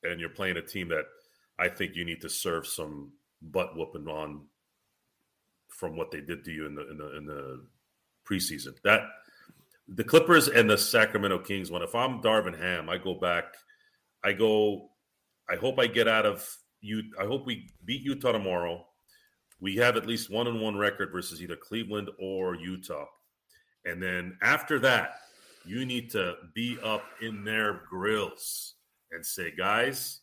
and 0.03 0.19
you're 0.19 0.29
playing 0.29 0.57
a 0.57 0.61
team 0.61 0.87
that 0.89 1.05
I 1.59 1.67
think 1.67 1.95
you 1.95 2.03
need 2.03 2.21
to 2.21 2.29
serve 2.29 2.65
some 2.65 3.11
butt 3.41 3.77
whooping 3.77 4.07
on 4.07 4.45
from 5.67 5.95
what 5.95 6.09
they 6.09 6.21
did 6.21 6.43
to 6.45 6.51
you 6.51 6.65
in 6.65 6.75
the 6.75 6.89
in 6.89 6.97
the 6.97 7.17
in 7.17 7.25
the 7.25 7.65
preseason. 8.25 8.73
That 8.83 9.01
the 9.87 10.03
Clippers 10.03 10.47
and 10.47 10.69
the 10.69 10.77
Sacramento 10.77 11.39
Kings 11.39 11.71
one. 11.71 11.81
If 11.81 11.95
I'm 11.95 12.21
Darvin 12.21 12.57
Ham, 12.57 12.89
I 12.89 12.97
go 12.97 13.15
back. 13.15 13.45
I 14.23 14.33
go. 14.33 14.89
I 15.49 15.55
hope 15.55 15.79
I 15.79 15.87
get 15.87 16.07
out 16.07 16.25
of 16.25 16.47
you. 16.81 17.03
I 17.19 17.25
hope 17.25 17.45
we 17.45 17.69
beat 17.85 18.01
Utah 18.01 18.31
tomorrow. 18.31 18.85
We 19.59 19.75
have 19.77 19.97
at 19.97 20.07
least 20.07 20.29
one 20.29 20.47
and 20.47 20.61
one 20.61 20.77
record 20.77 21.11
versus 21.11 21.41
either 21.41 21.55
Cleveland 21.55 22.09
or 22.19 22.55
Utah. 22.55 23.05
And 23.85 24.01
then 24.01 24.37
after 24.41 24.79
that, 24.79 25.15
you 25.65 25.85
need 25.85 26.09
to 26.11 26.35
be 26.53 26.77
up 26.83 27.03
in 27.21 27.43
their 27.43 27.81
grills 27.89 28.75
and 29.11 29.25
say, 29.25 29.51
guys, 29.51 30.21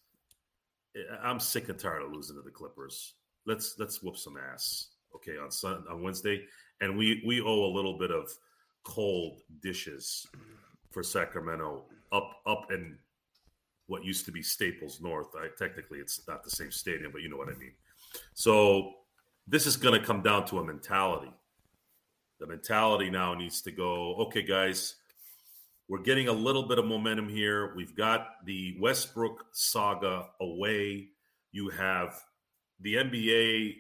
I'm 1.22 1.40
sick 1.40 1.68
and 1.68 1.78
tired 1.78 2.02
of 2.02 2.12
losing 2.12 2.36
to 2.36 2.42
the 2.42 2.50
Clippers. 2.50 3.14
Let's 3.46 3.76
let's 3.78 4.02
whoop 4.02 4.16
some 4.16 4.36
ass. 4.52 4.88
Okay, 5.14 5.38
on 5.38 5.50
Sun 5.50 5.84
on 5.90 6.02
Wednesday, 6.02 6.44
and 6.80 6.96
we 6.96 7.22
we 7.26 7.40
owe 7.40 7.64
a 7.64 7.72
little 7.72 7.98
bit 7.98 8.10
of 8.10 8.30
cold 8.84 9.40
dishes 9.60 10.26
for 10.90 11.02
Sacramento 11.02 11.84
up 12.12 12.40
up 12.46 12.70
in 12.70 12.96
what 13.86 14.04
used 14.04 14.24
to 14.26 14.32
be 14.32 14.42
Staples 14.42 15.00
North. 15.00 15.28
I, 15.36 15.48
technically, 15.56 15.98
it's 15.98 16.26
not 16.26 16.42
the 16.42 16.50
same 16.50 16.72
stadium, 16.72 17.12
but 17.12 17.22
you 17.22 17.28
know 17.28 17.36
what 17.36 17.48
I 17.48 17.56
mean. 17.56 17.72
So 18.34 18.92
this 19.46 19.66
is 19.66 19.76
going 19.76 19.98
to 19.98 20.04
come 20.04 20.22
down 20.22 20.44
to 20.46 20.58
a 20.58 20.64
mentality. 20.64 21.32
The 22.40 22.46
mentality 22.46 23.10
now 23.10 23.34
needs 23.34 23.62
to 23.62 23.70
go. 23.70 24.16
Okay, 24.16 24.42
guys, 24.42 24.96
we're 25.88 26.02
getting 26.02 26.28
a 26.28 26.32
little 26.32 26.64
bit 26.64 26.78
of 26.78 26.84
momentum 26.84 27.28
here. 27.28 27.74
We've 27.76 27.94
got 27.94 28.44
the 28.44 28.76
Westbrook 28.80 29.46
saga 29.52 30.26
away. 30.40 31.10
You 31.52 31.68
have 31.70 32.20
the 32.80 32.96
NBA 32.96 33.76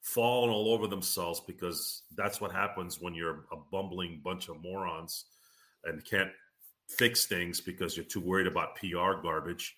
falling 0.00 0.50
all 0.50 0.72
over 0.72 0.86
themselves 0.86 1.40
because 1.40 2.02
that's 2.16 2.40
what 2.40 2.52
happens 2.52 3.00
when 3.00 3.14
you're 3.14 3.44
a 3.52 3.56
bumbling 3.70 4.20
bunch 4.24 4.48
of 4.48 4.60
morons 4.62 5.26
and 5.84 6.04
can't 6.04 6.30
fix 6.88 7.26
things 7.26 7.60
because 7.60 7.96
you're 7.96 8.06
too 8.06 8.20
worried 8.20 8.46
about 8.46 8.76
PR 8.76 9.20
garbage. 9.22 9.76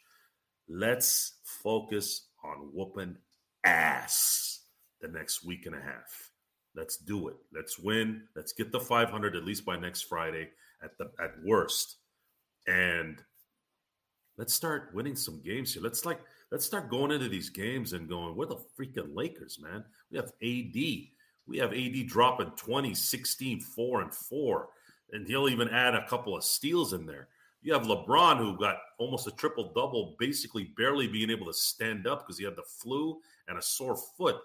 Let's 0.69 1.39
focus 1.45 2.29
on 2.45 2.71
whooping 2.73 3.17
ass 3.65 4.61
the 5.01 5.09
next 5.09 5.45
week 5.45 5.67
and 5.67 5.75
a 5.75 5.81
half. 5.81 6.31
Let's 6.75 6.97
do 6.97 7.29
it. 7.29 7.37
Let's 7.53 7.79
win. 7.79 8.23
Let's 8.37 8.53
get 8.53 8.71
the 8.71 8.81
500 8.81 9.35
at 9.35 9.45
least 9.45 9.65
by 9.65 9.77
next 9.77 10.03
Friday 10.03 10.51
at 10.83 10.97
the 10.99 11.11
at 11.21 11.33
worst. 11.45 11.97
And 12.69 13.21
let's 14.37 14.55
start 14.55 14.95
winning 14.95 15.17
some 15.17 15.43
games 15.43 15.75
here. 15.75 15.83
Let's 15.83 16.05
like 16.05 16.21
let's 16.51 16.67
start 16.67 16.91
going 16.91 17.13
into 17.13 17.29
these 17.29 17.51
games 17.51 17.93
and 17.93 18.09
going, 18.09 18.37
we're 18.37 18.47
the 18.47 18.57
freaking 18.79 19.15
Lakers, 19.15 19.59
man. 19.61 19.85
We 20.11 20.17
have 20.17 20.33
AD. 20.43 20.75
We 21.47 21.59
have 21.59 21.73
AD 21.73 22.07
dropping 22.07 22.51
20, 22.57 22.95
16, 22.95 23.61
4, 23.61 24.03
and 24.03 24.15
4. 24.15 24.69
And 25.13 25.27
he'll 25.27 25.49
even 25.49 25.69
add 25.69 25.95
a 25.95 26.07
couple 26.07 26.37
of 26.37 26.45
steals 26.45 26.93
in 26.93 27.07
there. 27.07 27.29
You 27.63 27.73
have 27.75 27.83
LeBron, 27.83 28.39
who 28.39 28.57
got 28.59 28.77
almost 28.99 29.27
a 29.27 29.33
triple 29.33 29.73
double, 29.75 30.17
basically 30.19 30.73
barely 30.77 31.07
being 31.07 31.31
able 31.31 31.47
to 31.47 31.53
stand 31.53 32.07
up 32.07 32.21
because 32.21 32.39
he 32.39 32.45
had 32.45 32.57
the 32.57 32.63
flu 32.63 33.21
and 33.49 33.59
a 33.59 33.63
sore 33.63 33.97
foot. 33.97 34.37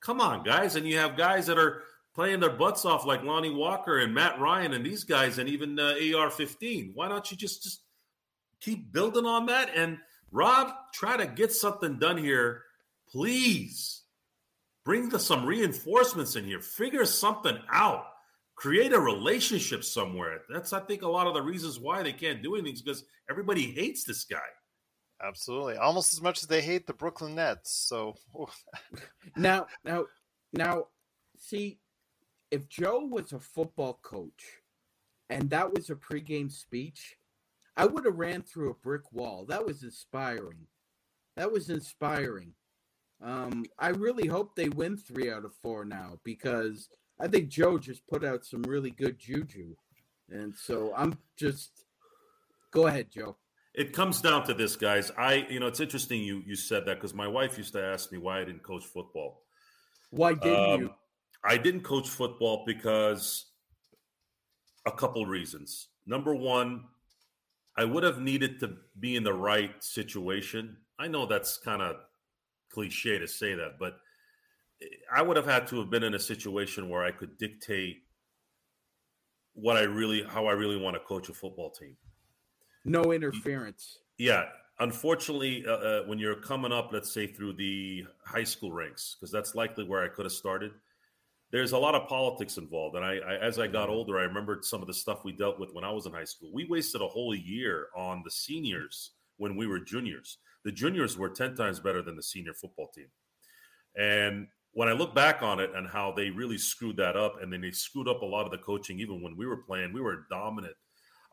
Come 0.00 0.20
on, 0.20 0.42
guys. 0.42 0.76
And 0.76 0.86
you 0.86 0.98
have 0.98 1.16
guys 1.16 1.46
that 1.46 1.58
are 1.58 1.82
playing 2.14 2.40
their 2.40 2.50
butts 2.50 2.84
off 2.84 3.06
like 3.06 3.22
Lonnie 3.22 3.54
Walker 3.54 3.98
and 3.98 4.12
Matt 4.14 4.40
Ryan 4.40 4.72
and 4.72 4.84
these 4.84 5.04
guys 5.04 5.38
and 5.38 5.48
even 5.48 5.78
uh, 5.78 5.92
AR-15. 5.92 6.92
Why 6.94 7.08
don't 7.08 7.30
you 7.30 7.36
just 7.36 7.62
just 7.62 7.82
keep 8.60 8.90
building 8.90 9.26
on 9.26 9.46
that 9.46 9.70
and 9.74 9.98
Rob, 10.30 10.72
try 10.92 11.16
to 11.16 11.26
get 11.26 11.52
something 11.52 11.98
done 11.98 12.18
here, 12.18 12.62
please. 13.08 14.02
Bring 14.84 15.08
the, 15.08 15.18
some 15.18 15.44
reinforcements 15.44 16.36
in 16.36 16.44
here. 16.44 16.60
Figure 16.60 17.04
something 17.04 17.58
out. 17.72 18.04
Create 18.54 18.92
a 18.92 19.00
relationship 19.00 19.84
somewhere. 19.84 20.42
That's 20.48 20.72
I 20.72 20.80
think 20.80 21.02
a 21.02 21.08
lot 21.08 21.26
of 21.26 21.34
the 21.34 21.42
reasons 21.42 21.80
why 21.80 22.02
they 22.02 22.12
can't 22.12 22.42
do 22.42 22.54
anything 22.54 22.80
because 22.84 23.04
everybody 23.28 23.72
hates 23.72 24.04
this 24.04 24.24
guy. 24.24 24.38
Absolutely, 25.22 25.76
almost 25.76 26.12
as 26.12 26.20
much 26.20 26.42
as 26.42 26.48
they 26.48 26.60
hate 26.60 26.86
the 26.86 26.92
Brooklyn 26.92 27.34
Nets. 27.34 27.72
So 27.72 28.16
now, 29.36 29.66
now, 29.84 30.04
now, 30.52 30.84
see, 31.36 31.80
if 32.50 32.68
Joe 32.68 33.00
was 33.00 33.32
a 33.32 33.40
football 33.40 33.98
coach 34.02 34.60
and 35.30 35.50
that 35.50 35.72
was 35.72 35.90
a 35.90 35.94
pregame 35.94 36.52
speech, 36.52 37.16
I 37.76 37.84
would 37.86 38.04
have 38.04 38.16
ran 38.16 38.42
through 38.42 38.70
a 38.70 38.74
brick 38.74 39.12
wall. 39.12 39.44
That 39.48 39.64
was 39.64 39.82
inspiring. 39.82 40.66
That 41.36 41.52
was 41.52 41.68
inspiring. 41.68 42.52
Um, 43.22 43.64
I 43.78 43.88
really 43.88 44.26
hope 44.26 44.54
they 44.54 44.68
win 44.68 44.96
three 44.96 45.30
out 45.30 45.44
of 45.44 45.54
four 45.62 45.84
now 45.84 46.18
because 46.24 46.88
I 47.20 47.28
think 47.28 47.48
Joe 47.48 47.78
just 47.78 48.06
put 48.06 48.24
out 48.24 48.44
some 48.44 48.62
really 48.62 48.90
good 48.90 49.18
juju. 49.18 49.74
And 50.30 50.54
so 50.54 50.92
I'm 50.96 51.18
just 51.36 51.84
go 52.70 52.86
ahead, 52.86 53.10
Joe. 53.10 53.36
It 53.74 53.92
comes 53.92 54.20
down 54.22 54.46
to 54.46 54.54
this, 54.54 54.74
guys. 54.74 55.12
I, 55.18 55.46
you 55.50 55.60
know, 55.60 55.66
it's 55.66 55.80
interesting 55.80 56.22
you 56.22 56.42
you 56.46 56.56
said 56.56 56.86
that 56.86 56.96
because 56.96 57.14
my 57.14 57.28
wife 57.28 57.58
used 57.58 57.72
to 57.74 57.82
ask 57.82 58.10
me 58.10 58.18
why 58.18 58.40
I 58.40 58.44
didn't 58.44 58.62
coach 58.62 58.84
football. 58.84 59.42
Why 60.10 60.34
didn't 60.34 60.72
um, 60.72 60.80
you? 60.80 60.90
I 61.44 61.56
didn't 61.56 61.82
coach 61.82 62.08
football 62.08 62.64
because 62.66 63.46
a 64.86 64.92
couple 64.92 65.24
reasons. 65.26 65.88
Number 66.06 66.34
one, 66.34 66.84
I 67.76 67.84
would 67.84 68.02
have 68.02 68.20
needed 68.20 68.60
to 68.60 68.76
be 68.98 69.16
in 69.16 69.24
the 69.24 69.34
right 69.34 69.82
situation. 69.82 70.76
I 70.98 71.08
know 71.08 71.26
that's 71.26 71.58
kind 71.58 71.82
of 71.82 71.96
cliche 72.70 73.18
to 73.18 73.28
say 73.28 73.54
that, 73.54 73.78
but 73.78 73.98
I 75.12 75.22
would 75.22 75.36
have 75.36 75.46
had 75.46 75.66
to 75.68 75.78
have 75.80 75.90
been 75.90 76.02
in 76.02 76.14
a 76.14 76.18
situation 76.18 76.88
where 76.88 77.04
I 77.04 77.10
could 77.10 77.36
dictate 77.38 78.02
what 79.52 79.76
I 79.76 79.82
really, 79.82 80.22
how 80.22 80.46
I 80.46 80.52
really 80.52 80.76
want 80.76 80.94
to 80.94 81.00
coach 81.00 81.28
a 81.28 81.34
football 81.34 81.70
team. 81.70 81.96
No 82.84 83.12
interference. 83.12 83.98
Yeah. 84.18 84.44
Unfortunately, 84.78 85.64
uh, 85.66 85.72
uh, 85.72 86.02
when 86.04 86.18
you're 86.18 86.36
coming 86.36 86.72
up, 86.72 86.90
let's 86.92 87.10
say 87.10 87.26
through 87.26 87.54
the 87.54 88.04
high 88.24 88.44
school 88.44 88.72
ranks, 88.72 89.16
because 89.18 89.32
that's 89.32 89.54
likely 89.54 89.84
where 89.84 90.04
I 90.04 90.08
could 90.08 90.26
have 90.26 90.32
started 90.32 90.72
there's 91.52 91.72
a 91.72 91.78
lot 91.78 91.94
of 91.94 92.08
politics 92.08 92.56
involved. 92.56 92.96
And 92.96 93.04
I, 93.04 93.18
I, 93.18 93.36
as 93.36 93.58
I 93.58 93.66
got 93.66 93.88
mm-hmm. 93.88 93.98
older, 93.98 94.18
I 94.18 94.22
remembered 94.22 94.64
some 94.64 94.80
of 94.80 94.88
the 94.88 94.94
stuff 94.94 95.24
we 95.24 95.32
dealt 95.32 95.58
with 95.58 95.72
when 95.72 95.84
I 95.84 95.90
was 95.90 96.06
in 96.06 96.12
high 96.12 96.24
school. 96.24 96.50
We 96.52 96.64
wasted 96.64 97.02
a 97.02 97.08
whole 97.08 97.34
year 97.34 97.88
on 97.96 98.22
the 98.24 98.30
seniors 98.30 99.12
when 99.36 99.56
we 99.56 99.66
were 99.66 99.80
juniors. 99.80 100.38
The 100.64 100.72
juniors 100.72 101.16
were 101.16 101.28
10 101.28 101.54
times 101.54 101.78
better 101.78 102.02
than 102.02 102.16
the 102.16 102.22
senior 102.22 102.54
football 102.54 102.88
team. 102.88 103.06
And 103.96 104.48
when 104.72 104.88
I 104.88 104.92
look 104.92 105.14
back 105.14 105.42
on 105.42 105.60
it 105.60 105.70
and 105.74 105.88
how 105.88 106.12
they 106.12 106.30
really 106.30 106.58
screwed 106.58 106.96
that 106.96 107.16
up, 107.16 107.40
and 107.40 107.52
then 107.52 107.60
they 107.60 107.70
screwed 107.70 108.08
up 108.08 108.22
a 108.22 108.26
lot 108.26 108.44
of 108.44 108.50
the 108.50 108.58
coaching, 108.58 108.98
even 109.00 109.22
when 109.22 109.36
we 109.36 109.46
were 109.46 109.56
playing, 109.56 109.92
we 109.92 110.00
were 110.00 110.26
dominant. 110.28 110.74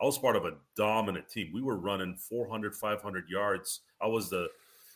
I 0.01 0.05
was 0.05 0.17
part 0.17 0.35
of 0.35 0.45
a 0.45 0.53
dominant 0.75 1.29
team. 1.29 1.51
We 1.53 1.61
were 1.61 1.77
running 1.77 2.15
400, 2.15 2.75
500 2.75 3.29
yards. 3.29 3.81
I 4.01 4.07
was 4.07 4.29
the 4.29 4.47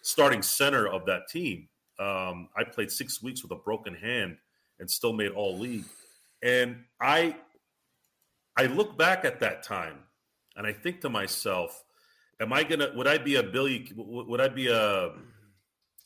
starting 0.01 0.41
center 0.41 0.87
of 0.87 1.05
that 1.07 1.27
team. 1.29 1.67
Um, 1.99 2.49
I 2.55 2.63
played 2.63 2.91
six 2.91 3.21
weeks 3.23 3.41
with 3.41 3.51
a 3.51 3.55
broken 3.55 3.95
hand 3.95 4.37
and 4.79 4.89
still 4.89 5.13
made 5.13 5.31
all 5.31 5.57
league. 5.57 5.85
And 6.43 6.83
I 7.01 7.35
I 8.57 8.65
look 8.65 8.97
back 8.97 9.25
at 9.25 9.39
that 9.41 9.63
time 9.63 9.99
and 10.55 10.65
I 10.65 10.73
think 10.73 11.01
to 11.01 11.09
myself, 11.09 11.83
am 12.41 12.51
I 12.51 12.63
gonna 12.63 12.91
would 12.95 13.07
I 13.07 13.17
be 13.17 13.35
a 13.35 13.43
Billy 13.43 13.91
would 13.95 14.41
I 14.41 14.49
be 14.49 14.67
a 14.67 15.11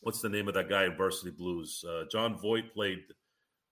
what's 0.02 0.22
the 0.22 0.30
name 0.30 0.48
of 0.48 0.54
that 0.56 0.70
guy 0.70 0.86
in 0.86 0.96
Varsity 0.96 1.32
Blues? 1.32 1.84
Uh, 1.88 2.04
Jon 2.12 2.38
Voight 2.38 2.74
played 2.74 3.04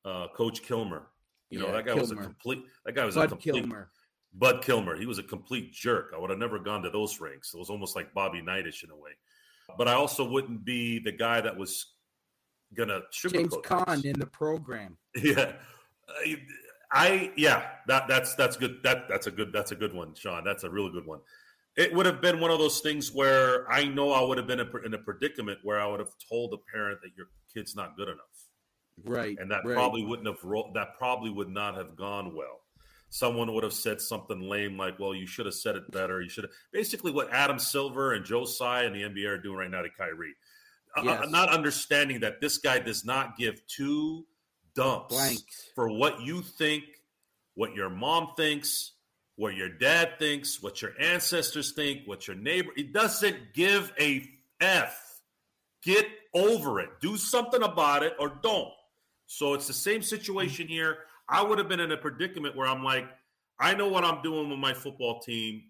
uh, 0.05 0.27
Coach 0.35 0.61
Kilmer. 0.63 1.07
You 1.49 1.59
yeah, 1.59 1.65
know, 1.65 1.73
that 1.73 1.85
guy 1.85 1.93
Kilmer. 1.93 2.01
was 2.01 2.11
a 2.11 2.15
complete 2.15 2.63
that 2.85 2.95
guy 2.95 3.05
was 3.05 3.15
Bud 3.15 3.25
a 3.25 3.27
complete 3.29 3.53
Kilmer. 3.53 3.89
Bud 4.33 4.63
Kilmer. 4.63 4.95
He 4.95 5.05
was 5.05 5.17
a 5.17 5.23
complete 5.23 5.73
jerk. 5.73 6.13
I 6.15 6.19
would 6.19 6.29
have 6.29 6.39
never 6.39 6.59
gone 6.59 6.83
to 6.83 6.89
those 6.89 7.19
ranks. 7.19 7.53
It 7.53 7.57
was 7.57 7.69
almost 7.69 7.95
like 7.95 8.13
Bobby 8.13 8.41
Knightish 8.41 8.83
in 8.83 8.91
a 8.91 8.95
way. 8.95 9.11
But 9.77 9.87
I 9.87 9.93
also 9.93 10.27
wouldn't 10.27 10.65
be 10.65 10.99
the 10.99 11.11
guy 11.11 11.41
that 11.41 11.57
was 11.57 11.93
gonna 12.75 13.01
James 13.11 13.53
Caan 13.63 14.05
in 14.05 14.19
the 14.19 14.27
program. 14.27 14.97
Yeah, 15.21 15.53
I 16.91 17.31
yeah 17.35 17.67
that 17.87 18.07
that's 18.07 18.35
that's 18.35 18.57
good. 18.57 18.77
That 18.83 19.07
that's 19.09 19.27
a 19.27 19.31
good 19.31 19.51
that's 19.53 19.71
a 19.71 19.75
good 19.75 19.93
one, 19.93 20.15
Sean. 20.15 20.43
That's 20.43 20.63
a 20.63 20.69
really 20.69 20.91
good 20.91 21.05
one. 21.05 21.19
It 21.75 21.93
would 21.93 22.05
have 22.05 22.21
been 22.21 22.39
one 22.39 22.51
of 22.51 22.59
those 22.59 22.79
things 22.81 23.13
where 23.13 23.69
I 23.71 23.85
know 23.85 24.11
I 24.11 24.21
would 24.21 24.37
have 24.37 24.47
been 24.47 24.59
in 24.59 24.93
a 24.93 24.97
predicament 24.97 25.59
where 25.63 25.79
I 25.79 25.85
would 25.87 25.99
have 25.99 26.11
told 26.29 26.51
the 26.51 26.57
parent 26.71 26.99
that 27.03 27.11
your 27.15 27.27
kid's 27.53 27.75
not 27.75 27.95
good 27.95 28.07
enough, 28.07 28.19
right? 29.05 29.37
And 29.39 29.51
that 29.51 29.61
right. 29.65 29.75
probably 29.75 30.03
wouldn't 30.03 30.27
have 30.27 30.43
ro- 30.43 30.71
that 30.73 30.97
probably 30.97 31.29
would 31.29 31.49
not 31.49 31.75
have 31.75 31.95
gone 31.95 32.35
well. 32.35 32.61
Someone 33.11 33.53
would 33.53 33.63
have 33.63 33.73
said 33.73 34.01
something 34.01 34.41
lame 34.41 34.77
like, 34.77 34.99
"Well, 34.99 35.15
you 35.15 35.25
should 35.25 35.45
have 35.45 35.55
said 35.55 35.75
it 35.75 35.91
better. 35.91 36.21
You 36.21 36.29
should 36.29 36.45
have." 36.45 36.53
Basically, 36.71 37.11
what 37.11 37.31
Adam 37.31 37.59
Silver 37.59 38.13
and 38.13 38.25
Joe 38.25 38.45
Tsai 38.45 38.83
and 38.83 38.95
the 38.95 39.03
NBA 39.03 39.27
are 39.27 39.41
doing 39.41 39.57
right 39.57 39.71
now 39.71 39.81
to 39.81 39.89
Kyrie 39.89 40.35
uh, 40.97 41.01
Yes. 41.03 41.29
not 41.29 41.49
understanding 41.49 42.21
that 42.21 42.41
this 42.41 42.57
guy 42.57 42.79
does 42.79 43.05
not 43.05 43.37
give 43.37 43.65
two 43.67 44.25
dumps 44.75 45.13
Blanks. 45.13 45.69
for 45.75 45.89
what 45.89 46.21
you 46.21 46.41
think, 46.41 46.83
what 47.55 47.73
your 47.75 47.89
mom 47.89 48.33
thinks, 48.35 48.93
what 49.35 49.55
your 49.55 49.69
dad 49.69 50.17
thinks, 50.19 50.61
what 50.61 50.81
your 50.81 50.93
ancestors 50.99 51.71
think, 51.73 52.07
what 52.07 52.27
your 52.27 52.35
neighbor. 52.35 52.71
It 52.75 52.91
doesn't 52.93 53.53
give 53.53 53.91
a 53.99 54.27
f. 54.59 55.21
Get 55.83 56.07
over 56.33 56.79
it. 56.81 56.89
Do 57.01 57.15
something 57.17 57.63
about 57.63 58.03
it 58.03 58.13
or 58.19 58.29
don't. 58.43 58.71
So 59.27 59.53
it's 59.53 59.67
the 59.67 59.73
same 59.73 60.01
situation 60.01 60.67
here. 60.67 60.99
I 61.27 61.41
would 61.43 61.57
have 61.59 61.69
been 61.69 61.79
in 61.79 61.91
a 61.91 61.97
predicament 61.97 62.55
where 62.55 62.67
I'm 62.67 62.83
like, 62.83 63.05
I 63.59 63.75
know 63.75 63.87
what 63.87 64.03
I'm 64.03 64.21
doing 64.21 64.49
with 64.49 64.59
my 64.59 64.73
football 64.73 65.19
team. 65.19 65.63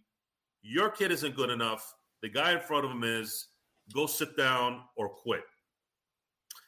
Your 0.62 0.90
kid 0.90 1.12
isn't 1.12 1.36
good 1.36 1.50
enough. 1.50 1.94
The 2.22 2.30
guy 2.30 2.54
in 2.54 2.60
front 2.62 2.86
of 2.86 2.92
him 2.92 3.04
is. 3.04 3.48
Go 3.94 4.06
sit 4.06 4.38
down 4.38 4.82
or 4.96 5.10
quit. 5.10 5.44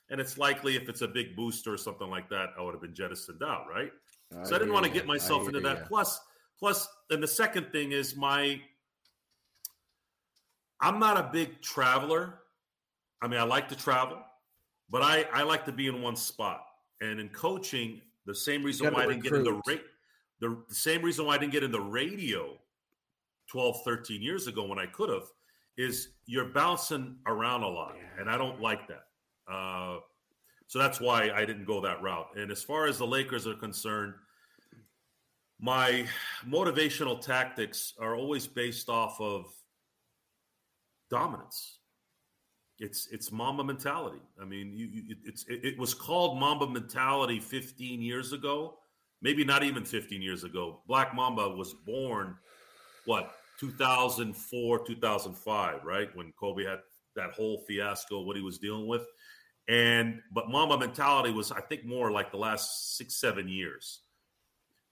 And 0.10 0.20
it's 0.20 0.38
likely 0.38 0.76
if 0.76 0.90
it's 0.90 1.02
a 1.02 1.08
big 1.08 1.36
booster 1.36 1.74
or 1.74 1.78
something 1.78 2.10
like 2.10 2.30
that, 2.30 2.50
I 2.58 2.62
would 2.62 2.74
have 2.74 2.82
been 2.82 2.94
jettisoned 2.94 3.42
out, 3.44 3.66
right? 3.74 3.92
so 4.44 4.56
I 4.56 4.60
didn't 4.60 4.74
want 4.74 4.86
to 4.86 4.92
get 4.92 5.06
myself 5.06 5.48
into 5.48 5.60
that. 5.62 5.78
ya. 5.78 5.84
Plus, 5.88 6.20
plus, 6.58 6.88
and 7.10 7.22
the 7.22 7.28
second 7.28 7.72
thing 7.72 7.92
is 7.92 8.16
my. 8.16 8.60
I'm 10.80 11.00
not 11.00 11.18
a 11.18 11.30
big 11.32 11.62
traveler. 11.62 12.40
I 13.22 13.28
mean, 13.28 13.40
I 13.40 13.44
like 13.44 13.70
to 13.70 13.76
travel, 13.76 14.18
but 14.90 15.02
I 15.02 15.28
I 15.34 15.44
like 15.44 15.66
to 15.66 15.72
be 15.72 15.88
in 15.88 16.02
one 16.02 16.16
spot. 16.16 16.66
And 17.02 17.20
in 17.20 17.30
coaching, 17.30 18.02
the 18.26 18.36
same 18.36 18.64
reason 18.64 18.94
why 18.94 19.04
I 19.04 19.08
didn't 19.08 19.24
get 19.24 19.34
in 19.34 19.44
the 19.44 19.62
rate, 19.68 19.84
the, 20.40 20.64
the 20.70 20.76
same 20.76 21.02
reason 21.02 21.26
why 21.26 21.36
I 21.36 21.38
didn't 21.38 21.52
get 21.52 21.64
in 21.64 21.72
the 21.72 21.82
radio 21.82 22.58
12, 23.48 23.84
13 23.84 24.22
years 24.22 24.48
ago 24.48 24.66
when 24.66 24.80
I 24.80 24.86
could 24.86 25.10
have, 25.10 25.24
is 25.78 26.10
you're 26.26 26.50
bouncing 26.50 27.16
around 27.28 27.64
a 27.64 27.68
lot, 27.68 27.96
and 28.20 28.30
I 28.30 28.38
don't 28.38 28.62
like 28.62 28.88
that. 28.88 29.06
Uh, 29.52 30.00
so 30.68 30.80
that's 30.80 31.02
why 31.02 31.32
I 31.32 31.46
didn't 31.46 31.66
go 31.66 31.82
that 31.82 32.02
route. 32.02 32.28
And 32.36 32.52
as 32.52 32.64
far 32.64 32.88
as 32.88 32.98
the 32.98 33.06
Lakers 33.08 33.46
are 33.46 33.56
concerned, 33.56 34.14
my 35.60 36.06
motivational 36.48 37.20
tactics 37.20 37.94
are 38.00 38.16
always 38.16 38.48
based 38.48 38.90
off 38.90 39.20
of 39.20 39.46
dominance. 41.10 41.80
It's 42.80 43.08
it's 43.12 43.32
Mamba 43.32 43.64
mentality. 43.64 44.22
I 44.42 44.46
mean, 44.46 44.74
you, 44.74 44.88
you, 44.88 45.16
it's 45.24 45.46
it, 45.48 45.64
it 45.64 45.78
was 45.78 45.94
called 45.94 46.40
Mamba 46.40 46.68
mentality 46.68 47.40
15 47.40 48.02
years 48.02 48.34
ago, 48.34 48.80
maybe 49.22 49.44
not 49.44 49.64
even 49.64 49.86
15 49.86 50.20
years 50.22 50.44
ago. 50.44 50.82
Black 50.88 51.14
Mamba 51.14 51.50
was 51.50 51.74
born 51.74 52.36
what 53.06 53.36
2004 53.62 54.86
2005 54.86 55.84
right? 55.84 56.10
When 56.16 56.34
kobe 56.34 56.66
had 56.66 56.80
that 57.16 57.32
whole 57.32 57.60
fiasco 57.68 58.22
what 58.22 58.36
he 58.36 58.42
was 58.42 58.58
dealing 58.58 58.88
with. 58.88 59.06
And 59.68 60.20
but 60.34 60.50
mamba 60.50 60.78
mentality 60.78 61.32
was 61.32 61.52
i 61.52 61.62
think 61.62 61.86
more 61.86 62.12
like 62.12 62.32
the 62.32 62.38
last 62.38 62.98
six 62.98 63.16
seven 63.16 63.48
years. 63.48 64.02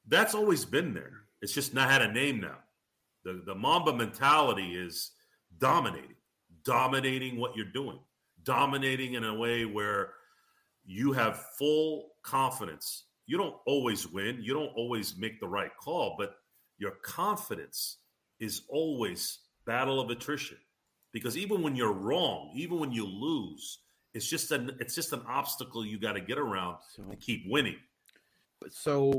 That's 0.08 0.36
always 0.36 0.66
been 0.66 0.94
there. 0.94 1.24
It's 1.42 1.54
just 1.54 1.74
not 1.74 1.90
had 1.90 2.02
a 2.02 2.12
name 2.12 2.40
now. 2.40 2.58
The, 3.24 3.42
the 3.46 3.56
mamba 3.56 3.94
mentality 3.94 4.76
is 4.76 5.12
dominating 5.58 6.16
dominating 6.64 7.40
what 7.40 7.56
you're 7.56 7.66
doing 7.66 8.00
dominating 8.44 9.16
in 9.16 9.24
a 9.24 9.34
way 9.34 9.66
where 9.66 10.14
you 10.86 11.12
have 11.12 11.44
full 11.58 12.12
confidence. 12.24 13.06
You 13.26 13.38
don't 13.38 13.56
always 13.66 14.08
win. 14.08 14.42
You 14.42 14.54
don't 14.54 14.74
always 14.76 15.18
make 15.18 15.40
the 15.40 15.48
right 15.48 15.72
call 15.82 16.16
but 16.18 16.36
your 16.78 16.92
confidence 17.04 17.98
is 18.40 18.62
always 18.70 19.40
battle 19.66 20.00
of 20.00 20.10
attrition 20.10 20.58
because 21.12 21.38
even 21.38 21.62
when 21.62 21.76
you're 21.76 21.94
wrong 21.94 22.52
even 22.56 22.80
when 22.80 22.92
you 22.92 23.06
lose 23.06 23.80
it's 24.14 24.28
just 24.28 24.52
an 24.52 24.76
it's 24.80 24.96
just 24.96 25.14
an 25.14 25.22
obstacle 25.28 25.86
you 25.86 26.00
got 26.00 26.14
to 26.14 26.22
get 26.22 26.38
around 26.38 26.78
So- 26.96 27.04
to 27.04 27.16
keep 27.16 27.44
winning 27.48 27.78
so 28.70 29.14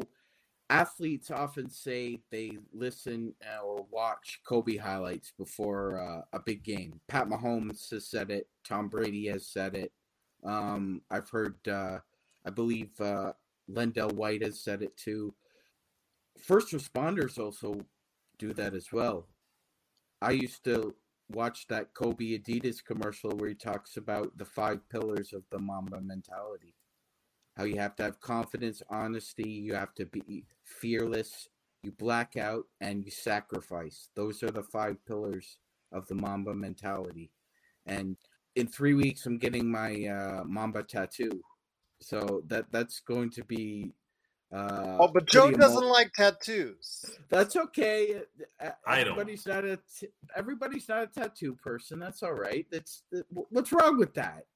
athletes 0.68 1.30
often 1.30 1.68
say 1.70 2.20
they 2.30 2.58
listen 2.72 3.34
uh, 3.44 3.62
or 3.62 3.86
watch 3.90 4.40
Kobe 4.44 4.76
highlights 4.76 5.32
before 5.36 5.98
uh, 6.00 6.36
a 6.36 6.40
big 6.40 6.62
game. 6.62 7.00
Pat 7.08 7.26
Mahomes 7.28 7.90
has 7.90 8.06
said 8.06 8.30
it. 8.30 8.46
Tom 8.64 8.88
Brady 8.88 9.26
has 9.26 9.46
said 9.46 9.74
it. 9.74 9.92
Um, 10.44 11.02
I've 11.10 11.28
heard, 11.28 11.56
uh, 11.66 11.98
I 12.46 12.50
believe, 12.50 12.90
uh, 13.00 13.32
LenDale 13.70 14.12
White 14.12 14.42
has 14.42 14.60
said 14.60 14.82
it 14.82 14.96
too. 14.96 15.34
First 16.38 16.72
responders 16.72 17.38
also 17.38 17.84
do 18.46 18.52
that 18.54 18.74
as 18.74 18.92
well. 18.92 19.26
I 20.22 20.32
used 20.32 20.64
to 20.64 20.94
watch 21.30 21.66
that 21.68 21.94
Kobe 21.94 22.38
Adidas 22.38 22.84
commercial 22.84 23.30
where 23.36 23.50
he 23.50 23.54
talks 23.54 23.96
about 23.96 24.36
the 24.36 24.44
five 24.44 24.80
pillars 24.88 25.32
of 25.32 25.42
the 25.50 25.58
Mamba 25.58 26.00
mentality 26.00 26.74
how 27.60 27.64
you 27.64 27.78
have 27.78 27.94
to 27.96 28.02
have 28.02 28.20
confidence, 28.20 28.82
honesty, 28.88 29.48
you 29.48 29.74
have 29.74 29.94
to 29.94 30.06
be 30.06 30.46
fearless, 30.64 31.46
you 31.82 31.92
black 31.92 32.38
out, 32.38 32.64
and 32.80 33.04
you 33.04 33.10
sacrifice. 33.10 34.08
Those 34.14 34.42
are 34.42 34.50
the 34.50 34.62
five 34.62 34.96
pillars 35.06 35.58
of 35.92 36.06
the 36.06 36.14
Mamba 36.14 36.54
mentality. 36.54 37.30
And 37.84 38.16
in 38.56 38.66
three 38.66 38.94
weeks, 38.94 39.26
I'm 39.26 39.36
getting 39.36 39.70
my 39.70 40.06
uh, 40.06 40.44
Mamba 40.44 40.84
tattoo. 40.84 41.42
So 42.00 42.42
that 42.46 42.66
that's 42.70 43.00
going 43.00 43.30
to 43.32 43.44
be. 43.44 43.92
Uh, 44.52 44.96
oh, 45.00 45.08
but 45.08 45.26
Joe 45.26 45.50
doesn't 45.50 45.84
emo- 45.84 45.92
like 45.92 46.12
tattoos. 46.12 47.18
That's 47.28 47.54
okay. 47.54 48.22
Uh, 48.60 48.70
I 48.84 49.04
don't. 49.04 49.12
Everybody's 49.12 49.46
not 49.46 49.64
a 49.64 49.78
t- 49.98 50.08
everybody's 50.34 50.88
not 50.88 51.04
a 51.04 51.06
tattoo 51.06 51.54
person. 51.54 52.00
That's 52.00 52.22
all 52.22 52.32
right. 52.32 52.66
That's 52.70 53.04
what's 53.30 53.72
wrong 53.72 53.96
with 53.96 54.14
that. 54.14 54.46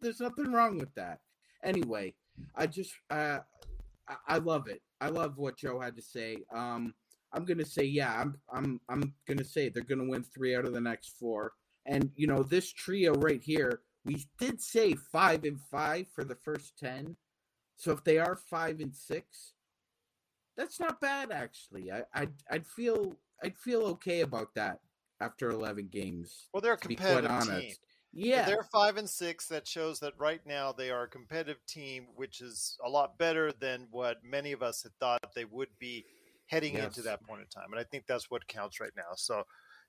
There's 0.00 0.20
nothing 0.20 0.52
wrong 0.52 0.78
with 0.78 0.94
that. 0.94 1.20
Anyway, 1.62 2.14
I 2.54 2.66
just 2.66 2.94
uh, 3.10 3.40
I, 4.08 4.16
I 4.28 4.38
love 4.38 4.68
it. 4.68 4.80
I 5.00 5.08
love 5.08 5.36
what 5.36 5.58
Joe 5.58 5.78
had 5.78 5.96
to 5.96 6.02
say. 6.02 6.38
Um, 6.54 6.94
I'm 7.32 7.44
gonna 7.44 7.66
say 7.66 7.84
yeah. 7.84 8.18
I'm 8.18 8.38
I'm 8.50 8.80
I'm 8.88 9.12
gonna 9.26 9.44
say 9.44 9.68
they're 9.68 9.82
gonna 9.82 10.08
win 10.08 10.22
three 10.22 10.56
out 10.56 10.64
of 10.64 10.72
the 10.72 10.80
next 10.80 11.18
four. 11.18 11.52
And 11.86 12.10
you 12.16 12.26
know 12.26 12.42
this 12.42 12.72
trio 12.72 13.12
right 13.14 13.42
here, 13.42 13.80
we 14.06 14.26
did 14.38 14.60
say 14.62 14.94
five 14.94 15.44
and 15.44 15.60
five 15.70 16.06
for 16.14 16.24
the 16.24 16.36
first 16.36 16.78
ten. 16.78 17.16
So 17.76 17.92
if 17.92 18.04
they 18.04 18.18
are 18.18 18.36
five 18.36 18.80
and 18.80 18.94
six, 18.94 19.54
that's 20.56 20.80
not 20.80 21.00
bad 21.00 21.32
actually. 21.32 21.90
I 21.90 22.02
I'd, 22.14 22.32
I'd 22.50 22.66
feel 22.66 23.16
I'd 23.42 23.58
feel 23.58 23.82
okay 23.82 24.20
about 24.20 24.54
that 24.54 24.80
after 25.20 25.50
eleven 25.50 25.88
games. 25.90 26.48
Well, 26.52 26.60
they're 26.60 26.74
a 26.74 26.78
to 26.78 26.88
be 26.88 26.96
quite 26.96 27.22
competitive 27.24 27.30
honest. 27.30 27.60
team. 27.60 27.74
If 28.12 28.26
Yeah, 28.26 28.44
They're 28.46 28.66
five 28.72 28.96
and 28.96 29.08
six. 29.08 29.48
That 29.48 29.66
shows 29.66 30.00
that 30.00 30.12
right 30.18 30.40
now 30.46 30.72
they 30.72 30.90
are 30.90 31.04
a 31.04 31.08
competitive 31.08 31.64
team, 31.66 32.06
which 32.14 32.40
is 32.40 32.78
a 32.84 32.88
lot 32.88 33.18
better 33.18 33.52
than 33.52 33.88
what 33.90 34.18
many 34.24 34.52
of 34.52 34.62
us 34.62 34.82
had 34.82 34.92
thought 35.00 35.34
they 35.34 35.44
would 35.44 35.70
be 35.78 36.04
heading 36.46 36.74
into 36.74 37.02
that 37.02 37.22
point 37.24 37.40
in 37.40 37.46
time. 37.48 37.72
And 37.72 37.80
I 37.80 37.84
think 37.84 38.04
that's 38.06 38.30
what 38.30 38.46
counts 38.46 38.78
right 38.78 38.92
now. 38.96 39.14
So 39.16 39.44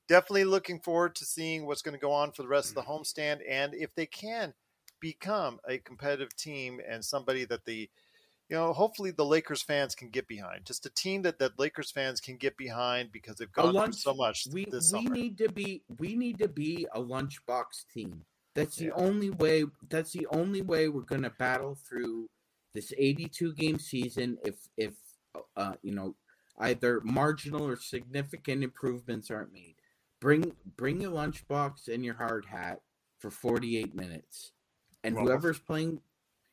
definitely 0.07 0.45
looking 0.45 0.79
forward 0.79 1.15
to 1.15 1.25
seeing 1.25 1.65
what's 1.65 1.81
going 1.81 1.93
to 1.93 1.99
go 1.99 2.11
on 2.11 2.31
for 2.31 2.43
the 2.43 2.47
rest 2.47 2.69
of 2.69 2.75
the 2.75 2.81
mm-hmm. 2.81 2.91
homestand 2.91 3.39
and 3.49 3.73
if 3.73 3.93
they 3.95 4.05
can 4.05 4.53
become 4.99 5.59
a 5.67 5.77
competitive 5.79 6.35
team 6.35 6.79
and 6.87 7.03
somebody 7.03 7.45
that 7.45 7.65
the 7.65 7.89
you 8.49 8.55
know 8.55 8.73
hopefully 8.73 9.11
the 9.11 9.25
Lakers 9.25 9.61
fans 9.61 9.95
can 9.95 10.09
get 10.09 10.27
behind. 10.27 10.65
Just 10.65 10.85
a 10.85 10.89
team 10.91 11.21
that 11.23 11.39
that 11.39 11.57
Lakers 11.59 11.91
fans 11.91 12.19
can 12.19 12.37
get 12.37 12.55
behind 12.57 13.11
because 13.11 13.37
they've 13.37 13.51
gone 13.51 13.73
through 13.73 13.93
so 13.93 14.13
much 14.13 14.47
we 14.51 14.65
this 14.65 14.91
we 14.93 15.03
summer. 15.03 15.15
need 15.15 15.37
to 15.39 15.49
be 15.49 15.83
we 15.99 16.15
need 16.15 16.37
to 16.39 16.47
be 16.47 16.87
a 16.93 17.01
lunchbox 17.01 17.85
team. 17.93 18.23
That's 18.53 18.77
the 18.77 18.85
Yeah. 18.85 18.91
only 18.95 19.31
way. 19.31 19.65
That's 19.89 20.11
the 20.13 20.27
only 20.31 20.61
way 20.61 20.87
we're 20.89 21.01
going 21.01 21.23
to 21.23 21.29
battle 21.31 21.75
through 21.75 22.27
this 22.73 22.93
82 22.97 23.53
game 23.53 23.79
season. 23.79 24.37
If 24.45 24.55
if 24.77 24.93
uh, 25.57 25.73
you 25.81 25.93
know 25.93 26.15
either 26.59 27.01
marginal 27.03 27.67
or 27.67 27.75
significant 27.75 28.63
improvements 28.63 29.29
aren't 29.29 29.51
made, 29.51 29.75
bring 30.21 30.55
bring 30.77 31.01
your 31.01 31.11
lunchbox 31.11 31.87
and 31.87 32.05
your 32.05 32.15
hard 32.15 32.45
hat 32.45 32.81
for 33.19 33.29
48 33.29 33.93
minutes, 33.95 34.51
and 35.05 35.15
Well, 35.15 35.25
whoever's 35.25 35.59
playing. 35.59 36.01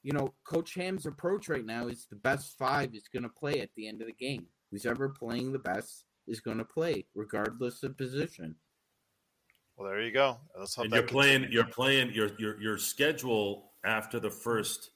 You 0.02 0.12
know, 0.12 0.34
Coach 0.44 0.74
Ham's 0.74 1.06
approach 1.06 1.48
right 1.48 1.64
now 1.64 1.86
is 1.86 2.06
the 2.10 2.16
best 2.16 2.58
five 2.58 2.92
is 2.94 3.08
going 3.12 3.22
to 3.22 3.28
play 3.28 3.60
at 3.60 3.70
the 3.76 3.86
end 3.86 4.00
of 4.00 4.08
the 4.08 4.12
game. 4.12 4.46
Who's 4.70 4.86
ever 4.86 5.08
playing 5.08 5.52
the 5.52 5.60
best 5.60 6.04
is 6.26 6.40
going 6.40 6.58
to 6.58 6.64
play, 6.64 7.06
regardless 7.14 7.82
of 7.82 7.96
position. 7.96 8.56
Well, 9.76 9.88
there 9.88 10.00
you 10.00 10.12
go. 10.12 10.38
Let's 10.58 10.74
hope 10.74 10.86
and 10.86 10.92
that 10.92 10.96
you're 10.96 11.06
playing 11.06 11.42
continues. 11.42 11.54
you're 11.54 11.72
playing 11.72 12.12
your 12.14 12.30
your 12.38 12.60
your 12.60 12.78
schedule 12.78 13.72
after 13.84 14.20
the 14.20 14.30
first 14.30 14.90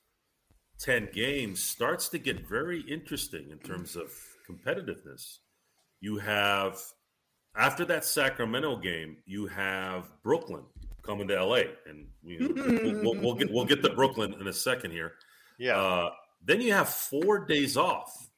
10 0.78 1.08
games 1.12 1.62
starts 1.62 2.08
to 2.10 2.18
get 2.18 2.46
very 2.46 2.80
interesting 2.82 3.50
in 3.50 3.58
terms 3.58 3.96
of 3.96 4.12
competitiveness 4.48 5.38
you 6.00 6.18
have 6.18 6.78
after 7.56 7.84
that 7.84 8.04
sacramento 8.04 8.76
game 8.76 9.16
you 9.24 9.46
have 9.46 10.10
brooklyn 10.22 10.62
coming 11.06 11.28
to 11.28 11.44
la 11.44 11.60
and 11.86 12.06
we, 12.22 12.38
we'll, 12.38 13.02
we'll, 13.02 13.20
we'll 13.22 13.34
get 13.34 13.50
we'll 13.52 13.64
get 13.64 13.82
to 13.82 13.90
brooklyn 13.90 14.34
in 14.40 14.46
a 14.48 14.52
second 14.52 14.90
here. 14.90 15.12
Yeah. 15.58 15.78
uh, 15.80 16.10
then 16.44 16.60
you 16.60 16.72
have 16.72 16.88
four 16.88 17.46
days 17.46 17.76
off, 17.76 18.30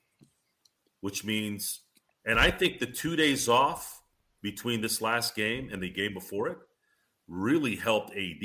which 1.01 1.25
means, 1.25 1.81
and 2.25 2.39
I 2.39 2.51
think 2.51 2.79
the 2.79 2.87
two 2.87 3.17
days 3.17 3.49
off 3.49 4.03
between 4.41 4.81
this 4.81 5.03
last 5.03 5.35
game 5.35 5.69
and 5.73 5.83
the 5.83 5.91
game 5.91 6.15
before 6.15 6.49
it 6.49 6.59
really 7.27 7.77
helped 7.77 8.11
AD 8.13 8.45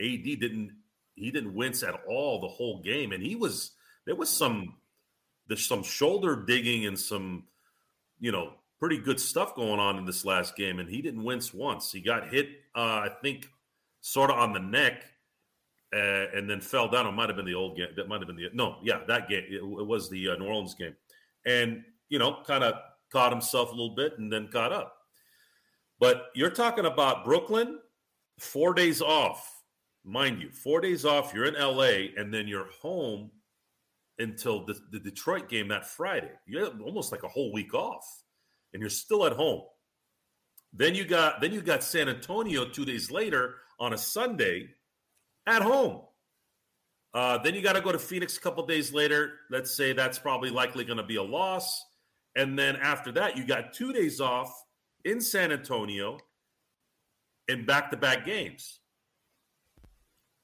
AD 0.00 0.24
didn't 0.24 0.72
he 1.14 1.30
didn't 1.30 1.54
wince 1.54 1.82
at 1.82 2.00
all 2.08 2.40
the 2.40 2.48
whole 2.48 2.82
game, 2.82 3.12
and 3.12 3.22
he 3.22 3.36
was 3.36 3.72
there 4.06 4.16
was 4.16 4.30
some 4.30 4.74
there's 5.46 5.66
some 5.66 5.82
shoulder 5.82 6.44
digging 6.46 6.86
and 6.86 6.98
some 6.98 7.44
you 8.18 8.32
know 8.32 8.54
pretty 8.84 8.98
good 8.98 9.18
stuff 9.18 9.54
going 9.54 9.80
on 9.80 9.96
in 9.96 10.04
this 10.04 10.26
last 10.26 10.56
game, 10.56 10.78
and 10.78 10.90
he 10.90 11.00
didn't 11.00 11.24
wince 11.24 11.54
once. 11.54 11.90
He 11.90 12.02
got 12.02 12.28
hit, 12.28 12.48
uh, 12.74 13.00
I 13.00 13.08
think, 13.22 13.48
sort 14.02 14.30
of 14.30 14.36
on 14.36 14.52
the 14.52 14.60
neck, 14.60 15.04
uh, 15.96 16.26
and 16.34 16.50
then 16.50 16.60
fell 16.60 16.86
down. 16.86 17.06
It 17.06 17.12
might 17.12 17.30
have 17.30 17.36
been 17.36 17.46
the 17.46 17.54
old 17.54 17.78
game. 17.78 17.86
That 17.96 18.08
might 18.08 18.20
have 18.20 18.26
been 18.26 18.36
the 18.36 18.50
no, 18.52 18.76
yeah, 18.82 18.98
that 19.08 19.26
game. 19.26 19.44
It, 19.48 19.62
it 19.62 19.86
was 19.86 20.10
the 20.10 20.28
uh, 20.28 20.36
New 20.36 20.44
Orleans 20.44 20.74
game, 20.74 20.94
and 21.46 21.82
you 22.10 22.18
know, 22.18 22.42
kind 22.46 22.62
of 22.62 22.74
caught 23.10 23.32
himself 23.32 23.68
a 23.68 23.70
little 23.70 23.94
bit 23.94 24.18
and 24.18 24.30
then 24.30 24.48
caught 24.48 24.70
up. 24.70 24.98
But 25.98 26.26
you're 26.34 26.50
talking 26.50 26.84
about 26.84 27.24
Brooklyn, 27.24 27.78
four 28.38 28.74
days 28.74 29.00
off, 29.00 29.50
mind 30.04 30.42
you, 30.42 30.50
four 30.50 30.82
days 30.82 31.06
off. 31.06 31.32
You're 31.32 31.46
in 31.46 31.54
LA, 31.54 32.12
and 32.18 32.34
then 32.34 32.46
you're 32.46 32.68
home 32.82 33.30
until 34.18 34.66
the, 34.66 34.78
the 34.92 35.00
Detroit 35.00 35.48
game 35.48 35.68
that 35.68 35.88
Friday. 35.88 36.32
You 36.46 36.58
have 36.64 36.82
almost 36.82 37.12
like 37.12 37.22
a 37.22 37.28
whole 37.28 37.50
week 37.50 37.72
off, 37.72 38.23
and 38.74 38.80
you're 38.80 38.90
still 38.90 39.24
at 39.24 39.32
home. 39.32 39.62
Then 40.72 40.94
you 40.94 41.04
got 41.04 41.40
then 41.40 41.52
you 41.52 41.62
got 41.62 41.82
San 41.84 42.08
Antonio 42.08 42.68
two 42.68 42.84
days 42.84 43.10
later 43.10 43.54
on 43.80 43.94
a 43.94 43.98
Sunday 43.98 44.68
at 45.46 45.62
home. 45.62 46.02
Uh, 47.14 47.38
then 47.38 47.54
you 47.54 47.62
got 47.62 47.74
to 47.74 47.80
go 47.80 47.92
to 47.92 47.98
Phoenix 47.98 48.36
a 48.36 48.40
couple 48.40 48.66
days 48.66 48.92
later. 48.92 49.34
Let's 49.48 49.74
say 49.74 49.92
that's 49.92 50.18
probably 50.18 50.50
likely 50.50 50.84
going 50.84 50.96
to 50.96 51.04
be 51.04 51.14
a 51.14 51.22
loss. 51.22 51.84
And 52.34 52.58
then 52.58 52.74
after 52.74 53.12
that, 53.12 53.36
you 53.36 53.46
got 53.46 53.72
two 53.72 53.92
days 53.92 54.20
off 54.20 54.52
in 55.04 55.20
San 55.20 55.52
Antonio 55.52 56.18
in 57.46 57.64
back 57.64 57.92
to 57.92 57.96
back 57.96 58.24
games. 58.24 58.80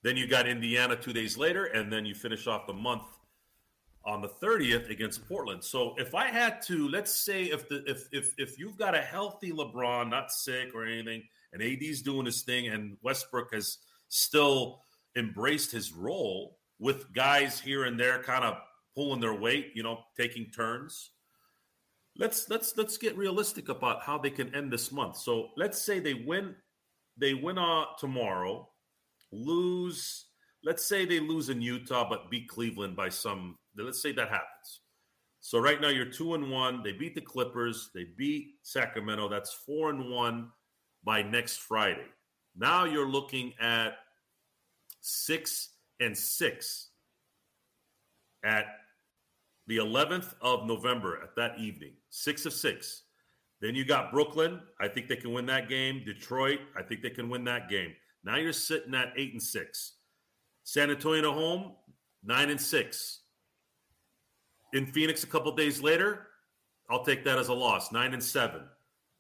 Then 0.04 0.16
you 0.16 0.28
got 0.28 0.46
Indiana 0.46 0.94
two 0.94 1.12
days 1.12 1.36
later, 1.36 1.64
and 1.64 1.92
then 1.92 2.06
you 2.06 2.14
finish 2.14 2.46
off 2.46 2.68
the 2.68 2.72
month 2.72 3.02
on 4.04 4.22
the 4.22 4.28
30th 4.28 4.90
against 4.90 5.26
Portland. 5.28 5.62
So 5.62 5.94
if 5.98 6.14
I 6.14 6.28
had 6.28 6.62
to, 6.62 6.88
let's 6.88 7.14
say 7.14 7.44
if 7.44 7.68
the 7.68 7.84
if 7.86 8.08
if 8.12 8.34
if 8.38 8.58
you've 8.58 8.76
got 8.76 8.94
a 8.94 9.02
healthy 9.02 9.52
LeBron, 9.52 10.08
not 10.08 10.32
sick 10.32 10.74
or 10.74 10.86
anything, 10.86 11.22
and 11.52 11.62
AD's 11.62 12.02
doing 12.02 12.26
his 12.26 12.42
thing, 12.42 12.68
and 12.68 12.96
Westbrook 13.02 13.52
has 13.52 13.78
still 14.08 14.80
embraced 15.16 15.70
his 15.70 15.92
role 15.92 16.58
with 16.78 17.12
guys 17.12 17.60
here 17.60 17.84
and 17.84 18.00
there 18.00 18.22
kind 18.22 18.44
of 18.44 18.56
pulling 18.94 19.20
their 19.20 19.34
weight, 19.34 19.72
you 19.74 19.82
know, 19.82 20.00
taking 20.16 20.50
turns. 20.50 21.10
Let's 22.16 22.48
let's 22.48 22.76
let's 22.76 22.96
get 22.96 23.16
realistic 23.16 23.68
about 23.68 24.02
how 24.02 24.18
they 24.18 24.30
can 24.30 24.54
end 24.54 24.72
this 24.72 24.90
month. 24.90 25.16
So 25.16 25.50
let's 25.56 25.84
say 25.84 26.00
they 26.00 26.14
win 26.14 26.54
they 27.16 27.34
win 27.34 27.58
uh, 27.58 27.84
tomorrow, 27.98 28.68
lose 29.30 30.26
let's 30.64 30.86
say 30.86 31.04
they 31.04 31.20
lose 31.20 31.48
in 31.48 31.62
Utah 31.62 32.08
but 32.08 32.30
beat 32.30 32.48
Cleveland 32.48 32.96
by 32.96 33.08
some 33.08 33.56
let's 33.76 34.02
say 34.02 34.12
that 34.12 34.28
happens. 34.28 34.80
So 35.40 35.58
right 35.58 35.80
now 35.80 35.88
you're 35.88 36.04
2 36.04 36.34
and 36.34 36.50
1, 36.50 36.82
they 36.82 36.92
beat 36.92 37.14
the 37.14 37.20
Clippers, 37.20 37.90
they 37.94 38.06
beat 38.16 38.56
Sacramento, 38.62 39.28
that's 39.28 39.52
4 39.66 39.90
and 39.90 40.10
1 40.10 40.48
by 41.02 41.22
next 41.22 41.58
Friday. 41.58 42.08
Now 42.56 42.84
you're 42.84 43.08
looking 43.08 43.54
at 43.58 43.94
6 45.00 45.68
and 46.00 46.16
6 46.16 46.88
at 48.44 48.66
the 49.66 49.78
11th 49.78 50.34
of 50.42 50.66
November 50.66 51.20
at 51.22 51.34
that 51.36 51.58
evening, 51.58 51.92
6 52.10 52.46
of 52.46 52.52
6. 52.52 53.02
Then 53.60 53.74
you 53.74 53.84
got 53.84 54.10
Brooklyn. 54.10 54.60
I 54.80 54.88
think 54.88 55.08
they 55.08 55.16
can 55.16 55.32
win 55.32 55.46
that 55.46 55.68
game. 55.68 56.02
Detroit. 56.04 56.60
I 56.76 56.82
think 56.82 57.02
they 57.02 57.10
can 57.10 57.28
win 57.28 57.44
that 57.44 57.68
game. 57.68 57.94
Now 58.24 58.36
you're 58.36 58.52
sitting 58.52 58.94
at 58.94 59.12
eight 59.16 59.32
and 59.32 59.42
six. 59.42 59.94
San 60.64 60.90
Antonio 60.90 61.32
home, 61.32 61.72
nine 62.24 62.50
and 62.50 62.60
six. 62.60 63.19
In 64.72 64.86
Phoenix 64.86 65.24
a 65.24 65.26
couple 65.26 65.52
days 65.54 65.82
later, 65.82 66.26
I'll 66.90 67.04
take 67.04 67.24
that 67.24 67.38
as 67.38 67.48
a 67.48 67.54
loss, 67.54 67.92
nine 67.92 68.12
and 68.12 68.22
seven. 68.22 68.62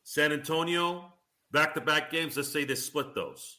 San 0.04 0.32
Antonio, 0.32 1.12
back 1.52 1.74
to 1.74 1.80
back 1.80 2.10
games. 2.10 2.36
Let's 2.36 2.48
say 2.48 2.64
they 2.64 2.74
split 2.74 3.14
those. 3.14 3.58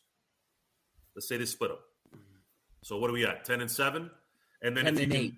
Let's 1.16 1.28
say 1.28 1.38
they 1.38 1.46
split 1.46 1.72
them. 1.72 2.22
So 2.84 2.98
what 2.98 3.10
are 3.10 3.14
we 3.14 3.26
at? 3.26 3.46
Ten 3.46 3.62
and 3.62 3.70
seven, 3.70 4.10
and 4.62 4.76
then 4.76 4.86
10 4.86 4.94
if 4.94 5.00
you 5.00 5.06
and 5.06 5.14
eight. 5.14 5.34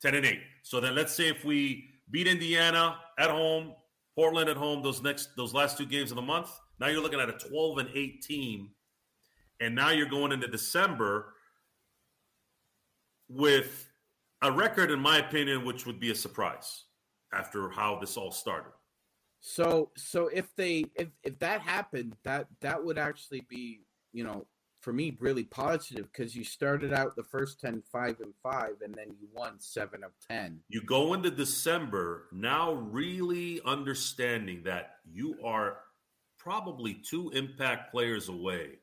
ten 0.00 0.14
and 0.14 0.26
eight. 0.26 0.40
So 0.62 0.80
then 0.80 0.94
let's 0.94 1.12
say 1.12 1.28
if 1.28 1.44
we 1.44 1.88
beat 2.10 2.26
Indiana 2.26 2.96
at 3.18 3.30
home, 3.30 3.72
Portland 4.14 4.48
at 4.48 4.56
home, 4.56 4.82
those 4.82 5.02
next 5.02 5.30
those 5.36 5.54
last 5.54 5.78
two 5.78 5.86
games 5.86 6.10
of 6.10 6.16
the 6.16 6.22
month. 6.22 6.50
Now 6.78 6.88
you're 6.88 7.02
looking 7.02 7.20
at 7.20 7.28
a 7.28 7.32
12 7.32 7.78
and 7.78 7.88
8 7.94 8.22
team, 8.22 8.70
and 9.60 9.74
now 9.74 9.90
you're 9.90 10.08
going 10.08 10.32
into 10.32 10.48
December 10.48 11.34
with 13.28 13.91
a 14.42 14.50
record, 14.50 14.90
in 14.90 15.00
my 15.00 15.18
opinion, 15.18 15.64
which 15.64 15.86
would 15.86 16.00
be 16.00 16.10
a 16.10 16.14
surprise 16.14 16.84
after 17.32 17.70
how 17.70 17.98
this 17.98 18.16
all 18.16 18.30
started. 18.32 18.72
So 19.40 19.90
so 19.96 20.28
if 20.28 20.54
they 20.56 20.84
if 20.94 21.08
if 21.24 21.38
that 21.40 21.60
happened, 21.60 22.16
that 22.24 22.46
that 22.60 22.82
would 22.84 22.98
actually 22.98 23.44
be, 23.48 23.80
you 24.12 24.22
know, 24.24 24.46
for 24.80 24.92
me 24.92 25.16
really 25.20 25.44
positive 25.44 26.06
because 26.12 26.34
you 26.36 26.44
started 26.44 26.92
out 26.92 27.16
the 27.16 27.22
first 27.24 27.60
10 27.60 27.82
5 27.90 28.20
and 28.20 28.34
5 28.42 28.68
and 28.84 28.94
then 28.94 29.06
you 29.20 29.28
won 29.32 29.58
7 29.58 30.04
of 30.04 30.10
10. 30.28 30.60
You 30.68 30.82
go 30.82 31.14
into 31.14 31.30
December 31.30 32.26
now 32.32 32.72
really 32.72 33.60
understanding 33.64 34.62
that 34.64 34.96
you 35.04 35.38
are 35.44 35.78
probably 36.38 36.94
two 36.94 37.30
impact 37.30 37.92
players 37.92 38.28
away 38.28 38.78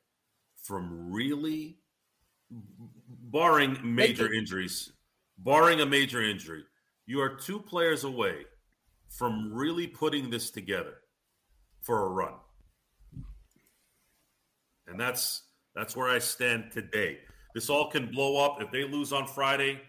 from 0.62 1.10
really 1.12 1.78
barring 2.50 3.78
major 3.82 4.24
Making- 4.24 4.38
injuries, 4.38 4.92
barring 5.44 5.80
a 5.80 5.86
major 5.86 6.22
injury, 6.22 6.64
you 7.06 7.20
are 7.20 7.36
two 7.36 7.58
players 7.58 8.04
away 8.04 8.44
from 9.08 9.52
really 9.52 9.86
putting 9.86 10.30
this 10.30 10.50
together 10.50 10.98
for 11.82 12.06
a 12.06 12.08
run. 12.08 12.34
And 14.86 14.98
that's 14.98 15.42
that's 15.74 15.96
where 15.96 16.08
I 16.08 16.18
stand 16.18 16.72
today. 16.72 17.18
This 17.54 17.70
all 17.70 17.90
can 17.90 18.10
blow 18.10 18.44
up 18.44 18.60
if 18.60 18.70
they 18.70 18.84
lose 18.84 19.12
on 19.12 19.26
Friday, 19.26 19.80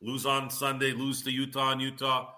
lose 0.00 0.26
on 0.26 0.50
Sunday, 0.50 0.92
lose 0.92 1.22
to 1.22 1.30
Utah 1.30 1.72
and 1.72 1.80
Utah. 1.80 2.32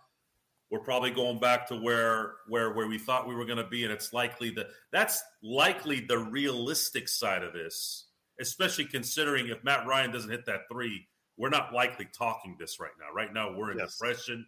We're 0.71 0.81
probably 0.81 1.11
going 1.11 1.41
back 1.41 1.67
to 1.69 1.77
where 1.77 2.35
where 2.47 2.73
where 2.73 2.87
we 2.87 2.99
thought 2.99 3.27
we 3.27 3.35
were 3.35 3.47
going 3.47 3.59
to 3.59 3.67
be, 3.67 3.85
and 3.85 3.93
it's 3.93 4.13
likely 4.13 4.51
that 4.51 4.69
that's 4.93 5.23
likely 5.43 6.01
the 6.01 6.19
realistic 6.19 7.09
side 7.09 7.43
of 7.43 7.53
this, 7.53 8.07
especially 8.41 8.85
considering 8.85 9.49
if 9.49 9.65
Matt 9.65 9.87
Ryan 9.87 10.13
doesn't 10.13 10.31
hit 10.31 10.47
that 10.47 10.69
three, 10.71 11.09
we're 11.41 11.49
not 11.49 11.73
likely 11.73 12.07
talking 12.13 12.55
this 12.59 12.79
right 12.79 12.91
now. 13.01 13.07
Right 13.15 13.33
now, 13.33 13.51
we're 13.51 13.73
in 13.73 13.79
Yes. 13.79 13.95
depression. 13.95 14.47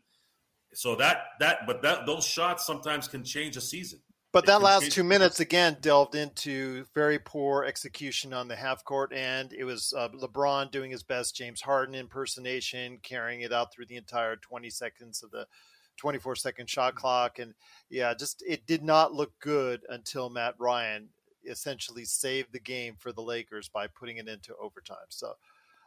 So 0.74 0.94
that 0.96 1.24
that 1.40 1.66
but 1.66 1.80
that 1.82 2.04
those 2.04 2.24
shots 2.24 2.66
sometimes 2.66 3.08
can 3.08 3.24
change 3.24 3.56
a 3.56 3.62
season. 3.62 4.02
But 4.30 4.44
It 4.44 4.48
that 4.48 4.62
last 4.62 4.92
two 4.92 5.02
minutes 5.04 5.40
again 5.40 5.78
delved 5.80 6.14
into 6.14 6.84
very 6.94 7.18
poor 7.18 7.64
execution 7.64 8.32
on 8.32 8.48
the 8.48 8.56
half 8.56 8.84
court 8.84 9.12
end. 9.12 9.52
It 9.52 9.64
was 9.64 9.92
uh, 9.96 10.08
LeBron 10.08 10.70
doing 10.70 10.90
his 10.90 11.02
best 11.02 11.34
James 11.34 11.62
Harden 11.62 11.94
impersonation, 11.94 12.98
carrying 13.02 13.40
it 13.40 13.52
out 13.52 13.72
through 13.72 13.86
the 13.86 13.96
entire 13.96 14.36
20 14.36 14.70
seconds 14.70 15.22
of 15.22 15.30
the 15.30 15.46
24 15.98 16.36
second 16.36 16.68
shot 16.68 16.94
clock. 16.94 17.38
And 17.38 17.54
yeah, 17.90 18.14
just 18.14 18.42
it 18.46 18.66
did 18.66 18.82
not 18.82 19.14
look 19.14 19.32
good 19.40 19.82
until 19.88 20.28
Matt 20.30 20.54
Ryan 20.58 21.08
essentially 21.46 22.04
saved 22.04 22.52
the 22.52 22.60
game 22.60 22.96
for 22.98 23.12
the 23.12 23.22
Lakers 23.22 23.68
by 23.68 23.86
putting 23.86 24.18
it 24.18 24.28
into 24.28 24.54
overtime. 24.56 25.08
So 25.08 25.34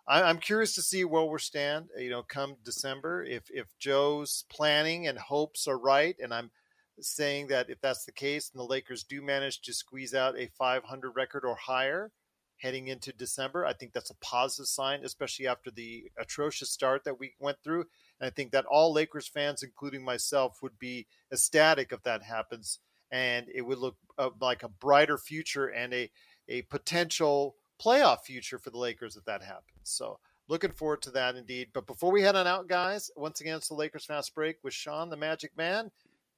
I- 0.08 0.24
I'm 0.24 0.39
curious 0.39 0.76
to 0.76 0.82
see 0.82 1.03
where 1.03 1.24
we're 1.24 1.39
stand, 1.39 1.89
you 1.97 2.10
know, 2.10 2.24
come 2.24 2.58
December. 2.64 3.24
If 3.24 3.49
if 3.49 3.68
Joe's 3.80 4.45
planning 4.49 5.08
and 5.08 5.18
hopes 5.18 5.68
are 5.68 5.78
right, 5.78 6.16
and 6.20 6.34
I'm 6.34 6.51
saying 6.99 7.47
that 7.47 7.70
if 7.70 7.82
that's 7.82 8.06
the 8.06 8.12
case 8.12 8.49
and 8.51 8.60
the 8.60 8.66
Lakers 8.66 9.03
do 9.03 9.22
manage 9.22 9.62
to 9.62 9.74
squeeze 9.74 10.14
out 10.14 10.38
a 10.38 10.47
500 10.47 11.12
record 11.12 11.43
or 11.45 11.56
higher 11.56 12.12
heading 12.58 12.88
into 12.88 13.12
December, 13.14 13.66
I 13.66 13.74
think 13.74 13.93
that's 13.93 14.12
a 14.12 14.16
positive 14.18 14.68
sign, 14.68 15.03
especially 15.03 15.47
after 15.47 15.72
the 15.72 16.10
atrocious 16.18 16.72
start 16.72 17.03
that 17.03 17.20
we 17.20 17.34
went 17.39 17.58
through. 17.64 17.82
And 18.20 18.28
I 18.28 18.30
think 18.30 18.51
that 18.51 18.66
all 18.66 18.93
Lakers 18.93 19.28
fans, 19.28 19.64
including 19.64 20.03
myself, 20.06 20.62
would 20.62 20.80
be 20.80 21.08
ecstatic 21.34 21.91
if 21.91 22.01
that 22.03 22.24
happens. 22.24 22.80
And 23.12 23.47
it 23.53 23.62
would 23.62 23.80
look 23.80 23.97
uh, 24.18 24.30
like 24.39 24.64
a 24.64 24.70
brighter 24.70 25.18
future 25.18 25.68
and 25.68 25.93
a, 25.93 26.10
a 26.47 26.62
potential 26.64 27.56
playoff 27.84 28.21
future 28.21 28.59
for 28.59 28.69
the 28.69 28.78
Lakers 28.78 29.15
if 29.15 29.26
that 29.26 29.41
happens. 29.41 29.82
So 29.84 30.19
looking 30.47 30.71
forward 30.71 31.01
to 31.03 31.11
that 31.11 31.36
indeed. 31.36 31.69
But 31.73 31.88
before 31.88 32.11
we 32.11 32.21
head 32.21 32.36
on 32.36 32.47
out, 32.47 32.67
guys, 32.67 33.09
once 33.15 33.41
again, 33.41 33.57
it's 33.57 33.67
the 33.67 33.76
Lakers 33.76 34.05
Fast 34.05 34.34
Break 34.36 34.57
with 34.63 34.73
Sean, 34.73 35.09
the 35.09 35.17
Magic 35.17 35.51
Man. 35.57 35.91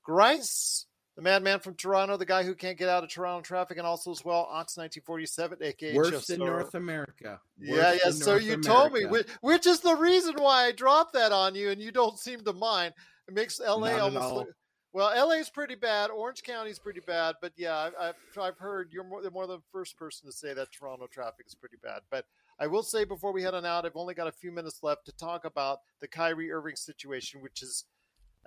Grice, 0.03 0.85
the 1.17 1.21
madman 1.21 1.59
from 1.59 1.75
Toronto, 1.75 2.15
the 2.15 2.25
guy 2.25 2.43
who 2.43 2.55
can't 2.55 2.77
get 2.77 2.87
out 2.87 3.03
of 3.03 3.09
Toronto 3.09 3.41
traffic, 3.41 3.77
and 3.77 3.85
also 3.85 4.11
as 4.11 4.23
well 4.23 4.47
Ox 4.49 4.77
1947, 4.77 5.57
aka 5.61 5.93
Worst 5.93 6.11
Jeff 6.11 6.29
in 6.29 6.39
North 6.39 6.75
America. 6.75 7.41
Yeah, 7.59 7.71
Worst 7.73 8.01
yeah. 8.03 8.09
in 8.09 8.15
So 8.15 8.31
North 8.31 8.43
you 8.43 8.61
told 8.61 8.93
me, 8.93 9.05
which, 9.05 9.27
which 9.41 9.65
is 9.65 9.81
the 9.81 9.95
reason 9.95 10.35
why 10.37 10.67
I 10.67 10.71
dropped 10.71 11.13
that 11.13 11.33
on 11.33 11.55
you, 11.55 11.71
and 11.71 11.81
you 11.81 11.91
don't 11.91 12.17
seem 12.17 12.41
to 12.45 12.53
mind. 12.53 12.93
It 13.27 13.33
makes 13.33 13.59
LA 13.59 13.91
Not 13.91 13.99
almost 13.99 14.33
look. 14.33 14.47
Well, 14.93 15.11
LA 15.15 15.35
is 15.35 15.49
pretty 15.49 15.75
bad. 15.75 16.09
Orange 16.09 16.43
County 16.43 16.71
is 16.71 16.79
pretty 16.79 17.01
bad, 17.01 17.35
but 17.41 17.51
yeah, 17.57 17.89
I've, 17.99 18.15
I've, 18.39 18.57
heard 18.57 18.89
you're 18.91 19.03
more, 19.03 19.21
more 19.31 19.45
the 19.45 19.59
first 19.71 19.97
person 19.97 20.25
to 20.25 20.31
say 20.31 20.53
that 20.53 20.71
Toronto 20.71 21.07
traffic 21.07 21.45
is 21.47 21.55
pretty 21.55 21.77
bad. 21.83 22.01
But 22.09 22.25
I 22.59 22.67
will 22.67 22.83
say 22.83 23.03
before 23.03 23.31
we 23.31 23.43
head 23.43 23.53
on 23.53 23.65
out, 23.65 23.85
I've 23.85 23.95
only 23.95 24.15
got 24.15 24.27
a 24.27 24.31
few 24.31 24.51
minutes 24.51 24.79
left 24.81 25.05
to 25.05 25.11
talk 25.11 25.45
about 25.45 25.79
the 25.99 26.07
Kyrie 26.07 26.51
Irving 26.51 26.75
situation, 26.75 27.41
which 27.41 27.61
is 27.61 27.85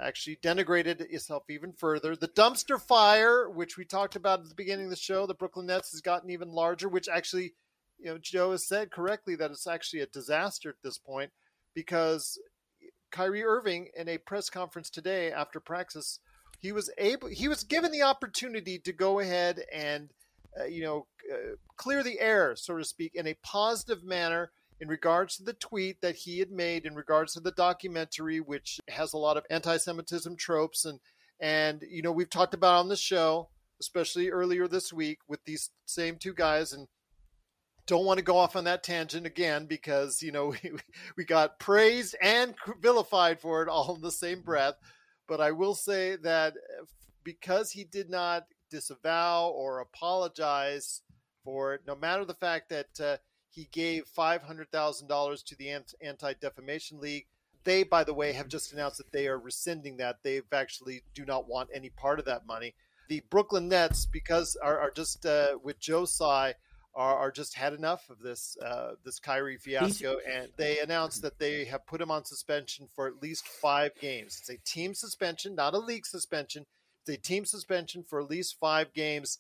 actually 0.01 0.36
denigrated 0.36 1.01
itself 1.01 1.45
even 1.49 1.72
further. 1.72 2.16
The 2.16 2.28
dumpster 2.28 2.80
fire, 2.80 3.49
which 3.49 3.76
we 3.76 3.84
talked 3.84 4.16
about 4.16 4.41
at 4.41 4.49
the 4.49 4.55
beginning 4.55 4.86
of 4.86 4.91
the 4.91 4.97
show, 4.97 5.26
the 5.26 5.34
Brooklyn 5.34 5.66
Nets 5.66 5.93
has 5.93 6.01
gotten 6.01 6.30
even 6.30 6.51
larger, 6.51 6.88
which 6.88 7.09
actually, 7.09 7.53
you 7.99 8.07
know, 8.07 8.18
Joe 8.18 8.53
has 8.53 8.66
said 8.66 8.91
correctly 8.91 9.36
that 9.36 9.51
it's 9.51 9.66
actually 9.66 10.01
a 10.01 10.07
disaster 10.07 10.70
at 10.70 10.82
this 10.82 10.99
point 10.99 11.30
because 11.74 12.38
Kyrie 13.11 13.45
Irving 13.45 13.88
in 13.97 14.09
a 14.09 14.18
press 14.18 14.49
conference 14.49 14.91
today 14.91 15.30
after 15.30 15.61
practice, 15.61 16.18
he 16.61 16.72
was 16.72 16.90
able, 16.98 17.28
he 17.28 17.48
was 17.48 17.64
given 17.64 17.90
the 17.90 18.02
opportunity 18.02 18.78
to 18.78 18.92
go 18.92 19.18
ahead 19.18 19.62
and, 19.72 20.11
uh, 20.61 20.64
you 20.64 20.82
know, 20.82 21.06
uh, 21.32 21.56
clear 21.76 22.02
the 22.02 22.20
air, 22.20 22.54
so 22.54 22.76
to 22.76 22.84
speak, 22.84 23.14
in 23.14 23.26
a 23.26 23.36
positive 23.42 24.04
manner 24.04 24.52
in 24.80 24.88
regards 24.88 25.36
to 25.36 25.42
the 25.42 25.52
tweet 25.54 26.00
that 26.00 26.16
he 26.16 26.38
had 26.38 26.50
made 26.50 26.86
in 26.86 26.94
regards 26.94 27.34
to 27.34 27.40
the 27.40 27.52
documentary, 27.52 28.40
which 28.40 28.80
has 28.88 29.12
a 29.12 29.18
lot 29.18 29.36
of 29.36 29.44
anti-Semitism 29.50 30.36
tropes 30.36 30.84
and 30.84 31.00
and 31.40 31.84
you 31.90 32.02
know 32.02 32.12
we've 32.12 32.30
talked 32.30 32.54
about 32.54 32.80
on 32.80 32.88
the 32.88 32.96
show, 32.96 33.48
especially 33.80 34.30
earlier 34.30 34.68
this 34.68 34.92
week 34.92 35.18
with 35.28 35.40
these 35.44 35.70
same 35.86 36.16
two 36.16 36.34
guys, 36.34 36.72
and 36.72 36.86
don't 37.86 38.04
want 38.04 38.18
to 38.18 38.24
go 38.24 38.36
off 38.36 38.56
on 38.56 38.64
that 38.64 38.82
tangent 38.82 39.26
again 39.26 39.66
because 39.66 40.22
you 40.22 40.32
know 40.32 40.48
we, 40.62 40.72
we 41.16 41.24
got 41.24 41.58
praised 41.58 42.14
and 42.22 42.54
vilified 42.80 43.40
for 43.40 43.62
it 43.62 43.68
all 43.68 43.94
in 43.94 44.02
the 44.02 44.12
same 44.12 44.42
breath. 44.42 44.74
But 45.31 45.41
I 45.41 45.53
will 45.53 45.76
say 45.76 46.16
that 46.16 46.55
because 47.22 47.70
he 47.70 47.85
did 47.85 48.11
not 48.11 48.47
disavow 48.68 49.51
or 49.51 49.78
apologize 49.78 51.03
for 51.45 51.72
it, 51.74 51.83
no 51.87 51.95
matter 51.95 52.24
the 52.24 52.35
fact 52.35 52.68
that 52.70 53.01
uh, 53.01 53.16
he 53.49 53.68
gave 53.70 54.07
$500,000 54.18 55.45
to 55.45 55.57
the 55.57 55.70
Anti 56.03 56.33
Defamation 56.41 56.99
League. 56.99 57.26
They, 57.62 57.85
by 57.85 58.03
the 58.03 58.12
way, 58.12 58.33
have 58.33 58.49
just 58.49 58.72
announced 58.72 58.99
that 58.99 59.12
they 59.12 59.28
are 59.28 59.39
rescinding 59.39 59.99
that. 59.99 60.16
They've 60.24 60.43
actually 60.53 61.03
do 61.14 61.24
not 61.24 61.47
want 61.47 61.68
any 61.72 61.91
part 61.91 62.18
of 62.18 62.24
that 62.24 62.45
money. 62.45 62.74
The 63.09 63.22
Brooklyn 63.31 63.68
Nets, 63.68 64.07
because 64.07 64.57
are, 64.61 64.81
are 64.81 64.91
just 64.91 65.24
uh, 65.26 65.59
with 65.62 65.78
Joe 65.78 66.07
Tsai, 66.07 66.55
are, 66.95 67.16
are, 67.16 67.30
just 67.30 67.55
had 67.55 67.72
enough 67.72 68.11
of 68.11 68.18
this 68.20 68.57
uh, 68.64 68.93
this 69.05 69.18
Kyrie 69.18 69.59
fiasco, 69.59 70.18
and 70.30 70.49
they 70.57 70.80
announced 70.80 71.22
that 71.22 71.38
they 71.38 71.64
have 71.66 71.86
put 71.86 72.01
him 72.01 72.11
on 72.11 72.24
suspension 72.24 72.88
for 72.95 73.07
at 73.07 73.22
least 73.22 73.47
five 73.47 73.93
games. 74.01 74.38
It's 74.41 74.51
a 74.51 74.59
team 74.64 74.95
suspension, 74.95 75.55
not 75.55 75.74
a 75.74 75.78
league 75.78 76.07
suspension. 76.07 76.66
It's 77.03 77.16
a 77.16 77.20
team 77.20 77.45
suspension 77.45 78.05
for 78.07 78.20
at 78.20 78.30
least 78.30 78.57
five 78.61 78.93
games 78.93 79.38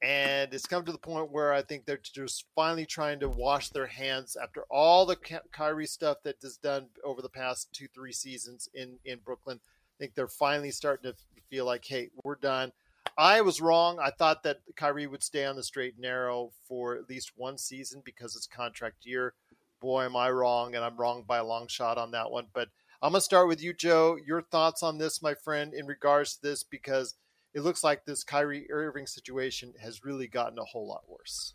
and 0.00 0.54
it's 0.54 0.66
come 0.66 0.84
to 0.84 0.92
the 0.92 0.98
point 0.98 1.32
where 1.32 1.52
I 1.52 1.62
think 1.62 1.84
they're 1.84 1.98
just 1.98 2.44
finally 2.54 2.86
trying 2.86 3.18
to 3.20 3.28
wash 3.28 3.70
their 3.70 3.86
hands 3.86 4.36
after 4.40 4.62
all 4.70 5.06
the 5.06 5.16
Kyrie 5.50 5.86
stuff 5.86 6.18
that 6.22 6.36
is 6.42 6.56
done 6.56 6.86
over 7.04 7.20
the 7.20 7.28
past 7.28 7.72
two, 7.72 7.88
three 7.88 8.12
seasons 8.12 8.68
in 8.74 8.98
in 9.04 9.18
Brooklyn. 9.24 9.58
I 9.58 9.94
think 9.98 10.14
they're 10.14 10.28
finally 10.28 10.70
starting 10.70 11.10
to 11.10 11.16
feel 11.50 11.64
like, 11.64 11.84
hey, 11.84 12.10
we're 12.22 12.36
done. 12.36 12.72
I 13.18 13.40
was 13.40 13.60
wrong. 13.60 13.98
I 13.98 14.10
thought 14.10 14.44
that 14.44 14.60
Kyrie 14.76 15.06
would 15.06 15.22
stay 15.22 15.44
on 15.44 15.56
the 15.56 15.62
straight 15.62 15.94
and 15.94 16.02
narrow 16.02 16.52
for 16.68 16.96
at 16.96 17.08
least 17.10 17.32
one 17.34 17.58
season 17.58 18.00
because 18.04 18.36
it's 18.36 18.46
contract 18.46 19.04
year. 19.04 19.34
Boy, 19.80 20.04
am 20.04 20.16
I 20.16 20.30
wrong, 20.30 20.74
and 20.74 20.84
I'm 20.84 20.96
wrong 20.96 21.24
by 21.26 21.38
a 21.38 21.44
long 21.44 21.68
shot 21.68 21.98
on 21.98 22.12
that 22.12 22.30
one. 22.30 22.46
But 22.52 22.68
I'm 23.02 23.12
gonna 23.12 23.20
start 23.20 23.48
with 23.48 23.62
you, 23.62 23.74
Joe. 23.74 24.16
Your 24.24 24.42
thoughts 24.42 24.82
on 24.82 24.98
this, 24.98 25.20
my 25.20 25.34
friend, 25.34 25.74
in 25.74 25.86
regards 25.86 26.36
to 26.36 26.42
this, 26.42 26.62
because– 26.62 27.14
it 27.54 27.62
looks 27.62 27.82
like 27.82 28.04
this 28.04 28.24
Kyrie 28.24 28.70
Irving 28.70 29.06
situation 29.06 29.74
has 29.80 30.04
really 30.04 30.28
gotten 30.28 30.58
a 30.58 30.64
whole 30.64 30.86
lot 30.86 31.02
worse. 31.08 31.54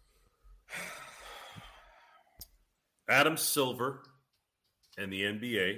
Adam 3.10 3.38
Silver 3.38 4.04
and 4.98 5.12
the 5.12 5.22
NBA 5.22 5.78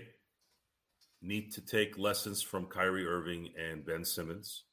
need 1.21 1.51
to 1.53 1.61
take 1.61 1.97
lessons 1.97 2.41
from 2.41 2.65
Kyrie 2.65 3.05
Irving 3.05 3.49
and 3.57 3.86
Ben 3.86 4.05
Simmons. 4.05 4.63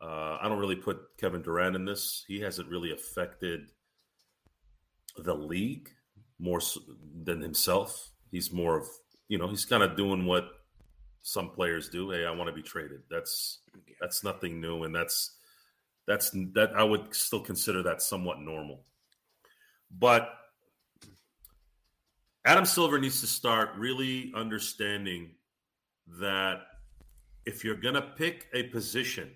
Uh, 0.00 0.38
I 0.40 0.48
don't 0.48 0.58
really 0.58 0.76
put 0.76 0.98
Kevin 1.18 1.42
Durant 1.42 1.76
in 1.76 1.84
this. 1.84 2.24
He 2.26 2.40
hasn't 2.40 2.68
really 2.68 2.92
affected 2.92 3.70
the 5.16 5.34
league 5.34 5.90
more 6.38 6.60
so 6.60 6.80
than 7.22 7.40
himself. 7.40 8.10
He's 8.30 8.50
more 8.50 8.78
of, 8.78 8.86
you 9.28 9.36
know, 9.36 9.48
he's 9.48 9.64
kind 9.64 9.82
of 9.82 9.96
doing 9.96 10.24
what 10.24 10.48
some 11.22 11.50
players 11.50 11.90
do. 11.90 12.10
Hey, 12.10 12.24
I 12.24 12.30
want 12.30 12.48
to 12.48 12.54
be 12.54 12.62
traded. 12.62 13.02
That's 13.10 13.58
that's 14.00 14.24
nothing 14.24 14.60
new, 14.60 14.84
and 14.84 14.94
that's 14.94 15.36
that's 16.06 16.30
that 16.54 16.72
I 16.74 16.82
would 16.82 17.14
still 17.14 17.40
consider 17.40 17.82
that 17.82 18.00
somewhat 18.00 18.40
normal. 18.40 18.84
But 19.90 20.30
Adam 22.44 22.64
Silver 22.64 22.98
needs 22.98 23.20
to 23.20 23.26
start 23.26 23.70
really 23.76 24.32
understanding 24.34 25.32
that 26.20 26.62
if 27.44 27.64
you're 27.64 27.74
going 27.74 27.94
to 27.94 28.02
pick 28.02 28.46
a 28.54 28.64
position, 28.64 29.30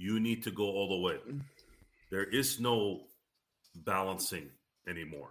you 0.00 0.18
need 0.18 0.42
to 0.44 0.50
go 0.50 0.64
all 0.64 0.88
the 0.88 0.96
way. 0.96 1.18
There 2.10 2.24
is 2.24 2.58
no 2.58 3.02
balancing 3.84 4.48
anymore 4.88 5.30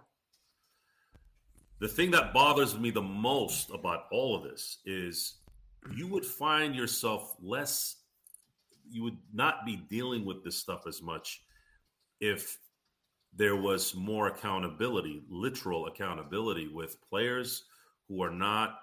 the 1.80 1.88
thing 1.88 2.10
that 2.10 2.32
bothers 2.34 2.78
me 2.78 2.90
the 2.90 3.02
most 3.02 3.70
about 3.70 4.04
all 4.12 4.36
of 4.36 4.42
this 4.44 4.78
is 4.84 5.38
you 5.96 6.06
would 6.06 6.24
find 6.24 6.74
yourself 6.74 7.34
less 7.42 7.96
you 8.90 9.02
would 9.02 9.16
not 9.32 9.64
be 9.64 9.76
dealing 9.76 10.24
with 10.24 10.44
this 10.44 10.56
stuff 10.56 10.86
as 10.86 11.00
much 11.00 11.42
if 12.20 12.58
there 13.34 13.56
was 13.56 13.94
more 13.94 14.26
accountability 14.28 15.22
literal 15.30 15.86
accountability 15.86 16.68
with 16.68 17.00
players 17.08 17.64
who 18.08 18.22
are 18.22 18.30
not 18.30 18.80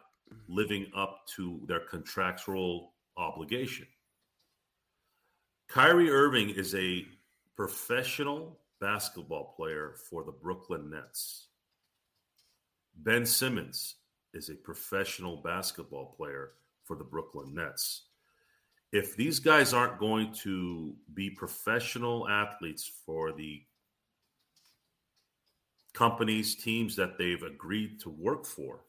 living 0.48 0.88
up 0.96 1.28
to 1.28 1.62
their 1.68 1.82
contractual 1.82 2.94
obligation 3.16 3.86
Kyrie 5.68 6.10
Irving 6.10 6.50
is 6.50 6.74
a 6.76 7.06
professional 7.56 8.58
basketball 8.80 9.54
player 9.56 9.96
for 10.10 10.24
the 10.24 10.32
Brooklyn 10.32 10.90
Nets 10.90 11.48
Ben 12.98 13.26
Simmons 13.26 13.96
is 14.34 14.50
a 14.50 14.56
professional 14.56 15.38
basketball 15.38 16.16
player 16.18 16.52
for 16.84 16.96
the 16.96 17.04
Brooklyn 17.04 17.54
Nets. 17.54 18.04
If 18.92 19.16
these 19.16 19.40
guys 19.40 19.74
aren't 19.74 20.00
going 20.00 20.34
to 20.44 20.96
be 21.14 21.30
professional 21.30 22.28
athletes 22.28 22.90
for 23.06 23.32
the 23.34 23.62
companies, 25.94 26.56
teams 26.56 26.96
that 26.96 27.18
they've 27.18 27.44
agreed 27.44 28.00
to 28.02 28.10
work 28.10 28.46
for, 28.46 28.82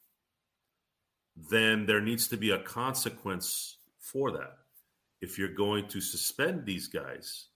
then 1.37 1.87
there 1.87 2.01
needs 2.01 2.29
to 2.29 2.37
be 2.37 2.51
a 2.51 2.59
consequence 2.59 3.77
for 3.99 4.33
that. 4.33 4.57
If 5.21 5.39
you're 5.39 5.55
going 5.55 5.89
to 5.89 6.01
suspend 6.01 6.65
these 6.65 6.87
guys 6.87 7.47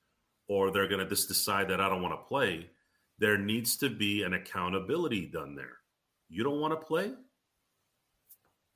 or 0.48 0.70
they're 0.70 0.88
going 0.88 1.00
to 1.00 1.08
just 1.08 1.28
decide 1.28 1.68
that 1.68 1.80
I 1.80 1.88
don't 1.88 2.02
want 2.02 2.14
to 2.14 2.28
play, 2.28 2.70
there 3.18 3.38
needs 3.38 3.76
to 3.78 3.88
be 3.88 4.22
an 4.22 4.34
accountability 4.34 5.26
done 5.26 5.54
there. 5.54 5.76
You 6.28 6.42
don't 6.42 6.60
want 6.60 6.78
to 6.78 6.86
play? 6.86 7.12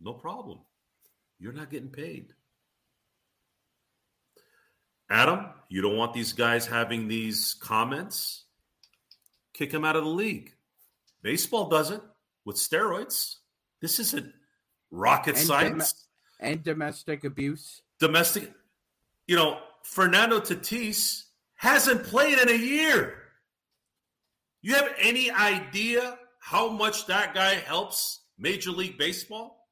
No 0.00 0.12
problem. 0.12 0.60
You're 1.38 1.52
not 1.52 1.70
getting 1.70 1.90
paid. 1.90 2.32
Adam, 5.10 5.46
you 5.68 5.82
don't 5.82 5.96
want 5.96 6.12
these 6.14 6.32
guys 6.32 6.66
having 6.66 7.08
these 7.08 7.56
comments? 7.60 8.44
Kick 9.54 9.70
them 9.70 9.84
out 9.84 9.96
of 9.96 10.04
the 10.04 10.10
league. 10.10 10.52
Baseball 11.22 11.68
doesn't 11.68 12.02
with 12.44 12.56
steroids. 12.56 13.36
This 13.80 13.98
isn't 13.98 14.32
rocket 14.90 15.36
and 15.36 15.46
science. 15.46 15.92
Dom- 15.92 16.50
and 16.50 16.62
domestic 16.62 17.24
abuse. 17.24 17.82
Domestic, 17.98 18.52
you 19.26 19.36
know, 19.36 19.58
Fernando 19.82 20.40
Tatis 20.40 21.24
hasn't 21.54 22.04
played 22.04 22.38
in 22.38 22.48
a 22.48 22.56
year. 22.56 23.22
You 24.62 24.74
have 24.74 24.94
any 25.00 25.30
idea 25.30 26.18
how 26.40 26.68
much 26.68 27.06
that 27.06 27.34
guy 27.34 27.54
helps 27.54 28.22
Major 28.38 28.70
League 28.70 28.98
Baseball, 28.98 29.68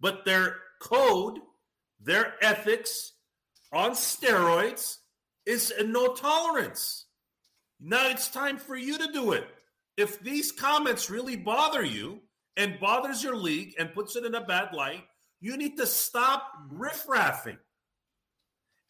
but 0.00 0.24
their 0.24 0.56
code, 0.80 1.38
their 2.00 2.34
ethics 2.42 3.12
on 3.72 3.92
steroids 3.92 4.98
is 5.46 5.72
no 5.84 6.14
tolerance. 6.14 7.06
Now 7.80 8.08
it's 8.08 8.28
time 8.28 8.56
for 8.56 8.76
you 8.76 8.98
to 8.98 9.12
do 9.12 9.32
it. 9.32 9.46
If 9.96 10.20
these 10.20 10.52
comments 10.52 11.10
really 11.10 11.36
bother 11.36 11.84
you 11.84 12.20
and 12.56 12.80
bothers 12.80 13.22
your 13.22 13.36
league 13.36 13.74
and 13.78 13.94
puts 13.94 14.16
it 14.16 14.24
in 14.24 14.34
a 14.34 14.44
bad 14.44 14.72
light, 14.72 15.04
you 15.40 15.56
need 15.56 15.76
to 15.76 15.86
stop 15.86 16.52
riffraffing. 16.72 17.58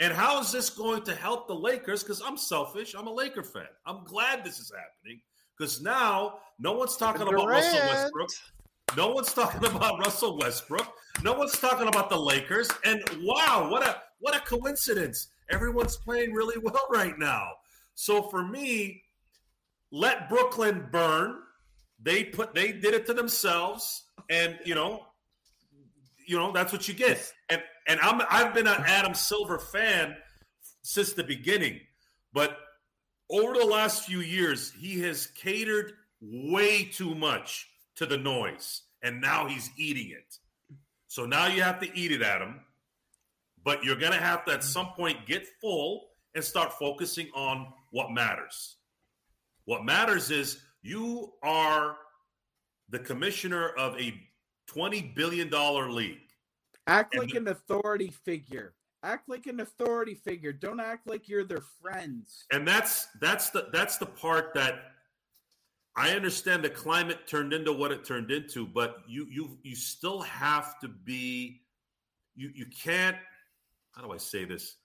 And 0.01 0.13
how 0.13 0.41
is 0.41 0.53
this 0.53 0.69
going 0.69 1.03
to 1.03 1.15
help 1.15 1.49
the 1.49 1.55
Lakers? 1.55 2.03
Because 2.03 2.21
I'm 2.21 2.37
selfish. 2.37 2.95
I'm 2.95 3.07
a 3.07 3.13
Laker 3.13 3.43
fan. 3.43 3.67
I'm 3.87 4.05
glad 4.05 4.45
this 4.45 4.59
is 4.59 4.71
happening 4.71 5.21
because 5.57 5.81
now 5.81 6.35
no 6.59 6.73
one's 6.73 6.97
talking 6.97 7.27
Durant. 7.27 7.43
about 7.43 7.49
Russell 7.49 7.81
Westbrook. 7.89 8.31
No 8.97 9.11
one's 9.11 9.33
talking 9.33 9.65
about 9.75 9.99
Russell 9.99 10.39
Westbrook. 10.39 10.87
No 11.23 11.33
one's 11.33 11.59
talking 11.59 11.89
about 11.89 12.11
the 12.11 12.19
Lakers. 12.19 12.71
And 12.85 13.03
wow, 13.23 13.69
what 13.71 13.87
a 13.87 13.97
what 14.21 14.37
a 14.37 14.41
coincidence. 14.41 15.29
Everyone's 15.51 15.97
playing 15.97 16.33
really 16.33 16.59
well 16.63 16.87
right 16.91 17.19
now. 17.19 17.49
So 17.95 18.23
for 18.25 18.47
me, 18.47 19.03
let 19.91 20.29
Brooklyn 20.29 20.89
burn. 20.93 21.39
They 22.03 22.25
put 22.25 22.55
they 22.55 22.73
did 22.73 22.93
it 22.93 23.07
to 23.07 23.15
themselves, 23.15 24.05
and 24.29 24.59
you 24.65 24.75
know, 24.75 25.07
you 26.27 26.37
know 26.37 26.53
that's 26.53 26.73
what 26.73 26.87
you 26.87 26.93
get. 26.93 27.33
And 27.49 27.63
and 27.87 28.01
I'm 28.01 28.23
I've 28.31 28.55
been 28.55 28.67
an 28.67 28.83
Adam 28.87 29.15
Silver 29.15 29.59
fan 29.59 30.17
since 30.83 31.13
the 31.13 31.25
beginning, 31.25 31.81
but 32.33 32.59
over 33.31 33.55
the 33.55 33.67
last 33.67 34.05
few 34.05 34.21
years, 34.21 34.73
he 34.73 35.01
has 35.01 35.27
catered 35.29 35.93
way 36.21 36.85
too 36.85 37.15
much 37.15 37.69
to 37.97 38.07
the 38.07 38.17
noise, 38.17 38.83
and 39.03 39.21
now 39.21 39.47
he's 39.47 39.71
eating 39.77 40.11
it. 40.11 40.39
So 41.09 41.27
now 41.27 41.47
you 41.47 41.63
have 41.63 41.81
to 41.81 41.99
eat 41.99 42.13
it, 42.13 42.23
Adam. 42.23 42.61
But 43.65 43.83
you're 43.83 43.97
going 43.97 44.13
to 44.13 44.19
have 44.19 44.45
to 44.45 44.53
at 44.53 44.61
mm. 44.61 44.65
some 44.65 44.89
point 44.97 45.27
get 45.27 45.47
full 45.61 46.09
and 46.35 46.45
start 46.45 46.73
focusing 46.75 47.29
on 47.35 47.73
what 47.91 48.13
matters. 48.13 48.77
What 49.65 49.85
matters 49.85 50.31
is 50.31 50.61
you 50.83 51.33
are 51.43 51.97
the 52.91 52.99
commissioner 52.99 53.71
of 53.71 53.99
a 53.99 54.15
$20 54.71 55.15
billion 55.15 55.51
league. 55.93 56.19
Act 56.87 57.17
like 57.17 57.35
an 57.35 57.49
authority 57.49 58.13
figure. 58.25 58.75
Act 59.03 59.29
like 59.29 59.47
an 59.47 59.61
authority 59.61 60.15
figure. 60.15 60.53
Don't 60.53 60.81
act 60.81 61.07
like 61.07 61.29
you're 61.29 61.45
their 61.45 61.63
friends. 61.83 62.45
And 62.53 62.67
that's 62.67 63.09
that's 63.21 63.51
the 63.51 63.69
that's 63.73 63.99
the 63.99 64.07
part 64.07 64.55
that 64.55 64.75
I 65.97 66.11
understand 66.11 66.65
the 66.65 66.71
climate 66.71 67.27
turned 67.27 67.53
into 67.53 67.73
what 67.73 67.93
it 67.93 68.05
turned 68.05 68.31
into, 68.31 68.67
but 68.67 68.99
you 69.09 69.27
you 69.31 69.59
you 69.63 69.75
still 69.75 70.23
have 70.23 70.79
to 70.81 70.89
be 70.89 71.63
you 72.35 72.51
you 72.55 72.67
can't 72.67 73.17
how 73.93 74.03
do 74.03 74.13
I 74.13 74.19
say 74.19 74.45
this? 74.45 74.77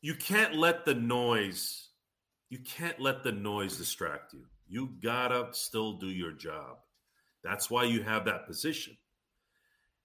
You 0.00 0.14
can't 0.14 0.54
let 0.54 0.84
the 0.84 0.94
noise 0.94 1.88
you 2.50 2.58
can't 2.60 2.98
let 2.98 3.22
the 3.22 3.32
noise 3.32 3.76
distract 3.76 4.32
you. 4.32 4.44
You 4.68 4.90
gotta 5.02 5.48
still 5.52 5.94
do 5.94 6.06
your 6.06 6.32
job. 6.32 6.78
That's 7.44 7.70
why 7.70 7.84
you 7.84 8.02
have 8.02 8.24
that 8.24 8.46
position. 8.46 8.96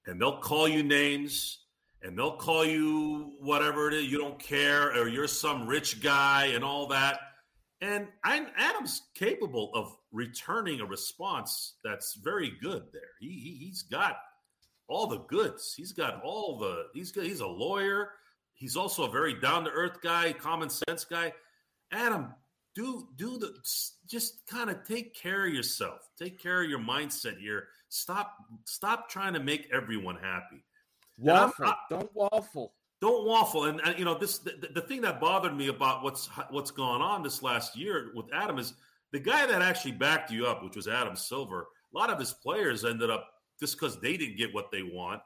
And 0.05 0.19
they'll 0.19 0.39
call 0.39 0.67
you 0.67 0.83
names 0.83 1.59
and 2.03 2.17
they'll 2.17 2.35
call 2.35 2.65
you 2.65 3.33
whatever 3.39 3.87
it 3.87 3.93
is, 3.93 4.11
you 4.11 4.17
don't 4.17 4.37
care, 4.37 4.89
or 4.91 5.07
you're 5.07 5.27
some 5.27 5.65
rich 5.67 6.01
guy 6.01 6.47
and 6.47 6.63
all 6.63 6.87
that. 6.87 7.19
And 7.79 8.07
I'm, 8.23 8.47
Adam's 8.57 9.01
capable 9.15 9.71
of 9.73 9.95
returning 10.11 10.81
a 10.81 10.85
response 10.85 11.75
that's 11.83 12.15
very 12.15 12.53
good 12.61 12.83
there. 12.91 13.01
He, 13.19 13.57
he, 13.59 13.69
has 13.69 13.81
got 13.83 14.17
all 14.87 15.07
the 15.07 15.19
goods. 15.19 15.73
He's 15.75 15.93
got 15.93 16.21
all 16.23 16.57
the, 16.59 16.85
he's, 16.93 17.13
he's 17.13 17.39
a 17.39 17.47
lawyer. 17.47 18.09
He's 18.53 18.75
also 18.75 19.05
a 19.05 19.11
very 19.11 19.39
down 19.39 19.63
to 19.65 19.69
earth 19.69 20.01
guy, 20.01 20.33
common 20.33 20.69
sense 20.69 21.05
guy. 21.05 21.33
Adam, 21.91 22.33
do 22.75 23.07
do 23.17 23.37
the 23.37 23.53
just 24.07 24.45
kind 24.47 24.69
of 24.69 24.85
take 24.87 25.13
care 25.13 25.45
of 25.45 25.53
yourself. 25.53 26.09
Take 26.17 26.41
care 26.41 26.63
of 26.63 26.69
your 26.69 26.79
mindset 26.79 27.37
here. 27.37 27.67
Stop 27.89 28.35
stop 28.65 29.09
trying 29.09 29.33
to 29.33 29.39
make 29.39 29.69
everyone 29.71 30.15
happy. 30.15 30.63
Waffle. 31.17 31.65
I, 31.65 31.75
don't 31.89 32.09
waffle. 32.15 32.73
Don't 33.01 33.25
waffle. 33.25 33.65
And, 33.65 33.81
and 33.81 33.99
you 33.99 34.05
know 34.05 34.17
this 34.17 34.39
the, 34.39 34.69
the, 34.73 34.81
thing 34.81 35.01
that 35.01 35.19
bothered 35.19 35.55
me 35.55 35.67
about 35.67 36.03
what's 36.03 36.27
what's 36.49 36.71
gone 36.71 37.01
on 37.01 37.21
this 37.21 37.43
last 37.43 37.75
year 37.77 38.11
with 38.15 38.25
Adam 38.33 38.57
is 38.57 38.73
the 39.11 39.19
guy 39.19 39.45
that 39.45 39.61
actually 39.61 39.91
backed 39.91 40.31
you 40.31 40.47
up, 40.47 40.63
which 40.63 40.75
was 40.75 40.87
Adam 40.87 41.15
Silver. 41.15 41.67
A 41.93 41.97
lot 41.97 42.09
of 42.09 42.19
his 42.19 42.33
players 42.33 42.83
ended 42.83 43.11
up 43.11 43.29
just 43.59 43.79
because 43.79 43.99
they 43.99 44.17
didn't 44.17 44.37
get 44.37 44.53
what 44.53 44.71
they 44.71 44.81
want, 44.81 45.21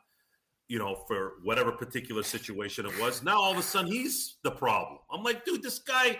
you 0.67 0.77
know, 0.77 1.03
for 1.07 1.33
whatever 1.43 1.71
particular 1.71 2.23
situation 2.23 2.85
it 2.85 2.99
was. 2.99 3.23
Now 3.23 3.39
all 3.39 3.51
of 3.51 3.57
a 3.57 3.63
sudden 3.63 3.89
he's 3.89 4.35
the 4.43 4.51
problem. 4.51 4.99
I'm 5.09 5.23
like, 5.23 5.45
dude, 5.45 5.63
this 5.63 5.79
guy 5.79 6.19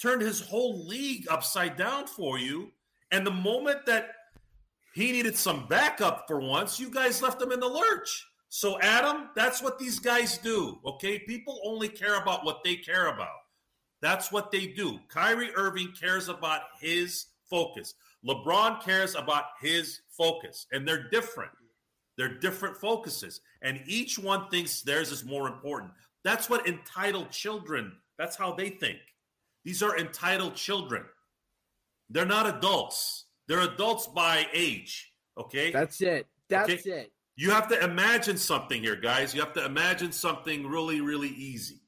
turned 0.00 0.22
his 0.22 0.40
whole 0.40 0.86
league 0.86 1.26
upside 1.30 1.76
down 1.76 2.06
for 2.06 2.38
you. 2.38 2.72
And 3.10 3.26
the 3.26 3.30
moment 3.30 3.86
that 3.86 4.10
he 4.94 5.12
needed 5.12 5.36
some 5.36 5.66
backup 5.68 6.24
for 6.26 6.40
once, 6.40 6.80
you 6.80 6.90
guys 6.90 7.22
left 7.22 7.40
him 7.40 7.52
in 7.52 7.60
the 7.60 7.68
lurch. 7.68 8.26
So, 8.48 8.80
Adam, 8.80 9.30
that's 9.34 9.62
what 9.62 9.78
these 9.78 9.98
guys 9.98 10.38
do. 10.38 10.78
Okay. 10.86 11.18
People 11.18 11.60
only 11.64 11.88
care 11.88 12.20
about 12.20 12.44
what 12.44 12.64
they 12.64 12.76
care 12.76 13.08
about. 13.08 13.28
That's 14.00 14.30
what 14.30 14.50
they 14.50 14.66
do. 14.66 14.98
Kyrie 15.08 15.54
Irving 15.54 15.92
cares 15.98 16.28
about 16.28 16.62
his 16.80 17.26
focus. 17.48 17.94
LeBron 18.26 18.82
cares 18.82 19.14
about 19.14 19.44
his 19.60 20.00
focus, 20.10 20.66
and 20.72 20.86
they're 20.86 21.08
different. 21.10 21.52
They're 22.16 22.38
different 22.38 22.76
focuses, 22.76 23.40
and 23.62 23.80
each 23.86 24.18
one 24.18 24.48
thinks 24.48 24.80
theirs 24.80 25.12
is 25.12 25.24
more 25.24 25.48
important. 25.48 25.92
That's 26.24 26.48
what 26.48 26.66
entitled 26.66 27.30
children, 27.30 27.92
that's 28.18 28.36
how 28.36 28.52
they 28.52 28.70
think. 28.70 28.98
These 29.66 29.82
are 29.82 29.98
entitled 29.98 30.54
children. 30.54 31.04
They're 32.08 32.24
not 32.24 32.46
adults. 32.46 33.24
They're 33.48 33.62
adults 33.62 34.06
by 34.06 34.46
age. 34.54 35.12
Okay. 35.36 35.72
That's 35.72 36.00
it. 36.00 36.28
That's 36.48 36.70
okay? 36.70 36.90
it. 36.90 37.12
You 37.34 37.50
have 37.50 37.66
to 37.68 37.84
imagine 37.84 38.36
something 38.36 38.80
here, 38.80 38.94
guys. 38.94 39.34
You 39.34 39.40
have 39.40 39.52
to 39.54 39.64
imagine 39.64 40.12
something 40.12 40.68
really, 40.68 41.00
really 41.00 41.30
easy. 41.30 41.80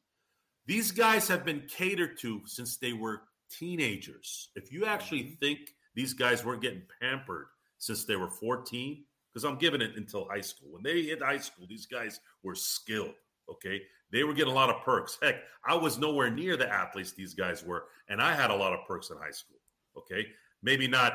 These 0.66 0.91
guys 0.91 1.29
have 1.29 1.45
been 1.45 1.62
catered 1.68 2.18
to 2.18 2.43
since 2.47 2.79
they 2.79 2.95
were 2.95 3.22
teenagers. 3.49 4.51
If 4.57 4.72
you 4.72 4.85
actually 4.85 5.22
mm-hmm. 5.22 5.35
think 5.37 5.61
these 5.95 6.14
guys 6.14 6.45
weren't 6.45 6.61
getting 6.61 6.83
pampered 7.01 7.47
since 7.79 8.05
they 8.05 8.16
were 8.16 8.29
14, 8.29 9.05
because 9.33 9.45
I'm 9.45 9.57
giving 9.57 9.83
it 9.83 9.93
until 9.97 10.26
high 10.29 10.41
school. 10.41 10.70
When 10.72 10.83
they 10.83 11.03
hit 11.03 11.22
high 11.22 11.39
school, 11.39 11.66
these 11.68 11.87
guys 11.87 12.18
were 12.43 12.57
skilled. 12.57 13.14
Okay. 13.49 13.83
They 14.11 14.25
were 14.25 14.33
getting 14.33 14.53
a 14.53 14.57
lot 14.57 14.71
of 14.71 14.83
perks. 14.83 15.19
Heck, 15.23 15.37
I 15.67 15.75
was 15.75 15.99
nowhere 15.99 16.31
near 16.31 16.57
the 16.57 16.69
athletes 16.69 17.13
these 17.13 17.35
guys 17.35 17.65
were, 17.65 17.85
and 18.09 18.21
I 18.21 18.35
had 18.35 18.51
a 18.51 18.55
lot 18.55 18.73
of 18.73 18.81
perks 18.87 19.11
in 19.11 19.19
high 19.19 19.31
school. 19.31 19.59
Okay. 19.97 20.27
Maybe 20.63 20.89
not 20.89 21.15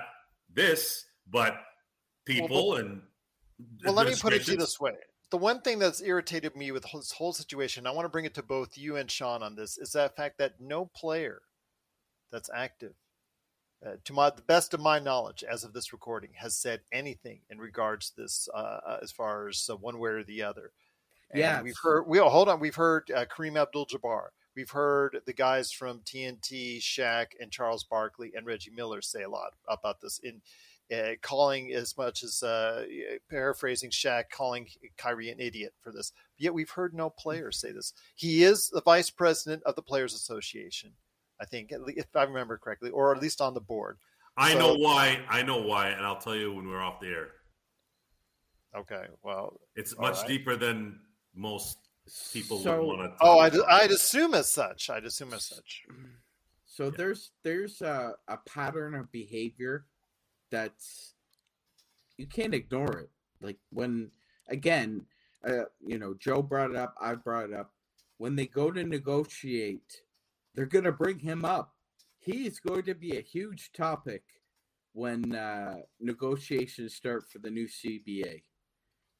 this, 0.53 1.05
but 1.29 1.55
people 2.25 2.69
well, 2.69 2.79
and. 2.79 3.01
Well, 3.83 3.93
let 3.93 4.07
me 4.07 4.15
put 4.19 4.33
it 4.33 4.45
to 4.45 4.51
you 4.51 4.57
this 4.57 4.79
way. 4.79 4.93
The 5.31 5.37
one 5.37 5.61
thing 5.61 5.79
that's 5.79 6.01
irritated 6.01 6.55
me 6.55 6.71
with 6.71 6.83
this 6.83 7.11
whole 7.11 7.33
situation, 7.33 7.87
I 7.87 7.91
want 7.91 8.05
to 8.05 8.09
bring 8.09 8.25
it 8.25 8.35
to 8.35 8.43
both 8.43 8.77
you 8.77 8.97
and 8.97 9.09
Sean 9.09 9.41
on 9.41 9.55
this, 9.55 9.77
is 9.77 9.91
that 9.93 10.15
fact 10.15 10.37
that 10.37 10.59
no 10.59 10.85
player 10.85 11.41
that's 12.31 12.49
active 12.53 12.93
uh, 13.85 13.95
to 14.05 14.13
my 14.13 14.29
the 14.29 14.41
best 14.41 14.73
of 14.73 14.79
my 14.79 14.99
knowledge 14.99 15.43
as 15.43 15.63
of 15.63 15.73
this 15.73 15.91
recording 15.91 16.31
has 16.35 16.55
said 16.55 16.81
anything 16.91 17.41
in 17.49 17.57
regards 17.57 18.09
to 18.09 18.21
this 18.21 18.47
uh, 18.53 18.79
uh 18.85 18.97
as 19.01 19.11
far 19.11 19.47
as 19.47 19.69
uh, 19.69 19.75
one 19.75 19.99
way 19.99 20.11
or 20.11 20.23
the 20.23 20.41
other 20.41 20.71
yeah, 21.33 21.61
we've 21.61 21.77
heard. 21.81 22.03
We 22.07 22.19
hold 22.19 22.49
on. 22.49 22.59
We've 22.59 22.75
heard 22.75 23.09
uh, 23.15 23.25
Kareem 23.25 23.59
Abdul-Jabbar. 23.59 24.27
We've 24.55 24.69
heard 24.69 25.19
the 25.25 25.33
guys 25.33 25.71
from 25.71 26.01
TNT, 26.01 26.77
Shaq, 26.77 27.27
and 27.39 27.51
Charles 27.51 27.83
Barkley 27.83 28.31
and 28.35 28.45
Reggie 28.45 28.71
Miller 28.71 29.01
say 29.01 29.23
a 29.23 29.29
lot 29.29 29.53
about 29.67 29.99
this 29.99 30.19
in 30.19 30.41
uh, 30.93 31.13
calling 31.21 31.73
as 31.73 31.97
much 31.97 32.23
as 32.23 32.43
uh, 32.43 32.85
paraphrasing 33.29 33.89
Shaq, 33.89 34.25
calling 34.29 34.67
Kyrie 34.97 35.31
an 35.31 35.39
idiot 35.39 35.73
for 35.81 35.91
this. 35.91 36.11
But 36.37 36.43
Yet 36.43 36.53
we've 36.53 36.69
heard 36.69 36.93
no 36.93 37.09
players 37.09 37.59
say 37.59 37.71
this. 37.71 37.93
He 38.15 38.43
is 38.43 38.69
the 38.69 38.81
vice 38.81 39.09
president 39.09 39.63
of 39.63 39.75
the 39.75 39.81
Players 39.81 40.13
Association, 40.13 40.91
I 41.41 41.45
think, 41.45 41.71
if 41.71 42.05
I 42.15 42.23
remember 42.23 42.57
correctly, 42.57 42.89
or 42.91 43.15
at 43.15 43.21
least 43.21 43.41
on 43.41 43.53
the 43.53 43.61
board. 43.61 43.97
I 44.37 44.53
so, 44.53 44.59
know 44.59 44.75
why. 44.75 45.21
I 45.29 45.41
know 45.41 45.61
why, 45.61 45.89
and 45.89 46.05
I'll 46.05 46.17
tell 46.17 46.35
you 46.35 46.53
when 46.53 46.67
we're 46.67 46.81
off 46.81 46.99
the 46.99 47.07
air. 47.07 47.29
Okay, 48.75 49.05
well, 49.21 49.59
it's 49.75 49.97
much 49.97 50.17
right. 50.17 50.27
deeper 50.27 50.55
than 50.55 50.99
most 51.35 51.77
people 52.31 52.59
so, 52.59 52.77
would 52.79 52.97
want 52.97 53.11
to. 53.11 53.17
Oh, 53.21 53.39
I'd, 53.39 53.55
I'd, 53.69 53.91
assume 53.91 54.33
as 54.33 54.51
such. 54.51 54.89
I'd 54.89 55.05
assume 55.05 55.33
as 55.33 55.45
such. 55.45 55.83
So 56.65 56.85
yeah. 56.85 56.91
there's 56.97 57.31
there's 57.43 57.81
a, 57.83 58.15
a 58.27 58.37
pattern 58.47 58.95
of 58.95 59.11
behavior 59.11 59.85
that's 60.49 61.13
you 62.17 62.25
can't 62.25 62.55
ignore 62.55 62.97
it. 62.97 63.11
Like 63.41 63.59
when 63.69 64.09
again, 64.49 65.05
uh, 65.47 65.65
you 65.85 65.99
know, 65.99 66.15
Joe 66.19 66.41
brought 66.41 66.71
it 66.71 66.75
up. 66.75 66.95
I 66.99 67.13
brought 67.13 67.51
it 67.51 67.53
up. 67.53 67.73
When 68.17 68.35
they 68.35 68.47
go 68.47 68.71
to 68.71 68.83
negotiate, 68.83 70.01
they're 70.55 70.65
going 70.65 70.85
to 70.85 70.91
bring 70.91 71.19
him 71.19 71.45
up. 71.45 71.75
He's 72.17 72.59
going 72.59 72.85
to 72.85 72.95
be 72.95 73.17
a 73.17 73.21
huge 73.21 73.71
topic 73.73 74.23
when 74.93 75.35
uh, 75.35 75.75
negotiations 75.99 76.95
start 76.95 77.29
for 77.29 77.37
the 77.37 77.51
new 77.51 77.67
CBA 77.67 78.41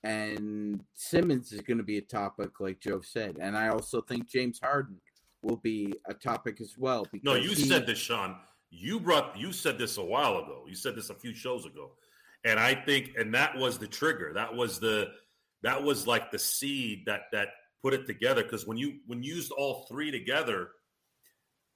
and 0.03 0.83
Simmons 0.93 1.51
is 1.51 1.61
going 1.61 1.77
to 1.77 1.83
be 1.83 1.97
a 1.97 2.01
topic, 2.01 2.59
like 2.59 2.79
Joe 2.79 3.01
said, 3.01 3.37
and 3.39 3.57
I 3.57 3.69
also 3.69 4.01
think 4.01 4.27
James 4.27 4.59
Harden 4.61 4.99
will 5.41 5.57
be 5.57 5.93
a 6.07 6.13
topic 6.13 6.59
as 6.61 6.75
well. 6.77 7.05
No, 7.23 7.35
you 7.35 7.49
he, 7.49 7.67
said 7.67 7.85
this, 7.85 7.99
Sean. 7.99 8.35
You 8.69 8.99
brought 8.99 9.37
you 9.37 9.51
said 9.51 9.77
this 9.77 9.97
a 9.97 10.03
while 10.03 10.37
ago. 10.37 10.63
You 10.67 10.75
said 10.75 10.95
this 10.95 11.09
a 11.09 11.15
few 11.15 11.33
shows 11.33 11.65
ago, 11.65 11.91
and 12.43 12.59
I 12.59 12.73
think, 12.73 13.11
and 13.17 13.33
that 13.33 13.55
was 13.55 13.77
the 13.77 13.87
trigger. 13.87 14.31
That 14.33 14.53
was 14.53 14.79
the 14.79 15.11
that 15.61 15.81
was 15.81 16.07
like 16.07 16.31
the 16.31 16.39
seed 16.39 17.03
that 17.05 17.23
that 17.31 17.49
put 17.81 17.93
it 17.93 18.07
together. 18.07 18.43
Because 18.43 18.65
when 18.65 18.77
you 18.77 18.99
when 19.05 19.21
you 19.21 19.35
used 19.35 19.51
all 19.51 19.85
three 19.89 20.11
together, 20.11 20.69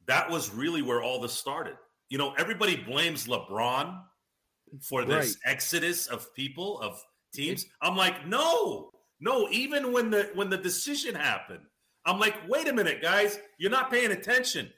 that 0.08 0.30
was 0.30 0.54
really 0.54 0.82
where 0.82 1.04
all 1.04 1.22
this 1.22 1.34
started. 1.34 1.76
You 2.10 2.18
know, 2.18 2.34
everybody 2.38 2.76
blames 2.78 3.28
LeBron 3.28 4.00
for 4.82 5.06
this 5.06 5.38
right. 5.46 5.54
exodus 5.54 6.08
of 6.08 6.34
people 6.34 6.80
of 6.82 7.02
teams. 7.38 7.66
I'm 7.82 7.96
like, 7.96 8.28
no, 8.28 8.92
no. 9.20 9.48
Even 9.52 9.92
when 9.94 10.10
the 10.10 10.30
when 10.36 10.50
the 10.50 10.58
decision 10.58 11.16
happened, 11.16 11.64
I'm 12.06 12.20
like, 12.20 12.36
wait 12.48 12.68
a 12.68 12.74
minute, 12.74 13.02
guys, 13.02 13.40
you're 13.58 13.72
not 13.72 13.90
paying 13.92 14.12
attention. 14.12 14.70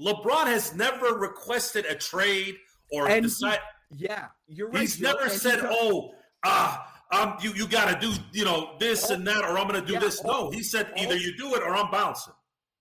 LeBron 0.00 0.46
has 0.46 0.74
never 0.74 1.14
requested 1.18 1.84
a 1.86 1.94
trade 1.94 2.56
or 2.90 3.08
and 3.08 3.24
decide. 3.24 3.58
Yeah, 3.90 4.26
you're 4.48 4.68
right. 4.70 4.80
He's 4.80 4.96
Joe, 4.96 5.12
never 5.12 5.24
and 5.24 5.32
said, 5.32 5.60
he's- 5.60 5.76
"Oh, 5.80 6.14
ah, 6.44 7.02
um, 7.12 7.36
you 7.42 7.52
you 7.52 7.68
got 7.68 8.00
to 8.00 8.06
do 8.06 8.12
you 8.32 8.44
know 8.44 8.76
this 8.80 9.10
and 9.10 9.26
that, 9.28 9.44
or 9.44 9.56
I'm 9.58 9.68
going 9.68 9.80
to 9.80 9.86
do 9.86 9.94
Yeah, 9.94 10.00
this." 10.00 10.22
No, 10.24 10.50
he 10.50 10.62
said 10.62 10.90
all- 10.96 11.02
either 11.02 11.16
you 11.16 11.36
do 11.36 11.54
it 11.54 11.62
or 11.62 11.74
I'm 11.76 11.90
bouncing. 11.90 12.34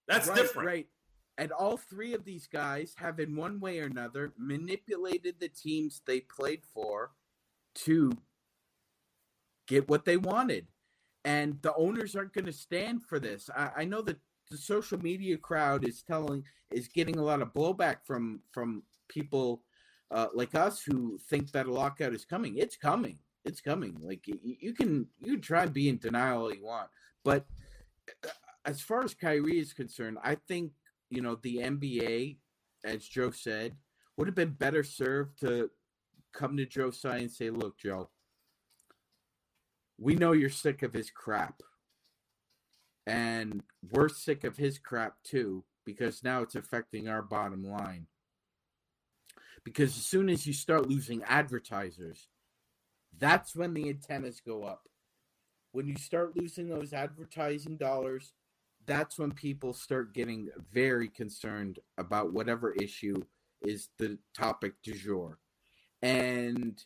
That's 0.07 0.27
right, 0.27 0.37
different. 0.37 0.67
Right. 0.67 0.87
And 1.37 1.51
all 1.51 1.77
three 1.77 2.13
of 2.13 2.25
these 2.25 2.45
guys 2.47 2.93
have, 2.97 3.19
in 3.19 3.35
one 3.35 3.59
way 3.59 3.79
or 3.79 3.85
another, 3.85 4.33
manipulated 4.37 5.35
the 5.39 5.49
teams 5.49 6.01
they 6.05 6.19
played 6.19 6.61
for 6.63 7.11
to 7.85 8.11
get 9.67 9.89
what 9.89 10.05
they 10.05 10.17
wanted. 10.17 10.67
And 11.25 11.61
the 11.61 11.73
owners 11.75 12.15
aren't 12.15 12.33
going 12.33 12.45
to 12.45 12.53
stand 12.53 13.03
for 13.03 13.19
this. 13.19 13.49
I, 13.55 13.71
I 13.77 13.85
know 13.85 14.01
that 14.01 14.17
the 14.51 14.57
social 14.57 14.99
media 15.01 15.37
crowd 15.37 15.87
is 15.87 16.03
telling 16.03 16.43
is 16.71 16.87
getting 16.87 17.17
a 17.17 17.23
lot 17.23 17.41
of 17.41 17.53
blowback 17.53 17.97
from 18.05 18.41
from 18.51 18.83
people 19.07 19.63
uh, 20.11 20.27
like 20.33 20.53
us 20.53 20.81
who 20.81 21.17
think 21.29 21.51
that 21.51 21.65
a 21.65 21.73
lockout 21.73 22.13
is 22.13 22.25
coming. 22.25 22.57
It's 22.57 22.75
coming. 22.75 23.17
It's 23.45 23.61
coming. 23.61 23.97
Like 24.01 24.25
you 24.27 24.73
can 24.73 25.07
you 25.19 25.33
can 25.33 25.41
try 25.41 25.63
and 25.63 25.73
be 25.73 25.89
in 25.89 25.97
denial 25.97 26.43
all 26.43 26.53
you 26.53 26.63
want, 26.63 26.89
but 27.23 27.45
uh, 28.23 28.29
as 28.65 28.81
far 28.81 29.03
as 29.03 29.13
Kyrie 29.13 29.59
is 29.59 29.73
concerned, 29.73 30.17
I 30.23 30.35
think 30.35 30.71
you 31.09 31.21
know 31.21 31.35
the 31.41 31.57
NBA, 31.57 32.37
as 32.85 33.05
Joe 33.05 33.31
said, 33.31 33.75
would 34.17 34.27
have 34.27 34.35
been 34.35 34.51
better 34.51 34.83
served 34.83 35.39
to 35.41 35.69
come 36.33 36.57
to 36.57 36.65
Joe 36.65 36.91
Tsai 36.91 37.17
and 37.17 37.31
say, 37.31 37.49
"Look, 37.49 37.77
Joe, 37.77 38.09
we 40.03 40.15
know 40.15 40.33
you're 40.33 40.49
sick 40.49 40.83
of 40.83 40.93
his 40.93 41.09
crap, 41.09 41.61
and 43.07 43.63
we're 43.91 44.09
sick 44.09 44.43
of 44.43 44.57
his 44.57 44.77
crap 44.77 45.15
too 45.23 45.63
because 45.85 46.23
now 46.23 46.41
it's 46.41 46.55
affecting 46.55 47.07
our 47.07 47.21
bottom 47.21 47.63
line. 47.63 48.07
Because 49.63 49.95
as 49.97 50.05
soon 50.05 50.29
as 50.29 50.45
you 50.45 50.53
start 50.53 50.89
losing 50.89 51.23
advertisers, 51.23 52.27
that's 53.17 53.55
when 53.55 53.73
the 53.73 53.89
antennas 53.89 54.41
go 54.45 54.63
up. 54.63 54.89
When 55.71 55.87
you 55.87 55.95
start 55.95 56.35
losing 56.35 56.67
those 56.67 56.91
advertising 56.91 57.77
dollars, 57.77 58.33
that's 58.85 59.17
when 59.17 59.31
people 59.31 59.73
start 59.73 60.13
getting 60.13 60.49
very 60.73 61.07
concerned 61.07 61.79
about 61.97 62.33
whatever 62.33 62.73
issue 62.73 63.23
is 63.61 63.87
the 63.97 64.17
topic 64.37 64.73
du 64.83 64.93
jour. 64.93 65.39
And 66.01 66.83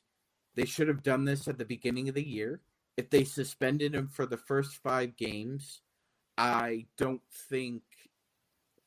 they 0.55 0.65
should 0.65 0.88
have 0.88 1.01
done 1.01 1.26
this 1.26 1.47
at 1.47 1.57
the 1.57 1.65
beginning 1.65 2.09
of 2.09 2.15
the 2.15 2.28
year. 2.28 2.61
If 2.98 3.10
they 3.10 3.24
suspended 3.24 3.93
him 3.93 4.08
for 4.08 4.26
the 4.26 4.38
first 4.38 4.78
five 4.78 5.16
games, 5.16 5.82
I 6.38 6.88
don't 6.98 7.22
think 7.50 7.84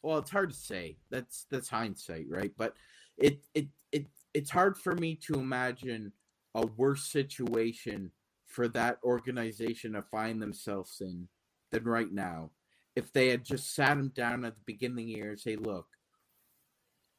well, 0.03 0.19
it's 0.19 0.31
hard 0.31 0.51
to 0.51 0.57
say. 0.57 0.97
That's 1.11 1.47
that's 1.51 1.69
hindsight, 1.69 2.27
right? 2.29 2.53
But 2.57 2.75
it 3.17 3.47
it 3.55 3.69
it 3.93 4.07
it's 4.35 4.51
hard 4.51 4.77
for 4.77 4.95
me 4.95 5.17
to 5.27 5.35
imagine 5.35 6.13
a 6.55 6.67
worse 6.67 7.05
situation 7.05 8.11
for 8.47 8.67
that 8.69 8.99
organization 9.05 9.93
to 9.93 10.03
find 10.03 10.41
themselves 10.43 11.01
in 11.01 11.29
than 11.71 11.85
right 11.85 12.11
now. 12.11 12.51
If 12.97 13.13
they 13.13 13.29
had 13.29 13.45
just 13.45 13.75
sat 13.75 13.97
him 13.99 14.09
down 14.15 14.45
at 14.45 14.55
the 14.55 14.63
beginning 14.67 15.05
of 15.05 15.07
the 15.07 15.13
year 15.13 15.31
and 15.31 15.41
say, 15.41 15.57
"Look, 15.57 15.87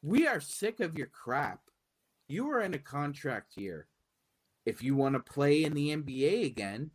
we 0.02 0.26
are 0.26 0.40
sick 0.40 0.80
of 0.80 0.98
your 0.98 1.06
crap. 1.06 1.60
You 2.28 2.50
are 2.50 2.60
in 2.60 2.74
a 2.74 2.78
contract 2.78 3.56
year. 3.56 3.88
If 4.64 4.82
you 4.82 4.94
want 4.94 5.14
to 5.14 5.20
play 5.20 5.64
in 5.64 5.74
the 5.74 5.90
NBA 5.90 6.46
again, 6.46 6.90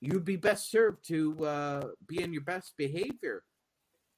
you'd 0.00 0.24
be 0.24 0.36
best 0.36 0.70
served 0.70 1.06
to 1.08 1.44
uh, 1.46 1.88
be 2.06 2.22
in 2.22 2.32
your 2.32 2.42
best 2.42 2.76
behavior." 2.76 3.44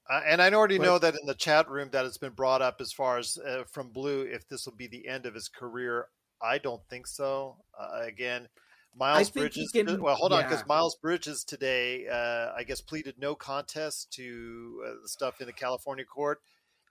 Uh, 0.09 0.23
and 0.27 0.43
I 0.43 0.51
already 0.53 0.79
But- 0.79 0.85
know 0.85 0.99
that 0.99 1.14
in 1.14 1.27
the 1.27 1.35
chat 1.35 1.68
room 1.68 1.91
that 1.93 2.05
it's 2.05 2.18
been 2.18 2.33
brought 2.33 2.62
up 2.62 2.81
as 2.81 2.93
far 2.93 3.18
as 3.18 3.39
uh, 3.39 3.64
from 3.71 3.91
Blue 3.91 4.23
if 4.23 4.49
this 4.49 4.66
will 4.66 4.75
be 4.75 4.87
the 4.89 5.07
end 5.07 5.27
of 5.27 5.35
his 5.35 5.49
career. 5.49 6.09
I 6.43 6.59
don't 6.59 6.83
think 6.89 7.07
so. 7.07 7.59
Uh, 7.79 8.01
again, 8.03 8.49
Miles 8.97 9.31
Bridges. 9.31 9.71
can- 9.71 10.01
well, 10.01 10.16
hold 10.16 10.33
on, 10.33 10.43
because. 10.43 10.66
Miles 10.66 10.97
Bridges 10.97 11.45
today, 11.45 12.09
uh, 12.09 12.53
I 12.57 12.64
guess, 12.64 12.81
pleaded 12.81 13.16
no 13.18 13.35
contest 13.35 14.12
to 14.14 14.83
uh, 14.85 15.03
the 15.03 15.09
stuff 15.09 15.41
in 15.41 15.47
the 15.47 15.53
California 15.53 16.05
court, 16.05 16.41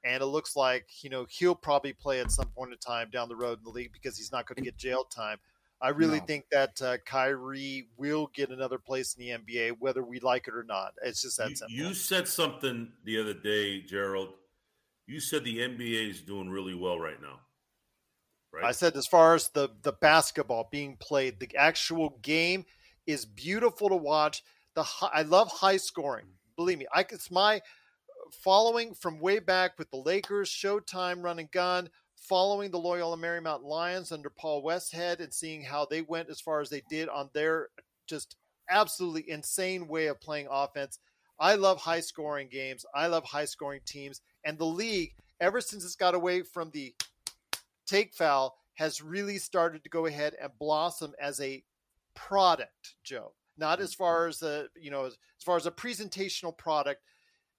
and 0.05 0.21
it 0.21 0.27
looks 0.27 0.55
like 0.55 1.03
you 1.03 1.09
know 1.09 1.25
he'll 1.30 1.55
probably 1.55 1.91
play 1.93 2.21
at 2.21 2.32
some 2.32 2.47
point 2.55 2.71
in 2.71 2.77
time 2.77 3.09
down 3.09 3.27
the 3.27 3.36
road 3.36 3.57
in 3.57 3.63
the 3.65 3.69
league 3.71 3.91
because 3.91 4.17
he's 4.17 4.32
not 4.32 4.45
going 4.47 4.55
to 4.57 4.61
get 4.61 4.77
jail 4.77 5.03
time. 5.03 5.39
I 5.82 5.89
really 5.89 6.19
No. 6.19 6.25
think 6.25 6.45
that 6.51 6.82
uh, 6.82 6.97
Kyrie 7.05 7.88
will 7.97 8.27
get 8.27 8.49
another 8.49 8.77
place 8.77 9.15
in 9.15 9.25
the 9.25 9.30
NBA, 9.32 9.77
whether 9.80 10.03
we 10.03 10.19
like 10.19 10.47
it 10.47 10.53
or 10.53 10.63
not. 10.63 10.93
It's 11.01 11.21
just 11.21 11.38
that 11.38 11.51
You, 11.51 11.55
simple. 11.55 11.75
you 11.75 11.93
said 11.93 12.27
something 12.27 12.91
the 13.05 13.19
other 13.19 13.34
day, 13.34 13.82
Gerald. 13.82 14.34
You 15.07 15.19
said 15.19 15.43
the 15.43 15.59
NBA 15.59 16.09
is 16.09 16.21
doing 16.21 16.49
really 16.49 16.75
well 16.75 16.99
right 16.99 17.21
now. 17.21 17.39
Right? 18.51 18.65
I 18.65 18.71
said 18.71 18.95
as 18.97 19.07
far 19.07 19.36
as 19.36 19.49
the 19.49 19.69
the 19.84 19.93
basketball 19.93 20.67
being 20.71 20.97
played, 20.97 21.39
the 21.39 21.55
actual 21.55 22.17
game 22.21 22.65
is 23.05 23.25
beautiful 23.25 23.89
to 23.89 23.95
watch. 23.95 24.43
The 24.75 24.86
I 25.01 25.21
love 25.21 25.49
high 25.49 25.77
scoring. 25.77 26.25
Believe 26.57 26.80
me, 26.80 26.88
I 26.93 27.01
it's 27.01 27.32
my 27.32 27.61
following 28.43 28.93
from 28.93 29.19
way 29.19 29.39
back 29.39 29.77
with 29.80 29.89
the 29.91 29.97
Lakers, 29.97 30.49
Showtime, 30.49 31.23
Run 31.23 31.39
and 31.39 31.49
Gun, 31.51 31.89
following 32.20 32.72
the 32.72 32.80
Loyola 32.80 33.17
Marymount 33.17 33.63
Lions 33.63 34.11
under 34.11 34.30
Paul 34.30 34.63
Westhead, 34.63 35.20
and 35.20 35.34
seeing 35.34 35.63
how 35.63 35.86
they 35.86 36.01
went 36.01 36.30
as 36.30 36.41
far 36.41 36.61
as 36.61 36.70
they 36.70 36.84
did 36.89 37.09
on 37.09 37.30
their 37.34 37.70
just 38.07 38.36
absolutely 38.70 39.30
insane 39.30 39.88
way 39.88 40.07
of 40.07 40.22
playing 40.22 40.47
offense. 40.49 40.99
I 41.39 41.55
love 41.55 41.80
high 41.80 42.01
scoring 42.01 42.49
games. 42.51 42.86
I 42.93 43.07
love 43.07 43.24
high 43.24 43.45
scoring 43.45 43.82
teams, 43.86 44.22
and 44.43 44.57
the 44.57 44.65
league 44.65 45.13
ever 45.39 45.61
since 45.61 45.86
it's 45.86 45.95
got 45.95 46.15
away 46.15 46.41
from 46.41 46.70
the 46.72 46.93
take 47.88 48.13
foul 48.13 48.55
has 48.76 49.01
really 49.01 49.38
started 49.38 49.84
to 49.84 49.89
go 49.89 50.05
ahead 50.05 50.36
and 50.41 50.51
blossom 50.59 51.13
as 51.20 51.39
a 51.41 51.63
product, 52.15 52.95
Joe. 53.03 53.34
Not 53.57 53.80
as 53.80 53.91
mm-hmm. 53.91 54.03
far 54.03 54.28
as 54.28 54.39
the, 54.39 54.70
you 54.80 54.91
know 54.91 55.05
as, 55.05 55.13
as 55.13 55.43
far 55.43 55.57
as 55.57 55.65
a 55.65 55.72
presentational 55.72 56.57
product 56.57 57.01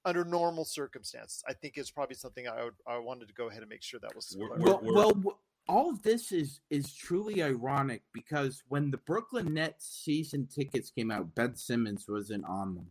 under 0.04 0.24
normal 0.24 0.64
circumstances. 0.64 1.42
I 1.48 1.52
think 1.52 1.76
is 1.78 1.90
probably 1.90 2.16
something 2.16 2.48
I 2.48 2.64
would, 2.64 2.74
I 2.86 2.98
wanted 2.98 3.28
to 3.28 3.34
go 3.34 3.48
ahead 3.48 3.60
and 3.62 3.68
make 3.68 3.82
sure 3.82 4.00
that 4.00 4.14
was 4.14 4.36
We're- 4.38 4.50
well, 4.58 4.80
we're- 4.82 4.94
well, 4.94 5.10
w- 5.10 5.36
all 5.68 5.90
of 5.90 6.02
this 6.02 6.32
is 6.32 6.60
is 6.70 6.92
truly 6.94 7.42
ironic 7.42 8.02
because 8.12 8.62
when 8.68 8.90
the 8.90 8.96
Brooklyn 8.98 9.54
Nets 9.54 9.86
season 10.04 10.46
tickets 10.46 10.90
came 10.90 11.10
out, 11.10 11.34
Ben 11.34 11.54
Simmons 11.54 12.06
wasn't 12.08 12.44
on 12.46 12.74
them. 12.74 12.90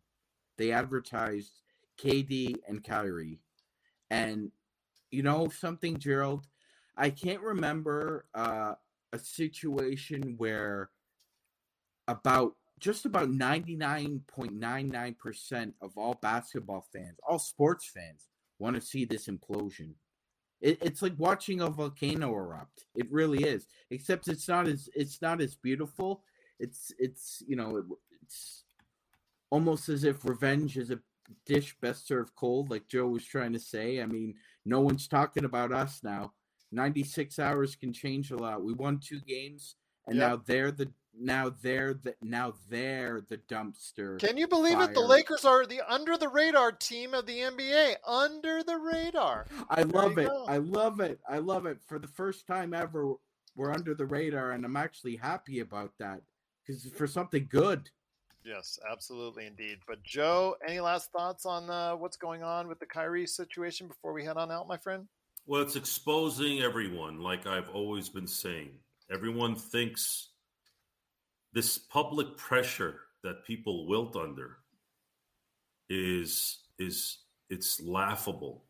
They 0.57 0.71
advertised 0.71 1.61
KD 1.97 2.55
and 2.67 2.83
Kyrie, 2.83 3.39
and 4.09 4.51
you 5.11 5.23
know 5.23 5.49
something, 5.49 5.97
Gerald. 5.97 6.47
I 6.95 7.09
can't 7.09 7.41
remember 7.41 8.27
uh, 8.33 8.75
a 9.11 9.19
situation 9.19 10.35
where 10.37 10.91
about 12.07 12.55
just 12.79 13.05
about 13.05 13.29
99.99% 13.29 15.73
of 15.81 15.97
all 15.97 16.15
basketball 16.21 16.85
fans, 16.93 17.17
all 17.27 17.39
sports 17.39 17.89
fans, 17.93 18.27
want 18.59 18.75
to 18.75 18.81
see 18.81 19.05
this 19.05 19.27
implosion. 19.27 19.93
It, 20.61 20.77
it's 20.81 21.01
like 21.01 21.13
watching 21.17 21.61
a 21.61 21.69
volcano 21.69 22.33
erupt. 22.33 22.85
It 22.95 23.09
really 23.11 23.43
is. 23.43 23.65
Except 23.91 24.27
it's 24.27 24.47
not 24.47 24.67
as 24.67 24.89
it's 24.93 25.21
not 25.21 25.41
as 25.41 25.55
beautiful. 25.55 26.23
It's 26.59 26.91
it's 26.99 27.41
you 27.47 27.55
know 27.55 27.77
it, 27.77 27.85
it's 28.21 28.65
almost 29.51 29.87
as 29.87 30.03
if 30.03 30.25
revenge 30.25 30.77
is 30.77 30.91
a 30.91 30.99
dish 31.45 31.77
best 31.81 32.07
served 32.07 32.35
cold, 32.35 32.69
like 32.69 32.89
Joe 32.89 33.07
was 33.07 33.23
trying 33.23 33.53
to 33.53 33.59
say. 33.59 34.01
I 34.01 34.05
mean, 34.05 34.33
no 34.65 34.81
one's 34.81 35.07
talking 35.07 35.45
about 35.45 35.71
us 35.71 36.01
now. 36.03 36.33
Ninety 36.73 37.05
six 37.05 37.39
hours 37.39 37.77
can 37.77 37.93
change 37.93 38.31
a 38.31 38.37
lot. 38.37 38.61
We 38.61 38.73
won 38.73 38.99
two 38.99 39.21
games, 39.21 39.75
and 40.07 40.17
Yep. 40.17 40.29
now 40.29 40.43
they're 40.45 40.71
the 40.71 40.91
now 41.17 41.53
they're 41.61 41.93
the 41.93 42.15
now 42.21 42.53
they're 42.69 43.21
the 43.21 43.37
dumpster. 43.37 44.19
Can 44.19 44.37
you 44.37 44.47
believe 44.47 44.79
it? 44.79 44.93
The. 44.93 44.99
Lakers 44.99 45.43
are 45.45 45.65
the 45.65 45.81
under 45.87 46.17
the 46.17 46.27
radar 46.29 46.71
team 46.71 47.13
of 47.13 47.25
the 47.25 47.39
NBA. 47.39 47.95
Under 48.07 48.63
the 48.63 48.77
radar. 48.77 49.45
I 49.69 49.83
There 49.83 50.01
love 50.01 50.17
it. 50.17 50.27
go. 50.27 50.45
I 50.47 50.57
love 50.57 50.99
it. 50.99 51.19
I 51.27 51.39
love 51.39 51.65
it. 51.65 51.79
For 51.87 51.99
the 51.99 52.07
first 52.07 52.45
time 52.47 52.73
ever, 52.73 53.13
we're 53.55 53.73
under 53.73 53.93
the 53.93 54.05
radar, 54.05 54.51
and 54.51 54.63
I'm 54.63 54.75
actually 54.77 55.15
happy 55.15 55.59
about 55.59 55.91
that 55.99 56.21
because 56.65 56.85
for 56.95 57.07
something 57.07 57.47
good. 57.49 57.89
Yes, 58.45 58.79
absolutely, 58.89 59.45
indeed. 59.47 59.79
But 59.87 60.01
Joe, 60.03 60.55
any 60.65 60.79
last 60.79 61.11
thoughts 61.11 61.45
on 61.45 61.69
uh, 61.69 61.95
what's 61.95 62.17
going 62.17 62.41
on 62.41 62.67
with 62.67 62.79
the 62.79 62.85
Kyrie 62.85 63.27
situation 63.27 63.87
before 63.87 64.13
we 64.13 64.23
head 64.23 64.37
on 64.37 64.49
out, 64.49 64.67
my 64.67 64.77
friend? 64.77 65.07
Well, 65.45 65.61
it's 65.61 65.75
exposing 65.75 66.61
everyone, 66.61 67.19
like 67.21 67.47
I've 67.47 67.69
always 67.69 68.07
been 68.07 68.27
saying. 68.27 68.71
Everyone 69.11 69.55
thinks 69.55 70.29
this 71.53 71.77
public 71.77 72.37
pressure 72.37 73.01
that 73.23 73.45
people 73.45 73.87
wilt 73.87 74.15
under 74.15 74.57
is 75.89 76.59
is 76.77 77.19
it's 77.49 77.81
laughable. 77.81 78.63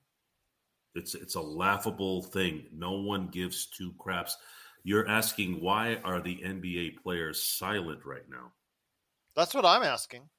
It's 0.96 1.16
it's 1.16 1.36
a 1.36 1.42
laughable 1.42 2.24
thing. 2.24 2.66
No 2.72 2.94
one 2.94 3.28
gives 3.28 3.68
two 3.68 3.94
craps. 4.00 4.38
You're 4.84 5.08
asking 5.08 5.62
why 5.62 5.96
are 6.04 6.22
the 6.22 6.38
NBA 6.38 6.98
players 7.04 7.44
silent 7.44 8.06
right 8.06 8.28
now? 8.30 8.52
That's 9.36 9.54
what 9.54 9.66
I'm 9.66 9.84
asking. 9.84 10.30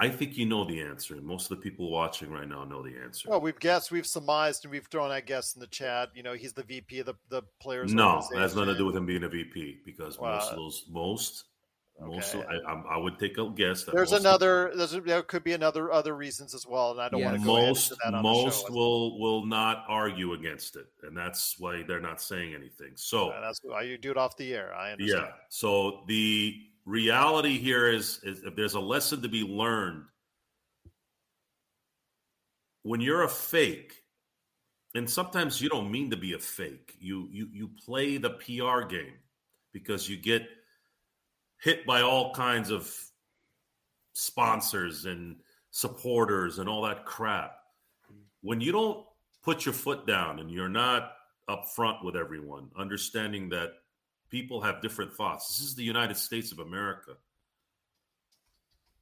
I 0.00 0.08
think 0.08 0.36
you 0.36 0.46
know 0.46 0.64
the 0.64 0.80
answer, 0.80 1.16
most 1.16 1.50
of 1.50 1.56
the 1.56 1.62
people 1.62 1.90
watching 1.90 2.30
right 2.30 2.46
now 2.46 2.62
know 2.62 2.84
the 2.84 2.96
answer. 3.02 3.28
Well, 3.28 3.40
we've 3.40 3.58
guessed, 3.58 3.90
we've 3.90 4.06
surmised, 4.06 4.64
and 4.64 4.70
we've 4.70 4.86
thrown 4.86 5.10
out 5.10 5.26
guess, 5.26 5.56
in 5.56 5.60
the 5.60 5.66
chat. 5.66 6.10
You 6.14 6.22
know, 6.22 6.34
he's 6.34 6.52
the 6.52 6.62
VP 6.62 7.00
of 7.00 7.06
the, 7.06 7.14
the 7.30 7.42
players. 7.60 7.92
No, 7.92 8.22
that 8.30 8.38
has 8.40 8.54
nothing 8.54 8.74
to 8.74 8.78
do 8.78 8.86
with 8.86 8.94
him 8.94 9.06
being 9.06 9.24
a 9.24 9.28
VP 9.28 9.80
because 9.84 10.16
Wow. 10.16 10.36
most 10.36 10.50
of 10.50 10.56
those, 10.56 10.84
most, 10.88 10.90
most, 10.90 11.44
Okay. 12.00 12.44
I, 12.66 12.72
I, 12.72 12.96
would 12.96 13.18
take 13.18 13.38
a 13.38 13.50
guess 13.50 13.82
that 13.82 13.92
There's 13.94 14.12
another. 14.12 14.70
There's, 14.76 14.92
there 14.92 15.22
could 15.22 15.42
be 15.42 15.52
another 15.52 15.90
other 15.90 16.14
reasons 16.14 16.54
as 16.54 16.64
well, 16.64 16.92
and 16.92 17.00
I 17.00 17.08
don't 17.08 17.20
Yeah. 17.20 17.30
want 17.32 17.40
to 17.40 17.46
go 17.46 17.56
most 17.56 17.90
into 17.90 18.00
that 18.04 18.14
on 18.14 18.22
most 18.22 18.66
the 18.66 18.68
show. 18.68 18.74
will 18.74 19.18
will 19.18 19.46
not 19.46 19.84
argue 19.88 20.34
against 20.34 20.76
it, 20.76 20.86
and 21.02 21.16
that's 21.16 21.58
why 21.58 21.82
they're 21.82 22.00
not 22.00 22.22
saying 22.22 22.54
anything. 22.54 22.92
So 22.94 23.32
And 23.32 23.42
that's 23.42 23.58
why 23.62 23.82
you 23.82 23.98
do 23.98 24.12
it 24.12 24.16
off 24.16 24.36
the 24.36 24.54
air. 24.54 24.72
I 24.74 24.92
understand. 24.92 25.26
Yeah. 25.26 25.34
So 25.48 26.04
the 26.06 26.54
reality 26.84 27.58
here 27.58 27.88
is, 27.88 28.20
is 28.22 28.44
if 28.44 28.54
there's 28.54 28.74
a 28.74 28.80
lesson 28.80 29.20
to 29.22 29.28
be 29.28 29.42
learned, 29.42 30.04
when 32.82 33.00
you're 33.00 33.24
a 33.24 33.28
fake, 33.28 34.04
and 34.94 35.10
sometimes 35.10 35.60
you 35.60 35.68
don't 35.68 35.90
mean 35.90 36.10
to 36.10 36.16
be 36.16 36.34
a 36.34 36.38
fake, 36.38 36.94
you 37.00 37.28
you 37.32 37.48
you 37.52 37.70
play 37.84 38.18
the 38.18 38.30
PR 38.30 38.86
game 38.86 39.14
because 39.72 40.08
you 40.08 40.16
get 40.16 40.48
hit 41.62 41.86
by 41.86 42.02
all 42.02 42.32
kinds 42.34 42.70
of 42.70 42.92
sponsors 44.12 45.04
and 45.04 45.36
supporters 45.70 46.58
and 46.58 46.68
all 46.68 46.82
that 46.82 47.04
crap. 47.04 47.56
When 48.42 48.60
you 48.60 48.72
don't 48.72 49.04
put 49.42 49.64
your 49.64 49.74
foot 49.74 50.06
down 50.06 50.38
and 50.38 50.50
you're 50.50 50.68
not 50.68 51.12
upfront 51.48 52.04
with 52.04 52.16
everyone, 52.16 52.68
understanding 52.76 53.48
that 53.48 53.72
people 54.30 54.60
have 54.60 54.82
different 54.82 55.12
thoughts. 55.14 55.48
This 55.48 55.66
is 55.66 55.74
the 55.74 55.84
United 55.84 56.16
States 56.16 56.52
of 56.52 56.58
America. 56.58 57.12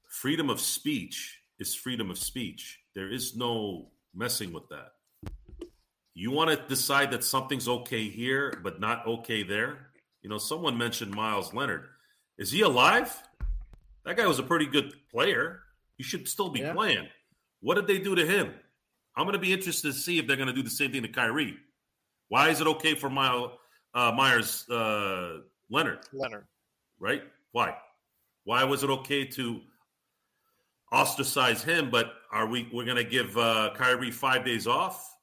Freedom 0.09 0.49
of 0.51 0.61
speech 0.61 1.41
is 1.59 1.75
freedom 1.75 2.11
of 2.11 2.19
speech. 2.19 2.81
There 2.95 3.11
is 3.11 3.37
no 3.37 3.89
messing 4.15 4.53
with 4.53 4.69
that. 4.69 4.93
You 6.15 6.31
want 6.31 6.51
to 6.51 6.69
decide 6.69 7.11
that 7.11 7.25
something's 7.25 7.69
okay 7.69 8.09
here, 8.09 8.59
but 8.63 8.81
not 8.81 9.07
okay 9.07 9.43
there? 9.43 9.89
You 10.23 10.31
know, 10.31 10.39
someone 10.39 10.79
mentioned 10.79 11.13
Miles 11.13 11.53
Leonard. 11.53 11.89
Is 12.39 12.51
he 12.51 12.61
alive? 12.63 13.23
That 14.05 14.17
guy 14.17 14.27
was 14.27 14.39
a 14.39 14.43
pretty 14.43 14.67
good 14.67 14.93
player. 15.11 15.61
He 15.97 16.05
should 16.05 16.29
still 16.29 16.51
be 16.51 16.61
Yeah. 16.61 16.73
playing. 16.75 17.09
What 17.61 17.75
did 17.75 17.87
they 17.87 17.99
do 17.99 18.15
to 18.15 18.27
him? 18.27 18.55
I'm 19.17 19.25
going 19.25 19.33
to 19.33 19.39
be 19.39 19.53
interested 19.53 19.93
to 19.93 19.99
see 19.99 20.19
if 20.19 20.27
they're 20.27 20.37
going 20.37 20.49
to 20.49 20.53
do 20.53 20.63
the 20.63 20.71
same 20.71 20.93
thing 20.93 21.03
to 21.03 21.09
Kyrie. 21.09 21.57
Why 22.29 22.51
is 22.51 22.61
it 22.61 22.67
okay 22.67 22.95
for 22.95 23.09
Mile, 23.09 23.59
uh, 23.95 24.13
Meyers 24.13 24.69
uh, 24.69 25.41
Leonard? 25.71 26.01
Leonard. 26.13 26.47
right? 26.99 27.23
Why? 27.53 27.77
Why 28.45 28.65
was 28.65 28.85
it 28.85 28.91
okay 28.91 29.25
to 29.25 29.63
ostracize 30.93 31.63
him, 31.65 31.91
but 31.91 32.13
are 32.31 32.47
we 32.47 32.69
we're 32.73 32.85
going 32.85 32.97
to 32.97 33.05
give 33.05 33.37
uh, 33.37 33.73
Kyrie 33.75 34.11
five 34.11 34.45
days 34.45 34.67
off? 34.67 35.17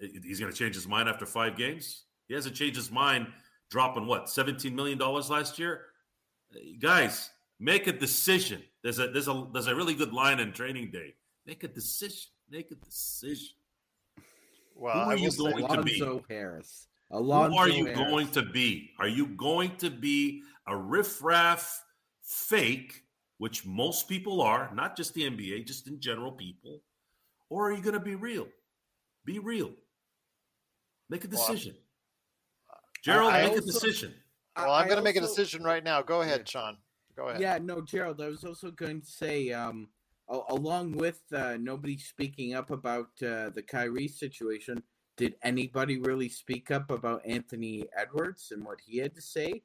He's 0.00 0.40
going 0.40 0.50
to 0.50 0.58
change 0.58 0.74
his 0.74 0.88
mind 0.88 1.08
after 1.08 1.26
five 1.26 1.56
games. 1.56 2.04
He 2.26 2.34
hasn't 2.34 2.56
changed 2.56 2.76
his 2.76 2.90
mind, 2.90 3.28
dropping 3.72 4.06
what 4.06 4.28
seventeen 4.28 4.76
million 4.76 4.98
dollars 4.98 5.30
last 5.30 5.58
year. 5.58 5.86
Guys, 6.78 7.30
make 7.58 7.86
a 7.86 7.92
decision. 7.92 8.62
There's 8.82 8.98
a 8.98 9.08
there's 9.08 9.28
a 9.28 9.46
there's 9.52 9.66
a 9.66 9.74
really 9.74 9.94
good 9.94 10.12
line 10.12 10.38
in 10.40 10.52
Training 10.52 10.90
Day. 10.90 11.14
Make 11.46 11.64
a 11.64 11.68
decision. 11.68 12.30
Make 12.50 12.70
a 12.70 12.74
decision. 12.74 13.56
Well, 14.76 14.92
Who 15.04 15.10
are 15.10 15.16
you 15.16 15.30
say- 15.30 15.38
going 15.38 15.66
to 15.68 15.82
be? 15.82 16.00
Alonzo 16.00 16.24
Harris. 16.28 16.86
Who 17.10 17.32
are 17.32 17.68
you 17.68 17.86
Harris. 17.86 17.98
going 17.98 18.28
to 18.28 18.42
be? 18.42 18.90
Are 18.98 19.08
you 19.08 19.26
going 19.28 19.74
to 19.78 19.90
be 19.90 20.42
a 20.66 20.76
riffraff 20.76 21.82
fake, 22.22 23.04
which 23.38 23.64
most 23.66 24.06
people 24.08 24.40
are, 24.42 24.70
not 24.74 24.96
just 24.96 25.14
the 25.14 25.22
NBA, 25.28 25.66
just 25.66 25.88
in 25.88 25.98
general 26.00 26.32
people? 26.32 26.80
Or 27.48 27.68
are 27.70 27.72
you 27.72 27.82
going 27.82 27.94
to 27.94 28.00
be 28.00 28.14
real? 28.14 28.48
Be 29.24 29.38
real. 29.38 29.72
Make 31.10 31.24
a 31.24 31.28
Well, 31.28 31.46
decision. 31.46 31.74
Gerald, 33.02 33.32
I 33.32 33.42
make 33.42 33.52
a 33.52 33.54
also- 33.56 33.66
decision. 33.66 34.14
Well, 34.56 34.70
I'm 34.70 34.86
going 34.86 34.98
to 34.98 35.02
make 35.02 35.16
a 35.16 35.20
decision 35.20 35.62
right 35.62 35.82
now. 35.82 36.02
Go 36.02 36.20
ahead, 36.20 36.46
Sean. 36.46 36.76
Go 37.16 37.28
ahead. 37.28 37.40
Yeah, 37.40 37.58
no, 37.58 37.80
Gerald. 37.80 38.20
I 38.20 38.28
was 38.28 38.44
also 38.44 38.70
going 38.70 39.00
to 39.00 39.06
say, 39.06 39.50
um, 39.50 39.88
along 40.28 40.92
with 40.92 41.20
uh, 41.32 41.56
nobody 41.58 41.96
speaking 41.96 42.54
up 42.54 42.70
about 42.70 43.08
uh, 43.22 43.48
the 43.50 43.64
Kyrie 43.66 44.08
situation, 44.08 44.82
did 45.16 45.36
anybody 45.42 45.98
really 45.98 46.28
speak 46.28 46.70
up 46.70 46.90
about 46.90 47.22
Anthony 47.24 47.84
Edwards 47.96 48.50
and 48.50 48.64
what 48.64 48.80
he 48.86 48.98
had 48.98 49.14
to 49.14 49.22
say? 49.22 49.62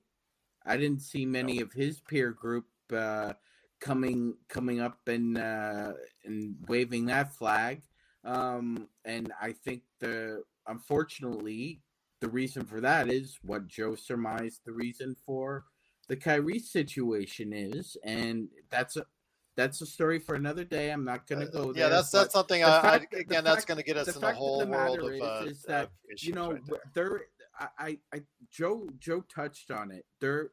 I 0.66 0.78
didn't 0.78 1.02
see 1.02 1.26
many 1.26 1.60
of 1.62 1.74
his 1.74 2.00
peer 2.00 2.32
group 2.32 2.66
uh, 2.94 3.34
coming 3.80 4.36
coming 4.50 4.82
up 4.82 5.00
and 5.08 5.38
uh, 5.38 5.94
and 6.26 6.56
waving 6.68 7.06
that 7.06 7.34
flag. 7.34 7.82
Um, 8.24 8.88
and 9.06 9.32
I 9.42 9.54
think 9.54 9.84
the 10.00 10.44
unfortunately 10.68 11.82
the 12.22 12.30
reason 12.30 12.66
for 12.66 12.82
that 12.82 13.10
is 13.10 13.38
what 13.44 13.68
Joe 13.68 13.96
surmised 13.96 14.62
the 14.66 14.72
reason 14.72 15.16
for 15.26 15.66
the 16.08 16.16
Kyrie 16.16 16.60
situation 16.60 17.54
is, 17.54 17.98
and 18.04 18.48
that's 18.70 18.98
a 18.98 19.06
that's 19.56 19.82
a 19.82 19.86
story 19.86 20.20
for 20.20 20.36
another 20.36 20.64
day. 20.64 20.92
I'm 20.92 21.04
not 21.04 21.28
going 21.28 21.46
to 21.46 21.52
go 21.52 21.74
there. 21.74 21.86
Uh, 21.86 21.88
yeah, 21.88 21.96
that's 21.96 22.12
that's 22.12 22.34
something. 22.34 22.64
I, 22.64 22.78
I 22.78 22.82
fact- 22.82 23.12
the 23.12 23.20
again, 23.20 23.44
that's 23.44 23.66
going 23.66 23.78
to 23.78 23.84
get 23.84 23.98
us 23.98 24.08
in 24.08 24.14
the 24.16 24.20
fact 24.22 24.34
of 24.34 24.38
whole 24.38 24.60
the 24.60 24.68
world 24.68 25.00
of, 25.00 25.06
uh, 25.06 25.42
is, 25.46 25.58
is 25.58 25.64
that 25.64 25.90
you 26.20 26.34
know 26.34 26.52
right 26.52 26.62
there. 26.94 27.10
there. 27.10 27.22
I, 27.60 27.68
I, 27.80 27.98
I, 28.14 28.22
Joe, 28.52 28.88
Joe 29.00 29.24
touched 29.34 29.72
on 29.72 29.90
it. 29.92 30.06
There, 30.22 30.52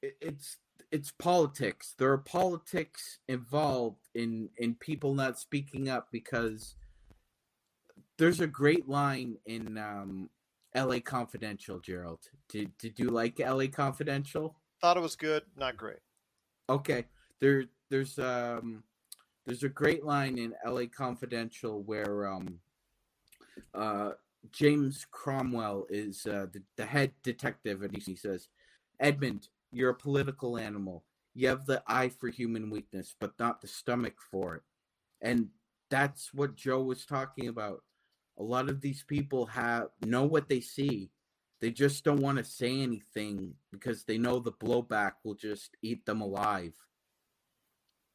it, 0.00 0.16
it's 0.20 0.56
it's 0.90 1.10
politics. 1.10 1.94
There 1.98 2.12
are 2.12 2.18
politics 2.18 3.18
involved 3.28 4.08
in 4.14 4.48
in 4.56 4.74
people 4.76 5.14
not 5.14 5.38
speaking 5.38 5.88
up 5.88 6.08
because 6.12 6.76
there's 8.16 8.40
a 8.40 8.46
great 8.46 8.88
line 8.88 9.36
in 9.46 9.76
um, 9.76 10.30
L.A. 10.74 11.00
Confidential. 11.00 11.78
Gerald, 11.80 12.20
did 12.48 12.76
did 12.78 12.98
you 12.98 13.10
like 13.10 13.40
L.A. 13.40 13.68
Confidential? 13.68 14.56
Thought 14.80 14.96
it 14.96 15.00
was 15.02 15.16
good, 15.16 15.42
not 15.56 15.76
great. 15.76 15.98
Okay. 16.68 17.04
There 17.40 17.64
there's 17.90 18.18
um 18.18 18.82
there's 19.46 19.62
a 19.62 19.68
great 19.68 20.04
line 20.04 20.38
in 20.38 20.54
LA 20.66 20.84
Confidential 20.94 21.82
where 21.82 22.28
um 22.28 22.60
uh 23.74 24.10
James 24.52 25.06
Cromwell 25.10 25.86
is 25.90 26.24
uh, 26.26 26.46
the, 26.52 26.62
the 26.76 26.86
head 26.86 27.12
detective 27.22 27.82
and 27.82 27.94
he, 27.94 28.00
he 28.00 28.16
says, 28.16 28.48
Edmund, 29.00 29.48
you're 29.72 29.90
a 29.90 29.94
political 29.94 30.56
animal. 30.56 31.04
You 31.34 31.48
have 31.48 31.66
the 31.66 31.82
eye 31.86 32.08
for 32.08 32.28
human 32.28 32.70
weakness, 32.70 33.14
but 33.18 33.32
not 33.38 33.60
the 33.60 33.66
stomach 33.66 34.14
for 34.30 34.54
it. 34.56 34.62
And 35.20 35.48
that's 35.90 36.32
what 36.32 36.56
Joe 36.56 36.82
was 36.82 37.04
talking 37.04 37.48
about. 37.48 37.82
A 38.38 38.42
lot 38.42 38.68
of 38.68 38.80
these 38.80 39.02
people 39.02 39.46
have 39.46 39.88
know 40.04 40.24
what 40.24 40.48
they 40.48 40.60
see. 40.60 41.10
They 41.60 41.70
just 41.70 42.04
don't 42.04 42.20
want 42.20 42.38
to 42.38 42.44
say 42.44 42.80
anything 42.80 43.54
because 43.72 44.04
they 44.04 44.16
know 44.16 44.38
the 44.38 44.52
blowback 44.52 45.12
will 45.24 45.34
just 45.34 45.76
eat 45.82 46.06
them 46.06 46.20
alive. 46.20 46.74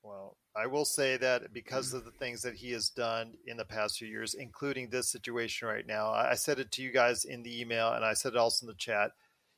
Well, 0.02 0.38
I 0.56 0.68
will 0.68 0.86
say 0.86 1.18
that 1.18 1.52
because 1.52 1.94
of 1.94 2.06
the 2.06 2.12
things 2.12 2.42
that 2.44 2.56
he 2.56 2.72
has 2.72 2.90
done 2.90 3.34
in 3.48 3.58
the 3.58 3.66
past 3.66 3.98
few 3.98 4.08
years, 4.08 4.34
including 4.34 4.90
this 4.90 5.10
situation 5.10 5.68
right 5.68 5.86
now, 5.86 6.12
I 6.12 6.36
said 6.36 6.60
it 6.60 6.72
to 6.74 6.84
you 6.84 6.92
guys 6.92 7.26
in 7.26 7.44
the 7.44 7.60
email 7.60 7.92
and 7.94 8.06
I 8.06 8.14
said 8.14 8.34
it 8.34 8.38
also 8.38 8.66
in 8.66 8.68
the 8.68 8.76
chat. 8.76 9.12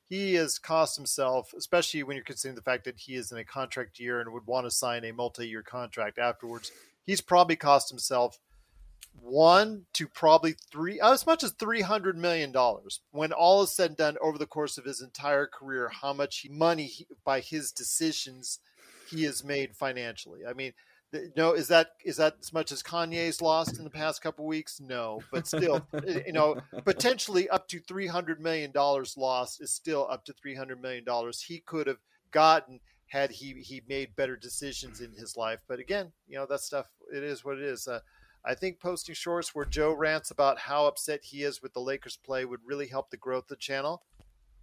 He 0.07 0.35
has 0.35 0.59
cost 0.59 0.95
himself, 0.95 1.53
especially 1.57 2.03
when 2.03 2.15
you're 2.15 2.23
considering 2.23 2.55
the 2.55 2.61
fact 2.61 2.85
that 2.85 2.97
he 2.97 3.15
is 3.15 3.31
in 3.31 3.39
a 3.39 3.43
contract 3.43 3.99
year 3.99 4.21
and 4.21 4.31
would 4.31 4.45
want 4.45 4.67
to 4.67 4.71
sign 4.71 5.03
a 5.03 5.11
multi 5.11 5.47
year 5.47 5.63
contract 5.63 6.17
afterwards. 6.17 6.71
He's 7.05 7.21
probably 7.21 7.55
cost 7.55 7.89
himself 7.89 8.39
one 9.21 9.85
to 9.93 10.07
probably 10.07 10.55
three, 10.71 10.99
as 10.99 11.25
much 11.25 11.43
as 11.43 11.53
$300 11.53 12.15
million. 12.15 12.53
When 13.11 13.31
all 13.31 13.63
is 13.63 13.75
said 13.75 13.91
and 13.91 13.97
done 13.97 14.17
over 14.21 14.37
the 14.37 14.45
course 14.45 14.77
of 14.77 14.85
his 14.85 15.01
entire 15.01 15.47
career, 15.47 15.89
how 15.89 16.13
much 16.13 16.45
money 16.49 16.85
he, 16.85 17.07
by 17.23 17.39
his 17.39 17.71
decisions 17.71 18.59
he 19.09 19.23
has 19.23 19.43
made 19.43 19.75
financially. 19.75 20.41
I 20.47 20.53
mean, 20.53 20.73
no, 21.35 21.53
is 21.53 21.67
that 21.69 21.91
is 22.03 22.17
that 22.17 22.35
as 22.41 22.51
much 22.51 22.71
as 22.71 22.83
Kanye's 22.83 23.41
lost 23.41 23.77
in 23.77 23.83
the 23.83 23.89
past 23.89 24.21
couple 24.21 24.45
weeks? 24.45 24.81
No, 24.81 25.21
but 25.31 25.47
still, 25.47 25.85
you 26.25 26.33
know, 26.33 26.57
potentially 26.83 27.47
up 27.49 27.67
to 27.69 27.79
three 27.79 28.07
hundred 28.07 28.41
million 28.41 28.71
dollars 28.71 29.15
lost 29.15 29.61
is 29.61 29.71
still 29.71 30.07
up 30.09 30.25
to 30.25 30.33
three 30.33 30.55
hundred 30.55 30.81
million 30.81 31.05
dollars 31.05 31.41
he 31.41 31.59
could 31.59 31.87
have 31.87 31.99
gotten 32.31 32.79
had 33.07 33.31
he 33.31 33.53
he 33.61 33.81
made 33.87 34.15
better 34.15 34.35
decisions 34.35 34.99
in 34.99 35.13
his 35.13 35.37
life. 35.37 35.59
But 35.67 35.79
again, 35.79 36.11
you 36.27 36.37
know, 36.37 36.45
that 36.47 36.61
stuff 36.61 36.87
it 37.13 37.23
is 37.23 37.45
what 37.45 37.57
it 37.57 37.63
is. 37.63 37.87
Uh, 37.87 37.99
I 38.47 38.55
think 38.55 38.79
posting 38.79 39.15
shorts 39.15 39.55
where 39.55 39.65
Joe 39.65 39.93
rants 39.93 40.31
about 40.31 40.59
how 40.59 40.85
upset 40.85 41.23
he 41.23 41.43
is 41.43 41.61
with 41.61 41.73
the 41.73 41.81
Lakers 41.81 42.17
play 42.17 42.45
would 42.45 42.61
really 42.65 42.87
help 42.87 43.09
the 43.09 43.17
growth 43.17 43.45
of 43.45 43.49
the 43.49 43.55
channel. 43.55 44.03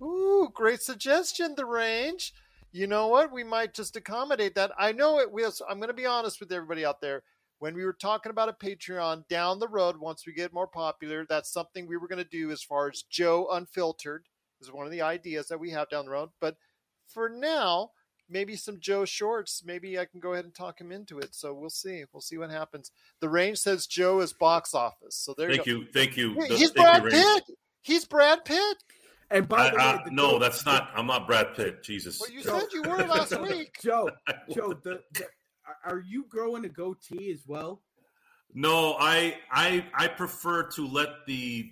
Ooh, 0.00 0.50
great 0.54 0.82
suggestion, 0.82 1.54
the 1.56 1.66
range 1.66 2.32
you 2.72 2.86
know 2.86 3.08
what? 3.08 3.30
We 3.30 3.44
might 3.44 3.74
just 3.74 3.96
accommodate 3.96 4.54
that. 4.54 4.72
I 4.78 4.92
know 4.92 5.20
it 5.20 5.30
will. 5.30 5.52
I'm 5.68 5.78
going 5.78 5.88
to 5.88 5.94
be 5.94 6.06
honest 6.06 6.40
with 6.40 6.50
everybody 6.50 6.84
out 6.84 7.02
there. 7.02 7.22
When 7.58 7.74
we 7.74 7.84
were 7.84 7.92
talking 7.92 8.30
about 8.30 8.48
a 8.48 8.52
Patreon 8.52 9.28
down 9.28 9.60
the 9.60 9.68
road, 9.68 9.98
once 9.98 10.26
we 10.26 10.32
get 10.32 10.54
more 10.54 10.66
popular, 10.66 11.24
that's 11.28 11.52
something 11.52 11.86
we 11.86 11.98
were 11.98 12.08
going 12.08 12.22
to 12.22 12.28
do 12.28 12.50
as 12.50 12.62
far 12.62 12.88
as 12.88 13.02
Joe 13.02 13.48
Unfiltered 13.52 14.24
is 14.60 14.72
one 14.72 14.86
of 14.86 14.90
the 14.90 15.02
ideas 15.02 15.48
that 15.48 15.60
we 15.60 15.70
have 15.70 15.88
down 15.90 16.06
the 16.06 16.10
road. 16.10 16.30
But 16.40 16.56
for 17.06 17.28
now, 17.28 17.90
maybe 18.32 18.56
some 18.56 18.80
Joe 18.80 19.04
shorts. 19.04 19.62
Maybe 19.64 19.98
I 19.98 20.06
can 20.06 20.18
go 20.20 20.32
ahead 20.32 20.44
and 20.44 20.54
talk 20.54 20.80
him 20.80 20.90
into 20.90 21.18
it. 21.18 21.34
So 21.34 21.52
we'll 21.54 21.70
see. 21.70 22.04
We'll 22.12 22.20
see 22.22 22.38
what 22.38 22.50
happens. 22.50 22.90
The 23.20 23.28
range 23.28 23.58
says 23.58 23.86
Joe 23.86 24.20
is 24.20 24.32
box 24.32 24.74
office. 24.74 25.14
So 25.16 25.34
there 25.36 25.50
Thank 25.50 25.66
you 25.66 25.80
you, 25.80 25.86
thank 25.92 26.16
you. 26.16 26.34
go. 26.34 26.46
The- 26.48 26.56
He's 26.56 26.70
thank 26.70 27.02
Brad 27.02 27.02
you, 27.04 27.10
Pitt. 27.10 27.56
He's 27.82 28.04
Brad 28.04 28.44
Pitt. 28.44 28.76
And 29.30 29.48
by 29.48 29.68
I, 29.68 29.70
the 29.70 29.76
way, 29.76 29.82
I, 29.82 30.02
the 30.04 30.10
no, 30.10 30.30
Joe- 30.32 30.38
that's 30.40 30.66
not. 30.66 30.90
I'm 30.94 31.06
not 31.06 31.26
Brad 31.26 31.54
Pitt. 31.54 31.82
Jesus. 31.82 32.20
Well, 32.20 32.30
you 32.30 32.42
said 32.42 32.64
you 32.72 32.82
were 32.82 32.98
last 32.98 33.38
week. 33.48 33.76
Joe. 33.82 34.10
Joe, 34.54 34.74
the, 34.82 35.00
the, 35.12 35.24
are 35.84 36.00
you 36.00 36.26
growing 36.28 36.64
a 36.64 36.68
goatee 36.68 37.30
as 37.32 37.44
well? 37.46 37.82
No, 38.54 38.96
I 38.98 39.38
I 39.50 39.86
I 39.94 40.08
prefer 40.08 40.64
to 40.72 40.86
let 40.86 41.08
the 41.26 41.70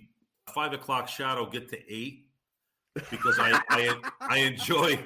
five 0.55 0.73
o'clock 0.73 1.07
shadow 1.07 1.45
get 1.47 1.69
to 1.69 1.77
eight 1.93 2.25
because 3.09 3.39
I 3.39 3.59
I, 3.69 3.95
I 4.21 4.37
enjoy 4.39 5.05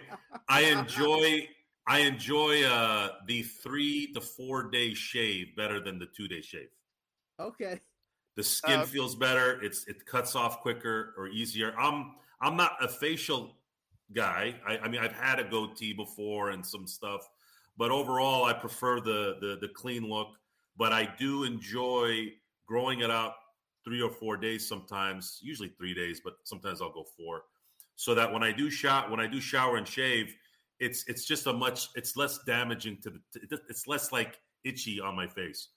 I 0.49 0.61
enjoy 0.61 1.47
I 1.87 1.99
enjoy 1.99 2.63
uh, 2.63 3.09
the 3.27 3.43
three 3.43 4.11
to 4.13 4.21
four 4.21 4.69
day 4.69 4.93
shave 4.93 5.55
better 5.55 5.79
than 5.79 5.99
the 5.99 6.07
two 6.07 6.27
day 6.27 6.41
shave. 6.41 6.69
Okay. 7.39 7.79
The 8.35 8.43
skin 8.43 8.81
Uh, 8.81 8.85
feels 8.85 9.15
better. 9.15 9.61
It's 9.61 9.87
it 9.87 10.05
cuts 10.05 10.35
off 10.35 10.61
quicker 10.61 11.13
or 11.17 11.27
easier. 11.27 11.73
I'm 11.77 12.15
I'm 12.41 12.57
not 12.57 12.73
a 12.81 12.87
facial 12.87 13.57
guy. 14.13 14.55
I, 14.67 14.77
I 14.79 14.87
mean 14.87 15.01
I've 15.01 15.13
had 15.13 15.39
a 15.39 15.43
goatee 15.43 15.93
before 15.93 16.49
and 16.49 16.65
some 16.65 16.87
stuff, 16.87 17.21
but 17.77 17.91
overall 17.91 18.45
I 18.45 18.53
prefer 18.53 18.99
the 18.99 19.37
the 19.39 19.57
the 19.61 19.69
clean 19.69 20.09
look. 20.09 20.29
But 20.77 20.91
I 20.91 21.13
do 21.17 21.45
enjoy 21.45 22.33
growing 22.67 22.99
it 22.99 23.09
out 23.09 23.35
three 23.85 24.01
or 24.01 24.09
four 24.09 24.35
days 24.35 24.67
sometimes, 24.67 25.39
usually 25.41 25.69
three 25.69 25.93
days, 25.93 26.19
but 26.21 26.33
sometimes 26.43 26.81
I'll 26.81 26.91
go 26.91 27.05
four. 27.15 27.43
So 27.95 28.13
that 28.15 28.31
when 28.33 28.43
I 28.43 28.51
do 28.51 28.69
shot 28.69 29.09
when 29.09 29.19
I 29.19 29.27
do 29.27 29.39
shower 29.39 29.77
and 29.77 29.87
shave, 29.87 30.35
it's 30.79 31.05
it's 31.07 31.25
just 31.25 31.47
a 31.47 31.53
much 31.53 31.89
it's 31.95 32.17
less 32.17 32.39
damaging 32.45 32.97
to 33.03 33.11
the 33.33 33.59
it's 33.69 33.87
less 33.87 34.11
like 34.11 34.37
itchy 34.63 34.99
on 34.99 35.15
my 35.15 35.27
face. 35.27 35.69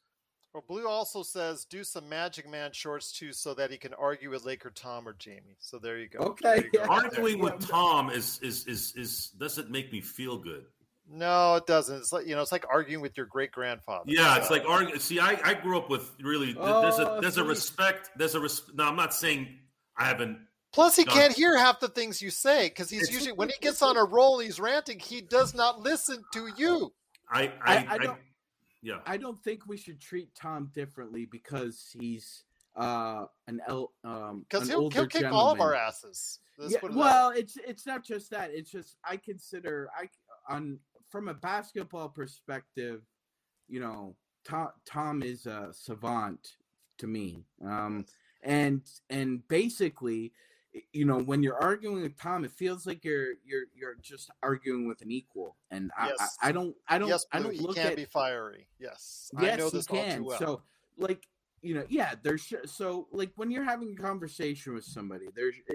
Well, 0.55 0.65
Blue 0.67 0.89
also 0.89 1.23
says 1.23 1.65
do 1.67 1.85
some 1.85 2.09
Magic 2.09 2.49
Man 2.49 2.73
shorts 2.73 3.13
too, 3.13 3.33
so 3.33 3.55
that 3.55 3.71
he 3.71 3.77
can 3.77 3.95
argue 3.95 4.31
with 4.31 4.45
Laker 4.45 4.71
Tom 4.71 5.07
or 5.07 5.13
Jamie. 5.13 5.57
So 5.61 5.79
there 5.79 5.99
you 5.99 6.09
go. 6.09 6.19
Okay, 6.21 6.65
you 6.65 6.71
go. 6.73 6.81
yeah. 6.81 6.87
Arguing 6.89 7.39
with 7.39 7.69
Tom 7.69 8.11
is 8.11 8.41
is 8.43 8.67
is 8.67 8.95
is 8.97 9.29
doesn't 9.39 9.71
make 9.71 9.93
me 9.93 10.01
feel 10.01 10.39
good. 10.39 10.65
No, 11.11 11.55
it 11.57 11.67
doesn't. 11.67 11.99
It's 11.99 12.13
like 12.13 12.27
you 12.27 12.35
know, 12.35 12.43
it's 12.43 12.51
like 12.53 12.67
arguing 12.71 13.01
with 13.03 13.17
your 13.17 13.27
great 13.27 13.53
grandfather. 13.53 14.05
Yeah, 14.07 14.37
it's 14.39 14.51
like 14.51 14.65
arguing. 14.67 14.99
See, 15.01 15.21
I, 15.21 15.39
I 15.45 15.55
grew 15.55 15.79
up 15.79 15.89
with 15.89 16.11
really. 16.21 16.55
th- 16.55 16.57
There's 16.57 16.99
a 16.99 17.11
Oh, 17.11 17.21
there's 17.21 17.39
a 17.39 17.45
respect. 17.45 18.11
There's 18.17 18.35
a 18.35 18.41
res- 18.41 18.63
No, 18.75 18.85
I'm 18.85 18.97
not 18.97 19.15
saying 19.15 19.49
I 19.97 20.07
haven't. 20.07 20.39
Plus, 20.79 20.95
he 20.95 21.03
Done. 21.03 21.15
can't 21.15 21.33
hear 21.33 21.59
half 21.59 21.81
the 21.81 21.89
things 21.89 22.23
you 22.23 22.31
say 22.31 22.69
because 22.69 22.89
he's 22.89 23.11
usually 23.11 23.33
when 23.33 23.49
he 23.49 23.57
gets 23.61 23.83
on 23.83 23.97
a 23.97 24.05
roll, 24.05 24.39
he's 24.39 24.61
ranting. 24.61 25.01
He 25.01 25.21
does 25.21 25.53
not 25.53 25.81
listen 25.81 26.23
to 26.35 26.49
you. 26.57 26.93
I 27.29 27.43
I- 27.43 27.53
I, 27.63 27.75
I 27.75 27.87
I, 27.95 27.99
don't- 27.99 28.21
yeah. 28.81 29.01
I 29.05 29.17
don't 29.17 29.43
think 29.43 29.67
we 29.67 29.77
should 29.77 30.01
treat 30.01 30.33
Tom 30.37 30.71
differently 30.73 31.25
because 31.27 31.89
he's 31.99 32.45
uh 32.77 33.25
an 33.49 33.61
el 33.67 33.91
um 34.05 34.47
Because 34.49 34.69
he'll, 34.69 34.83
older 34.83 35.01
he'll 35.01 35.09
kick 35.09 35.25
all 35.33 35.51
of 35.51 35.61
our 35.61 35.75
asses. 35.75 36.39
Yeah, 36.61 36.79
put 36.79 36.93
it 36.93 36.95
that 36.95 37.01
well, 37.01 37.31
it's 37.31 37.57
it's 37.57 37.85
not 37.85 38.05
just 38.05 38.31
that. 38.31 38.53
It's 38.53 38.71
just 38.71 38.99
I 39.05 39.17
consider 39.17 39.91
I 39.99 40.09
on 40.49 40.79
from 41.11 41.27
a 41.27 41.35
basketball 41.35 42.09
perspective, 42.09 43.03
you 43.67 43.81
know, 43.81 44.15
Tom 44.45 44.69
Tom 44.87 45.25
is 45.25 45.47
a 45.47 45.71
savant 45.73 46.55
to 46.99 47.09
me. 47.09 47.43
Um 47.67 48.07
and 48.45 48.83
and 49.11 49.43
basically 49.49 50.21
y- 50.21 50.31
you 50.93 51.05
know 51.05 51.19
when 51.19 51.43
you're 51.43 51.57
arguing 51.57 52.03
with 52.03 52.19
Tom, 52.19 52.45
it 52.45 52.53
feels 52.53 52.87
like 52.87 53.05
you're 53.05 53.35
you're 53.45 53.65
you're 53.75 53.97
just 54.01 54.31
arguing 54.43 54.89
with 54.89 55.01
an 55.03 55.11
equal, 55.11 55.57
and 55.71 55.91
I 55.97 56.09
Yes. 56.09 56.37
I, 56.41 56.49
I 56.49 56.53
don't 56.53 56.75
I 56.89 56.99
don't 56.99 57.09
yes, 57.09 57.27
I 57.33 57.41
don't 57.41 57.61
look 57.61 57.79
at 57.79 57.97
be 57.97 58.05
fiery. 58.05 58.69
Yes, 58.79 59.31
yes, 59.41 59.55
I 59.55 59.57
know 59.57 59.65
he 59.67 59.71
this 59.71 59.87
can. 59.87 60.25
well. 60.25 60.39
So, 60.39 60.63
like, 60.97 61.27
you 61.63 61.75
know, 61.75 61.85
yeah, 61.89 62.15
there's 62.23 62.53
so 62.67 63.09
like 63.13 63.33
when 63.37 63.51
you're 63.51 63.65
having 63.65 63.95
a 63.99 64.03
conversation 64.03 64.75
with 64.75 64.85
somebody, 64.85 65.27
there's 65.35 65.57
eh, 65.71 65.75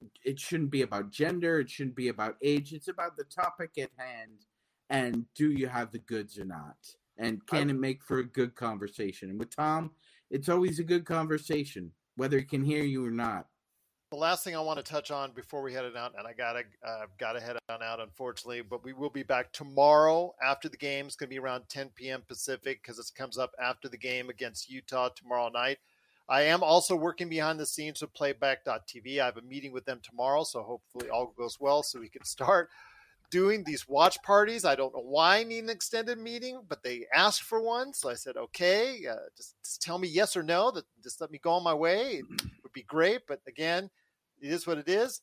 it, 0.00 0.10
it 0.24 0.40
shouldn't 0.40 0.70
be 0.70 0.82
about 0.82 1.10
gender, 1.10 1.60
it 1.60 1.70
shouldn't 1.70 1.96
be 1.96 2.08
about 2.08 2.36
age. 2.42 2.72
It's 2.72 2.88
about 2.88 3.16
the 3.16 3.24
topic 3.24 3.78
at 3.78 3.90
hand, 3.96 4.46
and 4.90 5.26
do 5.34 5.50
you 5.50 5.68
have 5.68 5.92
the 5.92 5.98
goods 5.98 6.38
or 6.38 6.44
not, 6.44 6.76
and 7.16 7.44
can 7.46 7.70
it 7.70 7.74
make 7.74 8.02
for 8.02 8.18
a 8.18 8.24
good 8.24 8.54
conversation? 8.54 9.30
And 9.30 9.38
with 9.38 9.54
Tom, 9.54 9.92
it's 10.30 10.48
always 10.48 10.78
a 10.78 10.84
good 10.84 11.04
conversation, 11.04 11.92
whether 12.16 12.38
he 12.38 12.44
can 12.44 12.64
hear 12.64 12.82
you 12.82 13.04
or 13.06 13.10
not. 13.10 13.46
The 14.14 14.20
last 14.20 14.44
thing 14.44 14.54
I 14.54 14.60
want 14.60 14.78
to 14.78 14.84
touch 14.84 15.10
on 15.10 15.32
before 15.32 15.60
we 15.60 15.72
head 15.72 15.84
it 15.84 15.96
out, 15.96 16.12
and 16.16 16.24
I 16.24 16.32
gotta 16.32 16.62
uh, 16.86 17.06
gotta 17.18 17.40
head 17.40 17.56
on 17.68 17.82
out, 17.82 17.98
unfortunately, 17.98 18.62
but 18.62 18.84
we 18.84 18.92
will 18.92 19.10
be 19.10 19.24
back 19.24 19.52
tomorrow 19.52 20.32
after 20.40 20.68
the 20.68 20.76
game. 20.76 21.06
It's 21.06 21.16
gonna 21.16 21.30
be 21.30 21.40
around 21.40 21.64
10 21.68 21.90
p.m. 21.96 22.22
Pacific 22.28 22.80
because 22.80 23.00
it 23.00 23.10
comes 23.16 23.38
up 23.38 23.50
after 23.60 23.88
the 23.88 23.96
game 23.96 24.30
against 24.30 24.70
Utah 24.70 25.08
tomorrow 25.08 25.48
night. 25.48 25.78
I 26.28 26.42
am 26.42 26.62
also 26.62 26.94
working 26.94 27.28
behind 27.28 27.58
the 27.58 27.66
scenes 27.66 28.00
with 28.00 28.14
Playback.tv. 28.14 29.18
I 29.18 29.24
have 29.24 29.36
a 29.36 29.42
meeting 29.42 29.72
with 29.72 29.84
them 29.84 29.98
tomorrow, 30.00 30.44
so 30.44 30.62
hopefully 30.62 31.10
all 31.10 31.34
goes 31.36 31.58
well, 31.58 31.82
so 31.82 31.98
we 31.98 32.08
can 32.08 32.24
start 32.24 32.70
doing 33.30 33.64
these 33.64 33.88
watch 33.88 34.22
parties. 34.22 34.64
I 34.64 34.76
don't 34.76 34.94
know 34.94 35.02
why 35.02 35.38
I 35.38 35.42
need 35.42 35.64
an 35.64 35.70
extended 35.70 36.20
meeting, 36.20 36.60
but 36.68 36.84
they 36.84 37.06
asked 37.12 37.42
for 37.42 37.60
one, 37.60 37.92
so 37.92 38.10
I 38.10 38.14
said 38.14 38.36
okay. 38.36 39.06
Uh, 39.10 39.16
just, 39.36 39.56
just 39.64 39.82
tell 39.82 39.98
me 39.98 40.06
yes 40.06 40.36
or 40.36 40.44
no. 40.44 40.70
That 40.70 40.84
just 41.02 41.20
let 41.20 41.32
me 41.32 41.38
go 41.38 41.50
on 41.50 41.64
my 41.64 41.74
way. 41.74 42.22
It 42.22 42.26
would 42.62 42.72
be 42.72 42.84
great, 42.84 43.22
but 43.26 43.40
again, 43.48 43.90
it 44.44 44.52
is 44.52 44.66
what 44.66 44.78
it 44.78 44.88
is. 44.88 45.22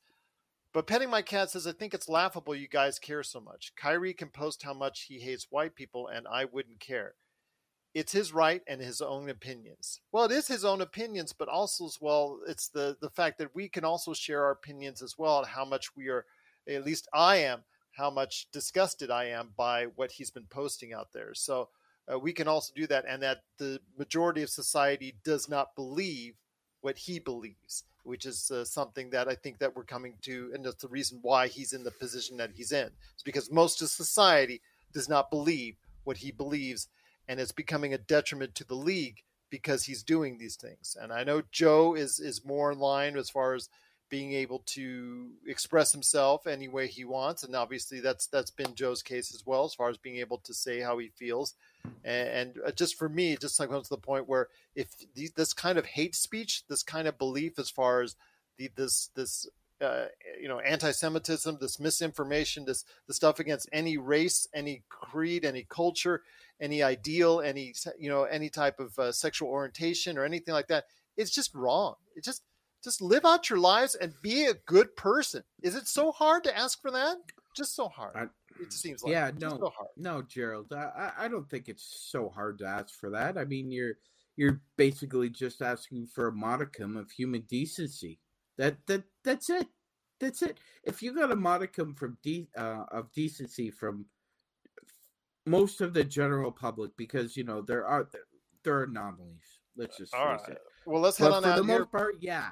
But 0.73 0.87
Petting 0.87 1.09
My 1.09 1.21
Cat 1.21 1.51
says, 1.51 1.67
I 1.67 1.73
think 1.73 1.93
it's 1.93 2.09
laughable 2.09 2.55
you 2.55 2.67
guys 2.67 2.97
care 2.97 3.23
so 3.23 3.39
much. 3.39 3.73
Kyrie 3.75 4.13
can 4.13 4.29
post 4.29 4.63
how 4.63 4.73
much 4.73 5.03
he 5.03 5.19
hates 5.19 5.47
white 5.49 5.75
people, 5.75 6.07
and 6.07 6.25
I 6.27 6.45
wouldn't 6.45 6.79
care. 6.79 7.15
It's 7.93 8.13
his 8.13 8.33
right 8.33 8.61
and 8.67 8.79
his 8.81 9.01
own 9.01 9.29
opinions. 9.29 9.99
Well, 10.13 10.23
it 10.23 10.31
is 10.31 10.47
his 10.47 10.63
own 10.63 10.79
opinions, 10.79 11.33
but 11.33 11.49
also 11.49 11.85
as 11.85 11.97
well, 11.99 12.39
it's 12.47 12.69
the 12.69 12.95
the 13.01 13.09
fact 13.09 13.37
that 13.39 13.53
we 13.53 13.67
can 13.67 13.83
also 13.83 14.13
share 14.13 14.45
our 14.45 14.51
opinions 14.51 15.01
as 15.01 15.17
well, 15.17 15.39
and 15.39 15.47
how 15.47 15.65
much 15.65 15.93
we 15.93 16.07
are, 16.07 16.25
at 16.69 16.85
least 16.85 17.09
I 17.13 17.37
am, 17.37 17.63
how 17.97 18.09
much 18.09 18.47
disgusted 18.53 19.11
I 19.11 19.25
am 19.25 19.49
by 19.57 19.87
what 19.97 20.13
he's 20.13 20.31
been 20.31 20.47
posting 20.49 20.93
out 20.93 21.09
there. 21.13 21.33
So 21.33 21.67
uh, 22.11 22.17
we 22.17 22.31
can 22.31 22.47
also 22.47 22.71
do 22.73 22.87
that, 22.87 23.03
and 23.05 23.21
that 23.23 23.43
the 23.57 23.81
majority 23.97 24.41
of 24.41 24.49
society 24.49 25.15
does 25.25 25.49
not 25.49 25.75
believe 25.75 26.35
what 26.79 26.97
he 26.97 27.19
believes, 27.19 27.83
which 28.03 28.25
is 28.25 28.51
uh, 28.51 28.65
something 28.65 29.09
that 29.11 29.27
I 29.27 29.35
think 29.35 29.59
that 29.59 29.75
we're 29.75 29.83
coming 29.83 30.15
to, 30.23 30.51
and 30.53 30.65
that's 30.65 30.81
the 30.81 30.87
reason 30.87 31.19
why 31.21 31.47
he's 31.47 31.73
in 31.73 31.83
the 31.83 31.91
position 31.91 32.37
that 32.37 32.51
he's 32.55 32.71
in. 32.71 32.89
It's 33.13 33.23
because 33.23 33.51
most 33.51 33.81
of 33.81 33.89
society 33.89 34.61
does 34.93 35.07
not 35.07 35.29
believe 35.29 35.75
what 36.03 36.17
he 36.17 36.31
believes, 36.31 36.87
and 37.27 37.39
it's 37.39 37.51
becoming 37.51 37.93
a 37.93 37.97
detriment 37.97 38.55
to 38.55 38.63
the 38.63 38.75
league 38.75 39.23
because 39.49 39.83
he's 39.83 40.03
doing 40.03 40.37
these 40.37 40.55
things. 40.55 40.97
And 40.99 41.11
I 41.11 41.23
know 41.23 41.43
Joe 41.51 41.93
is 41.93 42.19
is 42.19 42.45
more 42.45 42.71
in 42.71 42.79
line 42.79 43.17
as 43.17 43.29
far 43.29 43.53
as 43.53 43.69
being 44.11 44.33
able 44.33 44.59
to 44.65 45.29
express 45.47 45.93
himself 45.93 46.45
any 46.45 46.67
way 46.67 46.85
he 46.85 47.05
wants, 47.05 47.43
and 47.43 47.55
obviously 47.55 48.01
that's 48.01 48.27
that's 48.27 48.51
been 48.51 48.75
Joe's 48.75 49.01
case 49.01 49.33
as 49.33 49.43
well, 49.45 49.63
as 49.63 49.73
far 49.73 49.89
as 49.89 49.97
being 49.97 50.17
able 50.17 50.37
to 50.39 50.53
say 50.53 50.81
how 50.81 50.97
he 50.97 51.07
feels. 51.07 51.55
And, 52.03 52.27
and 52.29 52.59
uh, 52.67 52.71
just 52.71 52.97
for 52.97 53.07
me, 53.07 53.31
it 53.31 53.41
just 53.41 53.57
comes 53.57 53.87
to 53.87 53.95
the 53.95 54.01
point 54.01 54.27
where 54.27 54.49
if 54.75 54.89
these, 55.15 55.31
this 55.31 55.53
kind 55.53 55.79
of 55.79 55.85
hate 55.85 56.13
speech, 56.13 56.63
this 56.67 56.83
kind 56.83 57.07
of 57.07 57.17
belief, 57.17 57.57
as 57.57 57.69
far 57.69 58.01
as 58.01 58.17
the 58.57 58.69
this 58.75 59.09
this 59.15 59.47
uh, 59.81 60.07
you 60.39 60.49
know 60.49 60.59
anti-Semitism, 60.59 61.57
this 61.61 61.79
misinformation, 61.79 62.65
this 62.65 62.83
the 63.07 63.13
stuff 63.13 63.39
against 63.39 63.69
any 63.71 63.97
race, 63.97 64.45
any 64.53 64.83
creed, 64.89 65.45
any 65.45 65.65
culture, 65.69 66.21
any 66.59 66.83
ideal, 66.83 67.39
any 67.39 67.73
you 67.97 68.09
know 68.09 68.23
any 68.25 68.49
type 68.49 68.77
of 68.81 68.99
uh, 68.99 69.13
sexual 69.13 69.47
orientation 69.47 70.17
or 70.17 70.25
anything 70.25 70.53
like 70.53 70.67
that, 70.67 70.83
it's 71.15 71.31
just 71.31 71.55
wrong. 71.55 71.95
It 72.13 72.25
just 72.25 72.43
just 72.83 73.01
live 73.01 73.25
out 73.25 73.49
your 73.49 73.59
lives 73.59 73.95
and 73.95 74.13
be 74.21 74.45
a 74.45 74.53
good 74.65 74.95
person. 74.95 75.43
Is 75.61 75.75
it 75.75 75.87
so 75.87 76.11
hard 76.11 76.43
to 76.45 76.57
ask 76.57 76.81
for 76.81 76.91
that? 76.91 77.17
Just 77.55 77.75
so 77.75 77.87
hard. 77.89 78.15
I- 78.15 78.27
it 78.59 78.73
seems 78.73 79.01
like 79.01 79.11
yeah, 79.13 79.31
Just 79.31 79.41
no, 79.41 79.49
so 79.57 79.69
hard. 79.75 79.89
no, 79.97 80.21
Gerald. 80.21 80.71
I, 80.73 81.11
I 81.17 81.25
I 81.25 81.27
don't 81.29 81.49
think 81.49 81.67
it's 81.69 82.07
so 82.11 82.29
hard 82.29 82.59
to 82.59 82.65
ask 82.65 82.93
for 82.99 83.09
that. 83.11 83.37
I 83.37 83.45
mean, 83.45 83.71
you're 83.71 83.93
you're 84.35 84.61
basically 84.77 85.29
just 85.29 85.61
asking 85.61 86.07
for 86.07 86.27
a 86.27 86.31
modicum 86.33 86.95
of 86.97 87.09
human 87.09 87.41
decency. 87.49 88.19
That 88.57 88.75
that 88.87 89.03
that's 89.23 89.49
it. 89.49 89.67
That's 90.19 90.41
it. 90.43 90.59
If 90.83 91.01
you 91.01 91.15
got 91.15 91.31
a 91.31 91.35
modicum 91.35 91.95
from 91.95 92.17
de- 92.21 92.49
uh, 92.55 92.83
of 92.91 93.11
decency 93.13 93.71
from 93.71 94.05
most 95.47 95.81
of 95.81 95.93
the 95.93 96.03
general 96.03 96.51
public, 96.51 96.91
because 96.97 97.35
you 97.35 97.43
know 97.43 97.61
there 97.61 97.85
are 97.85 98.07
there, 98.11 98.21
there 98.63 98.75
are 98.79 98.83
anomalies. 98.83 99.59
Let's 99.75 99.97
just 99.97 100.13
All 100.13 100.37
face 100.37 100.41
right. 100.47 100.57
it. 100.57 100.61
Well, 100.85 101.01
let's 101.01 101.17
head 101.17 101.31
on 101.31 101.43
for 101.43 101.49
out 101.49 101.57
the 101.57 101.63
here. 101.65 101.79
most 101.79 101.91
part, 101.91 102.15
yeah. 102.19 102.49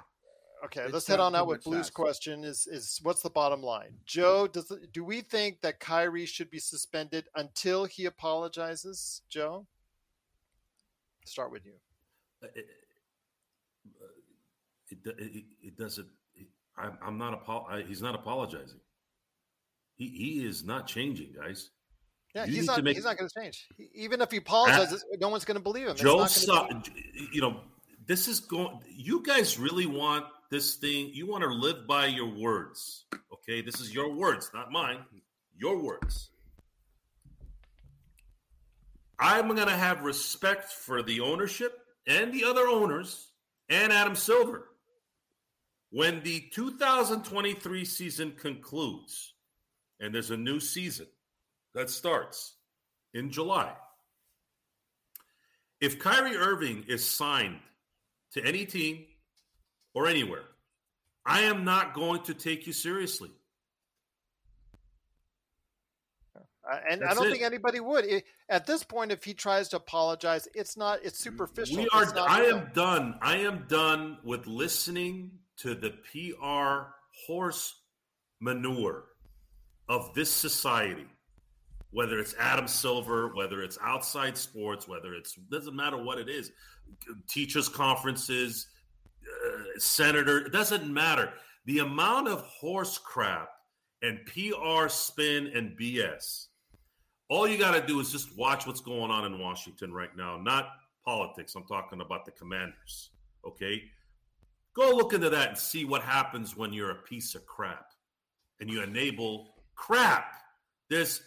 Okay, 0.65 0.81
It's 0.81 0.93
let's 0.93 1.07
head 1.07 1.19
on 1.21 1.35
out 1.35 1.47
with 1.47 1.63
Blue's 1.63 1.87
asked. 1.87 1.93
question. 1.93 2.43
Is 2.43 2.67
is 2.67 2.99
what's 3.03 3.21
the 3.21 3.29
bottom 3.29 3.61
line? 3.63 3.93
Joe, 4.05 4.45
does 4.47 4.71
do 4.91 5.03
we 5.05 5.21
think 5.21 5.61
that 5.61 5.79
Kyrie 5.79 6.25
should 6.25 6.49
be 6.49 6.59
suspended 6.59 7.25
until 7.35 7.85
he 7.85 8.05
apologizes? 8.05 9.21
Joe, 9.29 9.65
start 11.25 11.51
with 11.51 11.65
you. 11.65 11.73
Uh, 12.43 12.47
uh, 12.47 12.59
it, 14.89 14.97
it, 15.05 15.15
it, 15.19 15.43
it 15.63 15.77
doesn't. 15.77 16.07
I'm, 16.77 16.97
I'm 17.01 17.17
not. 17.17 17.33
Apo- 17.33 17.65
I, 17.69 17.81
he's 17.83 18.01
not 18.01 18.15
apologizing. 18.15 18.79
He 19.95 20.07
he 20.07 20.45
is 20.45 20.63
not 20.63 20.87
changing, 20.87 21.33
guys. 21.35 21.69
Yeah, 22.35 22.45
You 22.45 22.53
he's 22.55 22.65
not. 22.67 22.83
make- 22.83 22.95
He's 22.95 23.05
not 23.05 23.17
going 23.17 23.29
to 23.29 23.41
change. 23.41 23.67
He- 23.77 23.89
Even 23.93 24.21
if 24.21 24.31
he 24.31 24.37
apologizes, 24.37 25.03
no 25.19 25.29
one's 25.29 25.45
going 25.45 25.57
to 25.57 25.63
believe 25.63 25.87
him. 25.87 25.95
Joe, 25.95 26.17
not 26.17 26.31
Su- 26.31 26.47
gonna 26.47 26.81
you 27.31 27.41
know, 27.41 27.61
this 28.05 28.27
is 28.27 28.39
going. 28.39 28.79
You 28.87 29.23
guys 29.23 29.57
really 29.59 29.85
want 29.85 30.25
this 30.49 30.75
thing? 30.75 31.11
You 31.13 31.27
want 31.27 31.43
to 31.43 31.49
live 31.49 31.87
by 31.87 32.07
your 32.07 32.29
words, 32.29 33.05
okay? 33.33 33.61
This 33.61 33.79
is 33.79 33.93
your 33.93 34.13
words, 34.13 34.51
not 34.53 34.71
mine. 34.71 34.99
Your 35.57 35.81
words. 35.81 36.29
I'm 39.19 39.47
going 39.53 39.67
to 39.67 39.75
have 39.75 40.03
respect 40.03 40.71
for 40.71 41.03
the 41.03 41.19
ownership 41.19 41.77
and 42.07 42.33
the 42.33 42.45
other 42.45 42.67
owners 42.67 43.31
and 43.67 43.91
Adam 43.91 44.15
Silver. 44.15 44.69
When 45.91 46.21
the 46.23 46.45
2023 46.53 47.83
season 47.83 48.33
concludes 48.39 49.33
and 49.99 50.13
there's 50.13 50.31
a 50.31 50.37
new 50.37 50.59
season 50.59 51.07
that 51.73 51.89
starts 51.89 52.55
in 53.13 53.29
July, 53.29 53.73
if 55.81 55.99
Kyrie 55.99 56.37
Irving 56.37 56.85
is 56.87 57.07
signed 57.07 57.59
to 58.33 58.45
any 58.45 58.65
team 58.65 59.05
or 59.99 60.07
anywhere, 60.07 60.45
I 61.25 61.41
am 61.41 61.65
not 61.65 61.93
going 61.93 62.23
to 62.23 62.33
take 62.33 62.65
you 62.65 62.71
seriously. 62.71 63.31
Uh, 66.35 66.77
and 66.89 67.03
I 67.03 67.13
don't 67.13 67.27
it. 67.27 67.31
think 67.31 67.43
anybody 67.43 67.81
would. 67.81 68.05
I- 68.05 68.23
at 68.47 68.65
this 68.65 68.81
point, 68.81 69.11
if 69.11 69.25
he 69.25 69.33
tries 69.33 69.67
to 69.69 69.75
apologize, 69.77 70.47
it's 70.55 70.77
not. 70.77 70.99
It's 71.03 71.19
superficial. 71.19 71.77
We 71.77 71.89
are. 71.89 72.05
I 72.17 72.41
real. 72.41 72.57
am 72.59 72.71
done. 72.73 73.15
I 73.21 73.37
am 73.37 73.65
done 73.67 74.19
with 74.23 74.47
listening 74.47 75.31
to 75.57 75.75
the 75.75 75.89
PR 76.11 76.91
horse 77.27 77.75
manure 78.39 79.03
of 79.89 80.13
this 80.13 80.31
society. 80.31 81.07
Whether 81.91 82.19
it's 82.19 82.35
Adam 82.39 82.69
Silver, 82.69 83.35
whether 83.35 83.61
it's 83.63 83.77
outside 83.83 84.37
sports, 84.37 84.87
whether 84.87 85.13
it's 85.13 85.33
doesn't 85.51 85.75
matter 85.75 86.01
what 86.01 86.19
it 86.19 86.29
is, 86.29 86.51
teachers 87.27 87.67
conferences, 87.67 88.67
Uh, 89.29 89.79
senator, 89.79 90.45
it 90.45 90.51
doesn't 90.51 90.91
matter. 90.91 91.31
The 91.65 91.79
amount 91.79 92.27
of 92.27 92.41
horse 92.41 92.97
crap 92.97 93.49
and 94.01 94.19
PR 94.25 94.87
spin 94.87 95.51
and 95.53 95.77
BS. 95.77 96.47
All 97.29 97.47
you 97.47 97.57
got 97.57 97.75
to 97.75 97.85
do 97.85 97.99
is 97.99 98.11
just 98.11 98.35
watch 98.37 98.65
what's 98.65 98.81
going 98.81 99.11
on 99.11 99.25
in 99.25 99.39
Washington 99.39 99.93
right 99.93 100.15
now, 100.17 100.37
not 100.37 100.69
politics. 101.05 101.55
I'm 101.55 101.65
talking 101.65 102.01
about 102.01 102.25
the 102.25 102.31
commanders. 102.31 103.11
Okay? 103.45 103.83
Go 104.75 104.95
look 104.95 105.13
into 105.13 105.29
that 105.29 105.49
and 105.49 105.57
see 105.57 105.85
what 105.85 106.01
happens 106.01 106.55
when 106.55 106.73
you're 106.73 106.91
a 106.91 107.03
piece 107.03 107.35
of 107.35 107.45
crap 107.45 107.85
and 108.59 108.69
you 108.69 108.81
enable 108.81 109.53
crap. 109.75 110.33
There's 110.89 111.21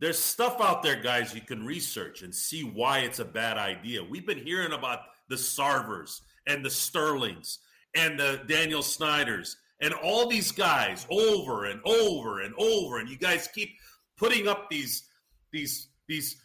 there's 0.00 0.18
stuff 0.18 0.60
out 0.60 0.84
there, 0.84 1.00
guys, 1.00 1.34
you 1.34 1.40
can 1.40 1.66
research 1.66 2.22
and 2.22 2.32
see 2.32 2.62
why 2.62 3.00
it's 3.00 3.18
a 3.18 3.24
bad 3.24 3.58
idea. 3.58 4.02
We've 4.02 4.26
been 4.26 4.38
hearing 4.38 4.72
about 4.72 5.00
the 5.28 5.34
Sarvers 5.34 6.20
and 6.48 6.64
the 6.64 6.70
Sterlings 6.70 7.60
and 7.94 8.18
the 8.18 8.40
Daniel 8.48 8.82
Snyders 8.82 9.56
and 9.80 9.94
all 9.94 10.28
these 10.28 10.50
guys 10.50 11.06
over 11.10 11.66
and 11.66 11.80
over 11.84 12.40
and 12.40 12.54
over. 12.58 12.98
And 12.98 13.08
you 13.08 13.16
guys 13.16 13.48
keep 13.54 13.70
putting 14.16 14.48
up 14.48 14.68
these 14.68 15.04
these 15.52 15.88
these 16.08 16.36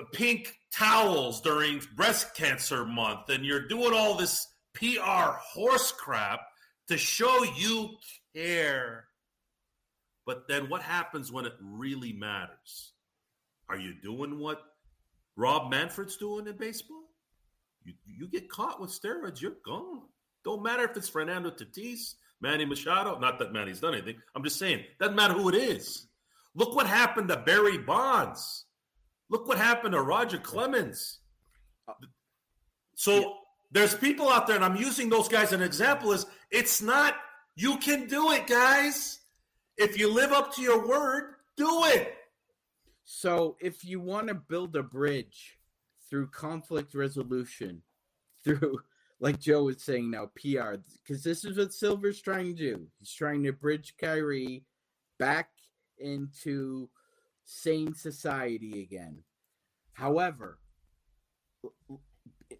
uh, 0.00 0.04
pink 0.12 0.56
towels 0.72 1.40
during 1.40 1.80
breast 1.94 2.34
cancer 2.34 2.84
month, 2.84 3.28
and 3.28 3.44
you're 3.44 3.68
doing 3.68 3.92
all 3.94 4.16
this 4.16 4.48
PR 4.74 5.36
horse 5.52 5.92
crap 5.92 6.40
to 6.88 6.98
show 6.98 7.44
you 7.56 7.90
care. 8.34 9.04
But 10.26 10.48
then 10.48 10.68
what 10.68 10.82
happens 10.82 11.30
when 11.30 11.44
it 11.44 11.52
really 11.60 12.12
matters? 12.12 12.92
Are 13.68 13.76
you 13.76 13.94
doing 14.02 14.38
what 14.38 14.60
Rob 15.36 15.70
Manfred's 15.70 16.16
doing 16.16 16.46
in 16.46 16.56
baseball? 16.56 17.03
You, 17.84 17.94
you 18.06 18.28
get 18.28 18.48
caught 18.48 18.80
with 18.80 18.90
steroids, 18.90 19.40
you're 19.40 19.56
gone. 19.64 20.02
Don't 20.44 20.62
matter 20.62 20.84
if 20.84 20.96
it's 20.96 21.08
Fernando 21.08 21.50
Tatis, 21.50 22.14
Manny 22.40 22.64
Machado. 22.64 23.18
Not 23.18 23.38
that 23.38 23.52
Manny's 23.52 23.80
done 23.80 23.94
anything. 23.94 24.16
I'm 24.34 24.44
just 24.44 24.58
saying, 24.58 24.84
doesn't 25.00 25.16
matter 25.16 25.34
who 25.34 25.48
it 25.48 25.54
is. 25.54 26.06
Look 26.54 26.74
what 26.74 26.86
happened 26.86 27.28
to 27.28 27.36
Barry 27.36 27.78
Bonds. 27.78 28.64
Look 29.30 29.48
what 29.48 29.58
happened 29.58 29.92
to 29.92 30.02
Roger 30.02 30.38
Clemens. 30.38 31.18
So 32.94 33.34
there's 33.72 33.94
people 33.94 34.28
out 34.28 34.46
there, 34.46 34.56
and 34.56 34.64
I'm 34.64 34.76
using 34.76 35.08
those 35.08 35.28
guys 35.28 35.48
as 35.48 35.54
an 35.54 35.62
example. 35.62 36.12
Is 36.12 36.26
it's 36.50 36.80
not 36.80 37.14
you 37.56 37.76
can 37.78 38.06
do 38.06 38.32
it, 38.32 38.46
guys. 38.46 39.20
If 39.76 39.98
you 39.98 40.12
live 40.12 40.32
up 40.32 40.54
to 40.54 40.62
your 40.62 40.86
word, 40.86 41.34
do 41.56 41.84
it. 41.86 42.14
So, 43.04 43.56
if 43.60 43.84
you 43.84 44.00
want 44.00 44.28
to 44.28 44.34
build 44.34 44.74
a 44.76 44.82
bridge 44.82 45.58
through 46.14 46.28
conflict 46.28 46.94
resolution, 46.94 47.82
through, 48.44 48.78
like 49.18 49.40
Joe 49.40 49.64
was 49.64 49.82
saying 49.82 50.12
now, 50.12 50.26
PR, 50.36 50.76
because 51.02 51.24
this 51.24 51.44
is 51.44 51.58
what 51.58 51.74
Silver's 51.74 52.20
trying 52.22 52.54
to 52.54 52.62
do. 52.76 52.86
He's 53.00 53.12
trying 53.12 53.42
to 53.42 53.52
bridge 53.52 53.94
Kyrie 54.00 54.62
back 55.18 55.50
into 55.98 56.88
sane 57.44 57.94
society 57.96 58.80
again. 58.82 59.24
However, 59.94 60.60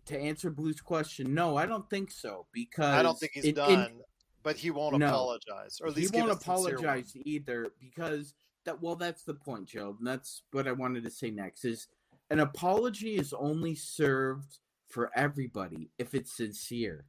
to 0.06 0.18
answer 0.18 0.50
Blue's 0.50 0.80
question, 0.80 1.32
no, 1.32 1.56
I 1.56 1.64
don't 1.64 1.88
think 1.88 2.10
so. 2.10 2.46
Because 2.52 2.92
I 2.92 3.04
don't 3.04 3.16
think 3.20 3.32
he's 3.34 3.54
done, 3.54 4.00
but 4.42 4.56
he 4.56 4.72
won't 4.72 4.98
No. 4.98 5.06
apologize, 5.06 5.78
or 5.80 5.86
at 5.86 5.94
he 5.94 6.00
least 6.00 6.12
give 6.12 6.26
won't 6.26 6.32
a 6.32 6.42
sincere 6.44 6.74
one. 6.78 6.84
apologize 6.84 7.16
either 7.24 7.68
because 7.80 8.34
that 8.64 8.82
well 8.82 8.96
that's 8.96 9.24
the 9.24 9.34
point 9.34 9.66
joe 9.66 9.94
and 9.98 10.06
that's 10.08 10.40
what 10.52 10.66
i 10.66 10.72
wanted 10.72 11.04
to 11.04 11.10
say 11.10 11.30
next 11.30 11.66
is 11.66 11.86
an 12.34 12.40
apology 12.40 13.14
is 13.14 13.32
only 13.32 13.76
served 13.76 14.58
for 14.88 15.08
everybody 15.14 15.92
if 15.98 16.14
it's 16.14 16.36
sincere. 16.36 17.06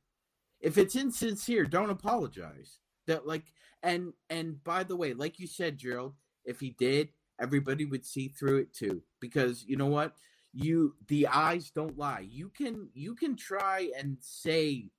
If 0.61 0.77
it's 0.77 0.95
insincere 0.95 1.65
don't 1.65 1.89
apologize. 1.89 2.77
That 3.07 3.25
like 3.25 3.45
and 3.81 4.13
and 4.29 4.63
by 4.63 4.83
the 4.83 4.95
way 4.95 5.13
like 5.13 5.39
you 5.39 5.47
said 5.47 5.77
gerald 5.79 6.13
if 6.43 6.59
he 6.59 6.75
did 6.77 7.09
everybody 7.39 7.85
would 7.85 8.05
see 8.05 8.27
through 8.27 8.57
it 8.59 8.71
too. 8.71 9.01
Because 9.19 9.65
you 9.67 9.77
know 9.77 9.87
what? 9.87 10.13
You 10.53 10.95
the 11.07 11.25
eyes 11.25 11.71
don't 11.71 11.97
lie. 11.97 12.27
You 12.29 12.51
can 12.55 12.89
you 12.93 13.15
can 13.15 13.35
try 13.35 13.89
and 13.97 14.17
say 14.21 14.89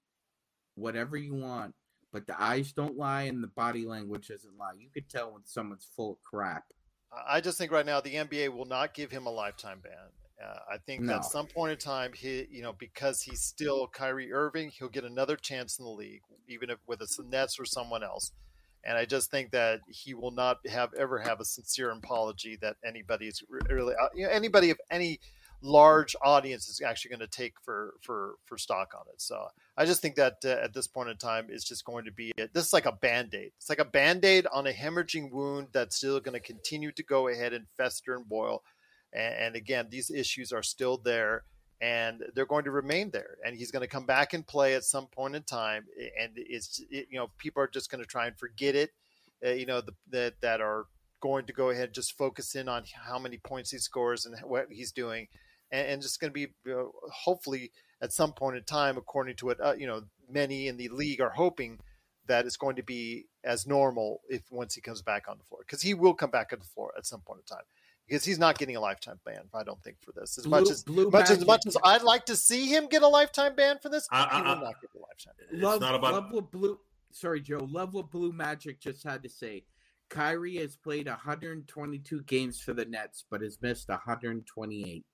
whatever 0.75 1.17
you 1.17 1.37
want 1.37 1.73
but 2.13 2.27
the 2.27 2.43
eyes 2.43 2.73
don't 2.73 2.97
lie 2.97 3.23
and 3.23 3.45
the 3.45 3.49
body 3.49 3.87
language 3.87 4.27
doesn't 4.27 4.59
lie. 4.59 4.73
You 4.77 4.89
could 4.93 5.09
tell 5.09 5.35
when 5.35 5.43
someone's 5.45 5.87
full 5.95 6.15
of 6.15 6.23
crap. 6.25 6.65
I 7.29 7.41
just 7.41 7.59
think 7.59 7.73
right 7.73 7.87
now 7.87 8.01
the 8.01 8.15
NBA 8.15 8.49
will 8.55 8.65
not 8.65 8.95
give 8.95 9.11
him 9.11 9.27
a 9.27 9.31
lifetime 9.31 9.81
ban. 9.83 9.93
Uh, 10.43 10.59
I 10.71 10.79
think 10.79 11.03
No. 11.03 11.15
at 11.17 11.25
some 11.25 11.47
point 11.47 11.73
in 11.73 11.79
time, 11.79 12.13
he, 12.13 12.47
you 12.51 12.63
know, 12.63 12.73
because 12.75 13.23
he's 13.23 13.41
still 13.41 13.87
Kyrie 13.89 14.33
Irving, 14.33 14.71
he'll 14.71 14.89
get 14.91 15.05
another 15.05 15.37
chance 15.37 15.79
in 15.79 15.85
the 15.85 15.91
league, 15.91 16.23
even 16.47 16.69
if 16.69 16.79
with 16.87 16.99
the 16.99 17.25
Nets 17.25 17.59
or 17.59 17.65
someone 17.65 18.03
else. 18.03 18.33
And 18.85 18.97
I 18.99 19.05
just 19.05 19.31
think 19.31 19.51
that 19.53 19.81
he 19.89 20.15
will 20.15 20.31
not 20.31 20.59
have 20.69 20.93
ever 20.95 21.19
have 21.19 21.41
a 21.41 21.45
sincere 21.45 21.91
apology 21.91 22.57
that 22.61 22.77
anybody's 22.85 23.43
re- 23.49 23.61
really, 23.69 23.95
uh, 23.95 24.09
you 24.15 24.27
know, 24.27 24.31
anybody 24.31 24.71
of 24.71 24.79
any 24.91 25.19
large 25.63 26.15
audience 26.23 26.69
is 26.69 26.81
actually 26.81 27.11
going 27.11 27.21
to 27.21 27.27
take 27.27 27.55
for 27.63 27.95
for 28.03 28.35
for 28.45 28.59
stock 28.59 28.93
on 28.95 29.05
it. 29.13 29.21
So 29.21 29.47
I 29.77 29.85
just 29.85 30.03
think 30.03 30.17
that 30.17 30.37
uh, 30.45 30.49
at 30.63 30.75
this 30.75 30.87
point 30.87 31.09
in 31.09 31.17
time, 31.17 31.47
it's 31.49 31.65
just 31.65 31.85
going 31.85 32.05
to 32.05 32.13
be 32.13 32.33
this 32.37 32.67
is 32.67 32.73
like 32.73 32.87
a 32.87 32.93
band 32.93 33.35
aid. 33.35 33.53
It's 33.57 33.69
like 33.69 33.79
a 33.79 33.85
band 33.85 34.25
aid 34.25 34.47
on 34.53 34.67
a 34.67 34.73
hemorrhaging 34.73 35.31
wound 35.31 35.69
that's 35.73 35.97
still 35.97 36.21
going 36.21 36.35
to 36.35 36.41
continue 36.41 36.93
to 36.93 37.03
go 37.03 37.29
ahead 37.29 37.53
and 37.53 37.67
fester 37.77 38.15
and 38.15 38.29
boil. 38.29 38.63
And, 39.13 39.35
and 39.35 39.57
again, 39.57 39.89
these 39.91 40.11
issues 40.11 40.53
are 40.53 40.63
still 40.63 40.99
there, 40.99 41.45
and 41.81 42.23
they're 42.35 42.47
going 42.47 42.65
to 42.65 42.71
remain 42.71 43.11
there. 43.11 43.37
And 43.45 43.57
he's 43.57 43.71
going 43.71 43.83
to 43.83 43.89
come 43.89 44.07
back 44.07 44.35
and 44.35 44.47
play 44.47 44.75
at 44.75 44.85
some 44.85 45.07
point 45.07 45.37
in 45.37 45.43
time. 45.43 45.87
And 46.21 46.33
it's 46.37 46.81
it, 46.91 47.09
you 47.11 47.19
know 47.19 47.31
people 47.39 47.63
are 47.63 47.69
just 47.69 47.91
going 47.91 48.03
to 48.03 48.09
try 48.09 48.27
and 48.27 48.39
forget 48.39 48.75
it. 48.75 48.91
Uh, 49.45 49.51
you 49.51 49.67
know 49.67 49.81
the, 49.81 49.93
that 50.11 50.35
that 50.41 50.61
are 50.61 50.87
going 51.21 51.47
to 51.47 51.53
go 51.53 51.71
ahead 51.71 51.85
and 51.87 51.95
just 51.95 52.17
focus 52.17 52.55
in 52.55 52.69
on 52.69 52.85
how 53.07 53.19
many 53.19 53.39
points 53.39 53.71
he 53.71 53.79
scores 53.79 54.27
and 54.27 54.37
what 54.45 54.67
he's 54.71 54.93
doing, 54.93 55.29
and, 55.71 55.87
and 55.89 56.03
just 56.03 56.21
going 56.21 56.31
to 56.31 56.35
be 56.35 56.49
you 56.65 56.73
know, 56.73 56.93
hopefully 57.13 57.73
at 58.03 58.13
some 58.13 58.33
point 58.33 58.57
in 58.57 58.63
time, 58.65 58.97
according 58.97 59.37
to 59.37 59.47
what 59.47 59.61
uh, 59.61 59.75
you 59.77 59.87
know 59.87 60.03
many 60.29 60.69
in 60.69 60.77
the 60.77 60.89
league 60.89 61.21
are 61.21 61.31
hoping 61.31 61.79
that 62.27 62.45
it's 62.45 62.57
going 62.57 62.77
to 62.77 62.83
be 62.83 63.27
as 63.45 63.67
normal 63.67 64.21
if 64.29 64.43
once 64.51 64.75
he 64.75 64.81
comes 64.81 65.01
back 65.01 65.29
on 65.29 65.39
the 65.39 65.45
floor 65.45 65.61
because 65.65 65.81
he 65.83 65.95
will 65.95 66.13
come 66.15 66.31
back 66.31 66.53
on 66.53 66.59
the 66.59 66.65
floor 66.65 66.93
at 66.99 67.07
some 67.07 67.21
point 67.21 67.41
in 67.49 67.57
time 67.57 67.65
because 68.09 68.25
he's 68.25 68.39
not 68.39 68.59
getting 68.59 68.75
a 68.75 68.81
lifetime 68.81 69.19
ban. 69.25 69.43
I 69.55 69.63
don't 69.63 69.81
think 69.83 69.99
for 70.01 70.11
this 70.13 70.37
as 70.37 70.45
Blue- 70.45 70.51
much 70.61 70.71
as 70.71 70.83
Blue 70.83 71.09
much 71.11 71.31
as 71.31 71.47
much 71.47 71.67
as 71.67 71.77
I'd 71.85 72.03
like 72.03 72.27
to 72.27 72.35
see 72.37 72.67
him 72.67 72.89
get 72.89 73.03
a 73.03 73.09
lifetime 73.09 73.55
ban 73.55 73.79
for 73.81 73.89
this. 73.89 74.09
I- 74.11 74.23
he 74.25 74.29
I- 74.31 74.41
will 74.41 74.49
I- 74.59 74.63
not 74.63 74.81
get 74.81 74.91
a 74.95 74.99
lifetime. 74.99 75.35
Ban. 75.39 75.49
It's 75.53 75.63
love, 75.63 75.81
not 75.81 75.95
about 75.95 76.13
love 76.15 76.33
what 76.33 76.51
blue. 76.51 76.79
Sorry, 77.13 77.41
Joe. 77.41 77.67
Love 77.71 77.95
what 77.95 78.11
Blue 78.11 78.31
Magic 78.33 78.79
just 78.79 79.03
had 79.03 79.23
to 79.23 79.29
say. 79.31 79.65
Kyrie 80.09 80.57
has 80.57 80.77
played 80.77 81.07
122 81.09 82.23
games 82.23 82.61
for 82.61 82.73
the 82.73 82.85
Nets, 82.85 83.25
but 83.31 83.41
has 83.43 83.59
missed 83.61 83.89
128. 83.89 85.05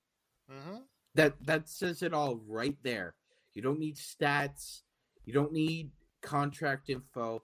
hmm 0.51 0.77
That 1.15 1.35
that 1.47 1.69
says 1.69 2.03
it 2.03 2.13
all 2.15 2.37
right 2.47 2.77
there. 2.83 3.15
You 3.55 3.63
don't 3.63 3.79
need 3.79 3.97
stats. 3.97 4.83
You 5.25 5.33
don't 5.33 5.53
need 5.53 5.91
contract 6.23 6.89
info. 6.91 7.43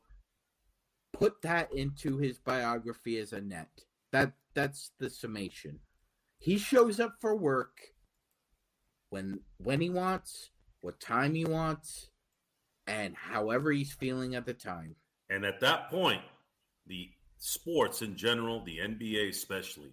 put 1.12 1.42
that 1.42 1.72
into 1.72 2.18
his 2.18 2.38
biography 2.38 3.18
as 3.18 3.32
a 3.32 3.40
net. 3.40 3.68
That 4.12 4.32
that's 4.54 4.92
the 4.98 5.10
summation. 5.10 5.80
He 6.38 6.58
shows 6.58 7.00
up 7.00 7.16
for 7.20 7.34
work 7.36 7.76
when 9.10 9.40
when 9.58 9.80
he 9.80 9.90
wants, 9.90 10.50
what 10.80 11.00
time 11.00 11.34
he 11.34 11.44
wants, 11.44 12.10
and 12.86 13.16
however 13.16 13.72
he's 13.72 13.92
feeling 13.92 14.34
at 14.34 14.46
the 14.46 14.54
time. 14.54 14.96
And 15.30 15.44
at 15.44 15.60
that 15.60 15.90
point, 15.90 16.22
the 16.86 17.10
sports 17.38 18.02
in 18.02 18.16
general, 18.16 18.64
the 18.64 18.78
NBA 18.78 19.30
especially, 19.30 19.92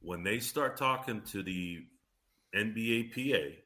when 0.00 0.22
they 0.22 0.38
start 0.38 0.76
talking 0.76 1.22
to 1.22 1.42
the 1.42 1.84
NBA 2.54 3.12
PA, 3.12 3.56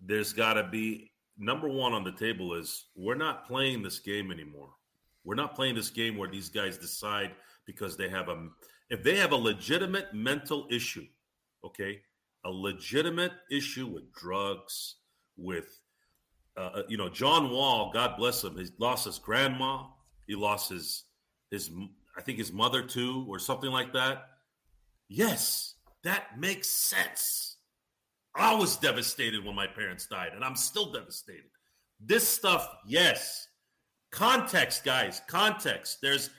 there's 0.00 0.32
got 0.32 0.54
to 0.54 0.64
be 0.64 1.12
number 1.38 1.68
one 1.68 1.92
on 1.92 2.04
the 2.04 2.12
table 2.12 2.54
is 2.54 2.86
we're 2.94 3.14
not 3.14 3.46
playing 3.46 3.82
this 3.82 3.98
game 3.98 4.30
anymore. 4.30 4.70
We're 5.24 5.34
not 5.34 5.54
playing 5.54 5.76
this 5.76 5.90
game 5.90 6.16
where 6.16 6.28
these 6.28 6.48
guys 6.48 6.76
decide 6.76 7.32
because 7.66 7.96
they 7.96 8.08
have 8.08 8.28
a 8.28 8.48
if 8.90 9.02
they 9.02 9.16
have 9.16 9.32
a 9.32 9.36
legitimate 9.36 10.12
mental 10.12 10.66
issue, 10.70 11.06
okay, 11.64 12.00
a 12.44 12.50
legitimate 12.50 13.32
issue 13.50 13.86
with 13.86 14.12
drugs, 14.12 14.96
with 15.36 15.80
uh, 16.56 16.82
you 16.88 16.98
know 16.98 17.08
John 17.08 17.50
Wall, 17.50 17.90
God 17.92 18.16
bless 18.16 18.44
him, 18.44 18.58
he 18.58 18.66
lost 18.78 19.06
his 19.06 19.18
grandma, 19.18 19.84
he 20.26 20.34
lost 20.34 20.70
his 20.70 21.04
his 21.52 21.70
I 22.16 22.22
think 22.22 22.38
his 22.38 22.52
mother 22.52 22.82
too, 22.82 23.24
or 23.28 23.38
something 23.38 23.70
like 23.70 23.92
that. 23.92 24.28
Yes, 25.08 25.74
that 26.02 26.38
makes 26.38 26.68
sense. 26.68 27.56
I 28.34 28.54
was 28.54 28.76
devastated 28.76 29.44
when 29.44 29.54
my 29.54 29.66
parents 29.66 30.06
died, 30.06 30.32
and 30.34 30.42
I'm 30.42 30.56
still 30.56 30.90
devastated. 30.90 31.50
This 32.00 32.26
stuff, 32.26 32.68
yes. 32.86 33.46
Context, 34.10 34.84
guys, 34.84 35.22
context. 35.28 35.98
There's 36.02 36.30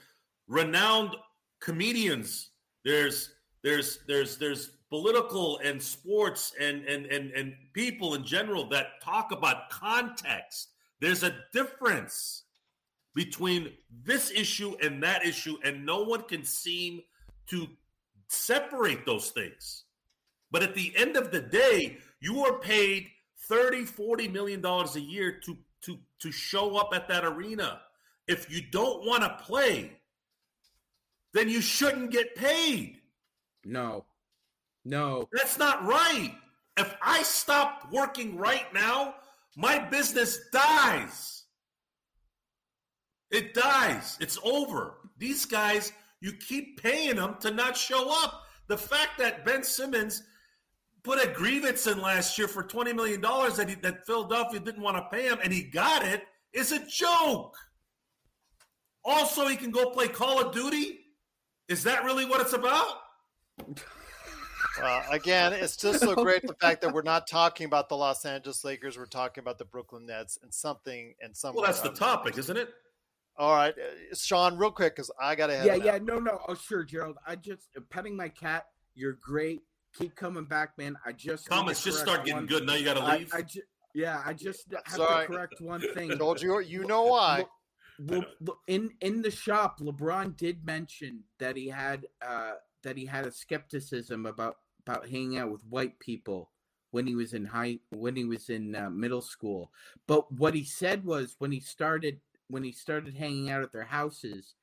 renowned 0.48 1.16
comedians. 1.60 2.50
There's 2.84 3.30
there's 3.62 4.00
there's 4.06 4.36
there's 4.36 4.70
political 4.90 5.58
and 5.64 5.82
sports 5.82 6.52
and 6.60 6.84
and 6.84 7.06
and 7.06 7.30
and 7.32 7.54
people 7.72 8.14
in 8.14 8.24
general 8.24 8.68
that 8.68 9.00
talk 9.02 9.32
about 9.32 9.70
context. 9.70 10.70
There's 11.00 11.22
a 11.22 11.34
difference 11.52 12.43
between 13.14 13.72
this 14.04 14.30
issue 14.30 14.76
and 14.82 15.02
that 15.02 15.24
issue, 15.24 15.56
and 15.64 15.86
no 15.86 16.02
one 16.02 16.22
can 16.22 16.44
seem 16.44 17.00
to 17.48 17.68
separate 18.28 19.06
those 19.06 19.30
things. 19.30 19.84
But 20.50 20.62
at 20.62 20.74
the 20.74 20.92
end 20.96 21.16
of 21.16 21.30
the 21.30 21.40
day, 21.40 21.98
you 22.20 22.44
are 22.44 22.58
paid 22.58 23.08
30, 23.48 23.84
40 23.84 24.28
million 24.28 24.60
dollars 24.60 24.96
a 24.96 25.00
year 25.00 25.40
to 25.44 25.56
to 25.82 25.98
to 26.20 26.32
show 26.32 26.76
up 26.76 26.90
at 26.94 27.08
that 27.08 27.24
arena. 27.24 27.80
If 28.26 28.50
you 28.50 28.62
don't 28.70 29.06
want 29.06 29.22
to 29.22 29.44
play, 29.44 29.98
then 31.32 31.48
you 31.48 31.60
shouldn't 31.60 32.10
get 32.10 32.34
paid. 32.34 33.00
No. 33.64 34.04
No. 34.84 35.28
That's 35.32 35.58
not 35.58 35.84
right. 35.84 36.34
If 36.76 36.94
I 37.02 37.22
stop 37.22 37.88
working 37.92 38.36
right 38.36 38.72
now, 38.72 39.16
my 39.56 39.78
business 39.78 40.38
dies. 40.52 41.33
It 43.34 43.52
dies. 43.52 44.16
It's 44.20 44.38
over. 44.44 44.94
These 45.18 45.44
guys, 45.44 45.92
you 46.20 46.32
keep 46.32 46.80
paying 46.80 47.16
them 47.16 47.36
to 47.40 47.50
not 47.50 47.76
show 47.76 48.10
up. 48.22 48.42
The 48.68 48.76
fact 48.78 49.18
that 49.18 49.44
Ben 49.44 49.64
Simmons 49.64 50.22
put 51.02 51.22
a 51.22 51.28
grievance 51.28 51.86
in 51.86 52.00
last 52.00 52.38
year 52.38 52.46
for 52.46 52.62
$20 52.62 52.94
million 52.94 53.20
that, 53.20 53.66
he, 53.68 53.74
that 53.76 54.06
Philadelphia 54.06 54.60
didn't 54.60 54.82
want 54.82 54.96
to 54.96 55.04
pay 55.14 55.24
him 55.24 55.38
and 55.42 55.52
he 55.52 55.62
got 55.62 56.04
it 56.04 56.22
is 56.52 56.70
a 56.72 56.78
joke. 56.86 57.56
Also, 59.04 59.48
he 59.48 59.56
can 59.56 59.70
go 59.70 59.90
play 59.90 60.08
Call 60.08 60.40
of 60.40 60.54
Duty. 60.54 61.00
Is 61.68 61.82
that 61.84 62.04
really 62.04 62.24
what 62.24 62.40
it's 62.40 62.52
about? 62.52 63.00
Uh, 64.80 65.02
again, 65.10 65.52
it's 65.52 65.76
just 65.76 66.00
so 66.00 66.14
great 66.22 66.46
the 66.46 66.54
fact 66.54 66.80
that 66.82 66.92
we're 66.92 67.02
not 67.02 67.26
talking 67.26 67.66
about 67.66 67.88
the 67.88 67.96
Los 67.96 68.24
Angeles 68.24 68.64
Lakers. 68.64 68.96
We're 68.96 69.06
talking 69.06 69.42
about 69.42 69.58
the 69.58 69.64
Brooklyn 69.64 70.06
Nets 70.06 70.38
and 70.42 70.54
something 70.54 71.14
and 71.20 71.36
something. 71.36 71.60
Well, 71.60 71.66
that's 71.66 71.80
the 71.80 71.90
topic, 71.90 72.38
isn't 72.38 72.56
it? 72.56 72.70
All 73.36 73.54
right, 73.54 73.74
uh, 73.76 74.14
Sean, 74.14 74.56
real 74.56 74.70
quick 74.70 74.94
because 74.94 75.10
I 75.20 75.34
got 75.34 75.48
to 75.48 75.56
head. 75.56 75.66
Yeah, 75.66 75.74
yeah, 75.74 75.98
no, 76.00 76.18
no. 76.20 76.40
Oh, 76.46 76.54
sure, 76.54 76.84
Gerald. 76.84 77.16
I 77.26 77.34
just 77.36 77.68
uh, 77.76 77.80
petting 77.90 78.16
my 78.16 78.28
cat. 78.28 78.66
You're 78.94 79.18
great. 79.20 79.62
Keep 79.98 80.14
coming 80.14 80.44
back, 80.44 80.78
man. 80.78 80.96
I 81.04 81.12
just 81.12 81.48
comments 81.48 81.82
just 81.82 81.98
start 82.00 82.20
getting 82.24 82.34
one. 82.34 82.46
good. 82.46 82.66
Now 82.66 82.74
you 82.74 82.84
got 82.84 82.94
to 82.94 83.04
leave. 83.04 83.32
I, 83.34 83.38
I 83.38 83.42
ju- 83.42 83.62
yeah, 83.94 84.22
I 84.24 84.34
just 84.34 84.72
have 84.86 84.96
Sorry. 84.96 85.26
to 85.26 85.32
correct 85.32 85.60
one 85.60 85.80
thing. 85.94 86.12
I 86.12 86.16
told 86.16 86.42
you, 86.42 86.60
you 86.60 86.84
know 86.86 87.04
why. 87.04 87.46
Le- 87.98 88.24
Le- 88.40 88.54
in 88.68 88.90
in 89.00 89.22
the 89.22 89.30
shop, 89.30 89.80
LeBron 89.80 90.36
did 90.36 90.64
mention 90.64 91.24
that 91.38 91.56
he 91.56 91.68
had 91.68 92.06
uh, 92.24 92.52
that 92.84 92.96
he 92.96 93.06
had 93.06 93.26
a 93.26 93.32
skepticism 93.32 94.26
about 94.26 94.56
about 94.86 95.08
hanging 95.08 95.38
out 95.38 95.50
with 95.50 95.62
white 95.68 95.98
people 95.98 96.50
when 96.90 97.06
he 97.06 97.14
was 97.16 97.32
in 97.34 97.44
high 97.46 97.78
when 97.90 98.14
he 98.14 98.24
was 98.24 98.48
in 98.48 98.74
uh, 98.76 98.90
middle 98.90 99.22
school. 99.22 99.72
But 100.06 100.30
what 100.32 100.54
he 100.54 100.64
said 100.64 101.04
was 101.04 101.34
when 101.38 101.50
he 101.52 101.60
started 101.60 102.20
when 102.48 102.64
he 102.64 102.72
started 102.72 103.16
hanging 103.16 103.50
out 103.50 103.62
at 103.62 103.72
their 103.72 103.84
houses 103.84 104.54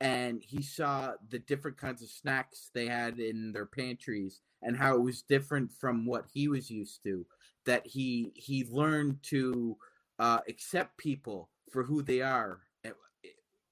and 0.00 0.42
he 0.42 0.62
saw 0.62 1.12
the 1.28 1.38
different 1.38 1.76
kinds 1.76 2.02
of 2.02 2.08
snacks 2.08 2.70
they 2.74 2.86
had 2.86 3.18
in 3.18 3.52
their 3.52 3.66
pantries 3.66 4.40
and 4.62 4.76
how 4.76 4.94
it 4.94 5.02
was 5.02 5.22
different 5.22 5.70
from 5.72 6.06
what 6.06 6.24
he 6.32 6.48
was 6.48 6.70
used 6.70 7.02
to 7.02 7.26
that 7.66 7.86
he 7.86 8.32
he 8.34 8.64
learned 8.70 9.18
to 9.22 9.76
uh, 10.18 10.40
accept 10.48 10.96
people 10.96 11.50
for 11.70 11.82
who 11.82 12.02
they 12.02 12.20
are 12.20 12.60
eh, 12.84 12.90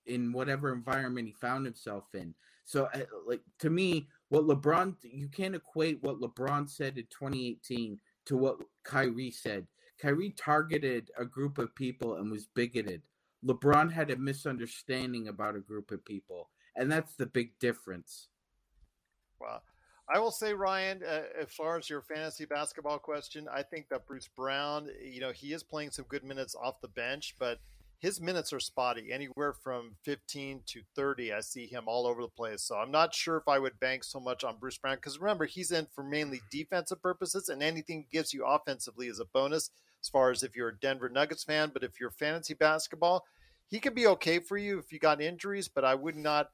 in 0.07 0.33
whatever 0.33 0.73
environment 0.73 1.27
he 1.27 1.33
found 1.33 1.65
himself 1.65 2.05
in. 2.15 2.35
So 2.65 2.89
uh, 2.95 3.01
like 3.27 3.41
to 3.61 3.71
me 3.71 4.09
what 4.29 4.45
lebron 4.45 4.95
you 5.03 5.29
can't 5.29 5.55
equate 5.55 6.03
what 6.03 6.21
lebron 6.21 6.69
said 6.69 6.99
in 6.99 7.05
2018 7.05 7.99
to 8.27 8.37
what 8.37 8.59
kyrie 8.85 9.31
said. 9.31 9.67
Kyrie 10.01 10.35
targeted 10.37 11.11
a 11.19 11.25
group 11.25 11.59
of 11.59 11.75
people 11.75 12.17
and 12.17 12.31
was 12.31 12.47
bigoted 12.47 13.03
LeBron 13.45 13.93
had 13.93 14.11
a 14.11 14.17
misunderstanding 14.17 15.29
about 15.29 15.57
a 15.57 15.61
group 15.61 15.91
of 15.91 16.05
people, 16.05 16.51
and 16.77 16.91
that's 16.91 17.15
the 17.15 17.27
big 17.27 17.59
difference. 17.59 18.29
Well, 19.41 19.63
I 20.13 20.19
will 20.19 20.31
say, 20.31 20.55
Ryan, 20.55 21.03
uh, 21.03 21.23
as 21.41 21.53
far 21.53 21.77
as 21.77 21.91
your 21.91 22.03
fantasy 22.03 22.47
basketball 22.47 22.99
question, 22.99 23.47
I 23.53 23.63
think 23.63 23.89
that 23.91 24.07
Bruce 24.07 24.29
Brown, 24.29 24.89
you 25.03 25.21
know, 25.21 25.33
he 25.33 25.53
is 25.53 25.63
playing 25.63 25.91
some 25.91 26.07
good 26.09 26.25
minutes 26.25 26.57
off 26.61 26.81
the 26.81 26.89
bench, 26.89 27.37
but 27.39 27.59
his 27.99 28.21
minutes 28.21 28.53
are 28.53 28.61
spotty, 28.61 29.13
anywhere 29.13 29.53
from 29.53 29.97
15 30.05 30.63
to 30.67 30.81
30. 30.95 31.33
I 31.33 31.41
see 31.41 31.67
him 31.67 31.85
all 31.87 32.07
over 32.07 32.23
the 32.23 32.29
place. 32.29 32.63
So 32.63 32.77
I'm 32.77 32.93
not 32.93 33.15
sure 33.15 33.37
if 33.37 33.49
I 33.49 33.59
would 33.59 33.81
bank 33.81 34.05
so 34.05 34.21
much 34.21 34.45
on 34.45 34.57
Bruce 34.59 34.79
Brown 34.79 34.97
because 34.97 35.19
remember, 35.19 35.47
he's 35.47 35.73
in 35.73 35.87
for 35.95 36.05
mainly 36.05 36.41
defensive 36.51 37.03
purposes, 37.03 37.49
and 37.49 37.63
anything 37.63 38.07
gives 38.11 38.33
you 38.33 38.47
offensively 38.47 39.09
is 39.09 39.21
a 39.21 39.25
bonus 39.27 39.71
as 40.03 40.09
far 40.09 40.31
as 40.31 40.43
if 40.43 40.55
you're 40.57 40.69
a 40.69 40.79
Denver 40.79 41.09
Nuggets 41.09 41.45
fan. 41.45 41.71
But 41.73 41.85
if 41.85 42.01
you're 42.01 42.11
fantasy 42.11 42.55
basketball, 42.55 43.25
he 43.67 43.81
could 43.81 43.95
be 43.95 44.07
okay 44.07 44.39
for 44.39 44.57
you 44.57 44.79
if 44.79 44.93
you 44.93 44.99
got 44.99 45.21
injuries, 45.21 45.69
but 45.69 45.85
I 45.85 45.95
would 45.95 46.17
not 46.17 46.51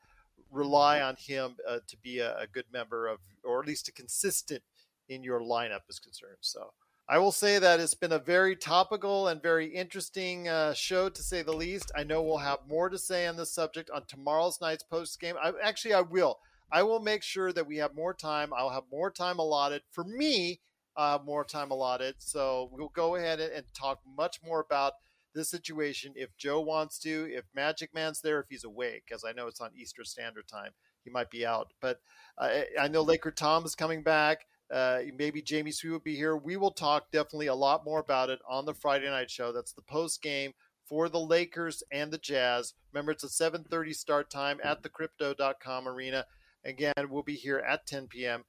rely 0.50 1.00
on 1.00 1.16
him 1.16 1.56
uh, 1.68 1.78
to 1.86 1.96
be 1.98 2.20
a, 2.20 2.36
a, 2.38 2.46
good 2.46 2.66
member 2.72 3.08
of, 3.08 3.18
or 3.44 3.60
at 3.60 3.66
least 3.66 3.88
a 3.88 3.92
consistent 3.92 4.62
in 5.08 5.22
your 5.22 5.40
lineup 5.40 5.80
is 5.88 5.98
concerned. 5.98 6.36
So 6.40 6.72
I 7.08 7.18
will 7.18 7.32
say 7.32 7.58
that 7.58 7.80
it's 7.80 7.94
been 7.94 8.12
a 8.12 8.18
very 8.18 8.56
topical 8.56 9.28
and 9.28 9.42
very 9.42 9.66
interesting 9.66 10.48
uh, 10.48 10.72
show 10.72 11.08
to 11.08 11.22
say 11.22 11.42
the 11.42 11.52
least. 11.52 11.92
I 11.94 12.04
know 12.04 12.22
we'll 12.22 12.38
have 12.38 12.60
more 12.68 12.88
to 12.88 12.98
say 12.98 13.26
on 13.26 13.36
this 13.36 13.52
subject 13.52 13.90
on 13.90 14.04
tomorrow's 14.06 14.60
night's 14.60 14.84
post 14.84 15.20
game. 15.20 15.34
I, 15.42 15.52
actually, 15.62 15.94
I 15.94 16.00
will. 16.00 16.38
I 16.72 16.82
will 16.82 17.00
make 17.00 17.22
sure 17.22 17.52
that 17.52 17.66
we 17.66 17.76
have 17.76 17.94
more 17.94 18.14
time. 18.14 18.52
I'll 18.54 18.70
have 18.70 18.84
more 18.90 19.10
time 19.10 19.38
allotted 19.38 19.82
for 19.90 20.04
me 20.04 20.60
uh, 20.96 21.18
more 21.24 21.44
time 21.44 21.70
allotted. 21.70 22.16
So 22.18 22.68
we'll 22.72 22.92
go 22.94 23.16
ahead 23.16 23.40
and 23.40 23.64
talk 23.74 24.00
much 24.16 24.40
more 24.44 24.60
about 24.60 24.94
this 25.34 25.50
situation 25.50 26.12
if 26.16 26.36
Joe 26.36 26.60
wants 26.60 26.98
to, 27.00 27.28
if 27.30 27.44
Magic 27.54 27.92
Man's 27.92 28.20
there, 28.20 28.40
if 28.40 28.46
he's 28.48 28.64
awake, 28.64 29.10
as 29.12 29.24
I 29.24 29.32
know 29.32 29.48
it's 29.48 29.60
on 29.60 29.70
Eastern 29.76 30.04
Standard 30.04 30.46
Time. 30.48 30.70
He 31.02 31.10
might 31.10 31.30
be 31.30 31.44
out. 31.44 31.72
But 31.80 32.00
uh, 32.38 32.62
I 32.80 32.88
know 32.88 33.02
Laker 33.02 33.30
Tom 33.30 33.64
is 33.64 33.74
coming 33.74 34.02
back. 34.02 34.46
Uh, 34.72 35.00
maybe 35.18 35.42
Jamie 35.42 35.72
Sweet 35.72 35.90
will 35.90 35.98
be 35.98 36.16
here. 36.16 36.36
We 36.36 36.56
will 36.56 36.70
talk 36.70 37.10
definitely 37.10 37.48
a 37.48 37.54
lot 37.54 37.84
more 37.84 38.00
about 38.00 38.30
it 38.30 38.38
on 38.48 38.64
the 38.64 38.72
Friday 38.72 39.10
night 39.10 39.30
show. 39.30 39.52
That's 39.52 39.72
the 39.72 39.82
post 39.82 40.22
game 40.22 40.52
for 40.88 41.10
the 41.10 41.20
Lakers 41.20 41.82
and 41.92 42.10
the 42.10 42.18
Jazz. 42.18 42.72
Remember, 42.92 43.12
it's 43.12 43.24
a 43.24 43.28
7:30 43.28 43.94
start 43.94 44.30
time 44.30 44.60
at 44.64 44.82
the 44.82 44.88
Crypto.com 44.88 45.86
arena. 45.86 46.24
Again, 46.64 47.10
we'll 47.10 47.22
be 47.22 47.34
here 47.34 47.58
at 47.58 47.86
10 47.86 48.06
p.m 48.06 48.44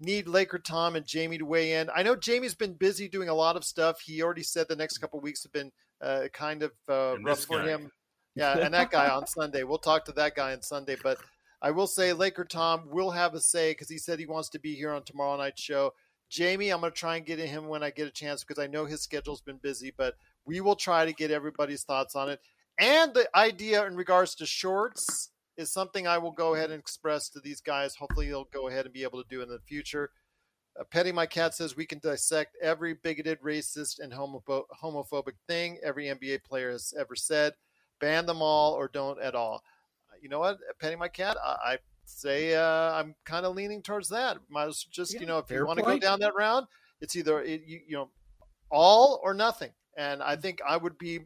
need 0.00 0.28
Laker 0.28 0.58
Tom 0.58 0.96
and 0.96 1.06
Jamie 1.06 1.38
to 1.38 1.44
weigh 1.44 1.74
in. 1.74 1.90
I 1.94 2.02
know 2.02 2.16
Jamie's 2.16 2.54
been 2.54 2.74
busy 2.74 3.08
doing 3.08 3.28
a 3.28 3.34
lot 3.34 3.56
of 3.56 3.64
stuff. 3.64 4.00
He 4.00 4.22
already 4.22 4.42
said 4.42 4.66
the 4.68 4.76
next 4.76 4.98
couple 4.98 5.20
weeks 5.20 5.42
have 5.42 5.52
been 5.52 5.70
uh, 6.00 6.28
kind 6.32 6.62
of 6.62 6.72
uh, 6.88 7.16
rough 7.22 7.44
for 7.44 7.60
him. 7.60 7.90
Yeah, 8.34 8.58
and 8.58 8.72
that 8.74 8.90
guy 8.90 9.08
on 9.08 9.26
Sunday. 9.26 9.64
We'll 9.64 9.78
talk 9.78 10.04
to 10.06 10.12
that 10.12 10.34
guy 10.34 10.52
on 10.52 10.62
Sunday. 10.62 10.96
But 11.02 11.18
I 11.60 11.72
will 11.72 11.86
say 11.86 12.12
Laker 12.12 12.44
Tom 12.44 12.84
will 12.88 13.10
have 13.10 13.34
a 13.34 13.40
say 13.40 13.72
because 13.72 13.88
he 13.88 13.98
said 13.98 14.18
he 14.18 14.26
wants 14.26 14.48
to 14.50 14.58
be 14.58 14.74
here 14.74 14.92
on 14.92 15.02
tomorrow 15.02 15.36
night's 15.36 15.62
show. 15.62 15.92
Jamie, 16.30 16.70
I'm 16.70 16.80
going 16.80 16.92
to 16.92 16.98
try 16.98 17.16
and 17.16 17.26
get 17.26 17.40
him 17.40 17.66
when 17.66 17.82
I 17.82 17.90
get 17.90 18.06
a 18.06 18.12
chance 18.12 18.44
because 18.44 18.62
I 18.62 18.68
know 18.68 18.84
his 18.84 19.02
schedule's 19.02 19.40
been 19.40 19.58
busy, 19.58 19.92
but 19.96 20.14
we 20.46 20.60
will 20.60 20.76
try 20.76 21.04
to 21.04 21.12
get 21.12 21.32
everybody's 21.32 21.82
thoughts 21.82 22.14
on 22.14 22.28
it. 22.28 22.40
And 22.78 23.12
the 23.12 23.28
idea 23.36 23.84
in 23.84 23.96
regards 23.96 24.36
to 24.36 24.46
shorts 24.46 25.30
is 25.60 25.72
something 25.72 26.06
I 26.06 26.18
will 26.18 26.32
go 26.32 26.54
ahead 26.54 26.70
and 26.70 26.80
express 26.80 27.28
to 27.30 27.40
these 27.40 27.60
guys. 27.60 27.94
Hopefully, 27.94 28.28
they'll 28.28 28.48
go 28.52 28.68
ahead 28.68 28.86
and 28.86 28.94
be 28.94 29.02
able 29.02 29.22
to 29.22 29.28
do 29.28 29.42
in 29.42 29.48
the 29.48 29.60
future. 29.60 30.10
Uh, 30.78 30.84
Petty 30.84 31.12
My 31.12 31.26
Cat 31.26 31.54
says 31.54 31.76
we 31.76 31.86
can 31.86 31.98
dissect 31.98 32.56
every 32.62 32.94
bigoted, 32.94 33.40
racist, 33.40 34.00
and 34.00 34.12
homopho- 34.12 34.64
homophobic 34.82 35.34
thing 35.46 35.78
every 35.82 36.06
NBA 36.06 36.42
player 36.44 36.70
has 36.70 36.94
ever 36.98 37.14
said. 37.14 37.54
Ban 38.00 38.26
them 38.26 38.40
all 38.42 38.72
or 38.72 38.88
don't 38.88 39.20
at 39.20 39.34
all. 39.34 39.62
Uh, 40.10 40.16
You 40.22 40.28
know 40.28 40.40
what, 40.40 40.58
Petty 40.80 40.96
My 40.96 41.08
Cat? 41.08 41.36
I, 41.44 41.72
I 41.72 41.78
say 42.04 42.54
uh, 42.54 42.92
I'm 42.92 43.14
kind 43.24 43.46
of 43.46 43.54
leaning 43.54 43.82
towards 43.82 44.08
that. 44.08 44.38
Might 44.48 44.68
as 44.68 44.84
just 44.84 45.12
you 45.20 45.26
know 45.26 45.38
if 45.38 45.50
you 45.50 45.66
want 45.66 45.78
to 45.78 45.84
go 45.84 45.98
down 45.98 46.20
that 46.20 46.34
round, 46.34 46.66
it's 47.00 47.14
either 47.16 47.40
it, 47.42 47.62
you, 47.66 47.80
you 47.86 47.96
know 47.96 48.10
all 48.70 49.20
or 49.22 49.34
nothing. 49.34 49.70
And 49.96 50.22
I 50.22 50.36
think 50.36 50.60
I 50.66 50.76
would 50.76 50.96
be, 50.98 51.20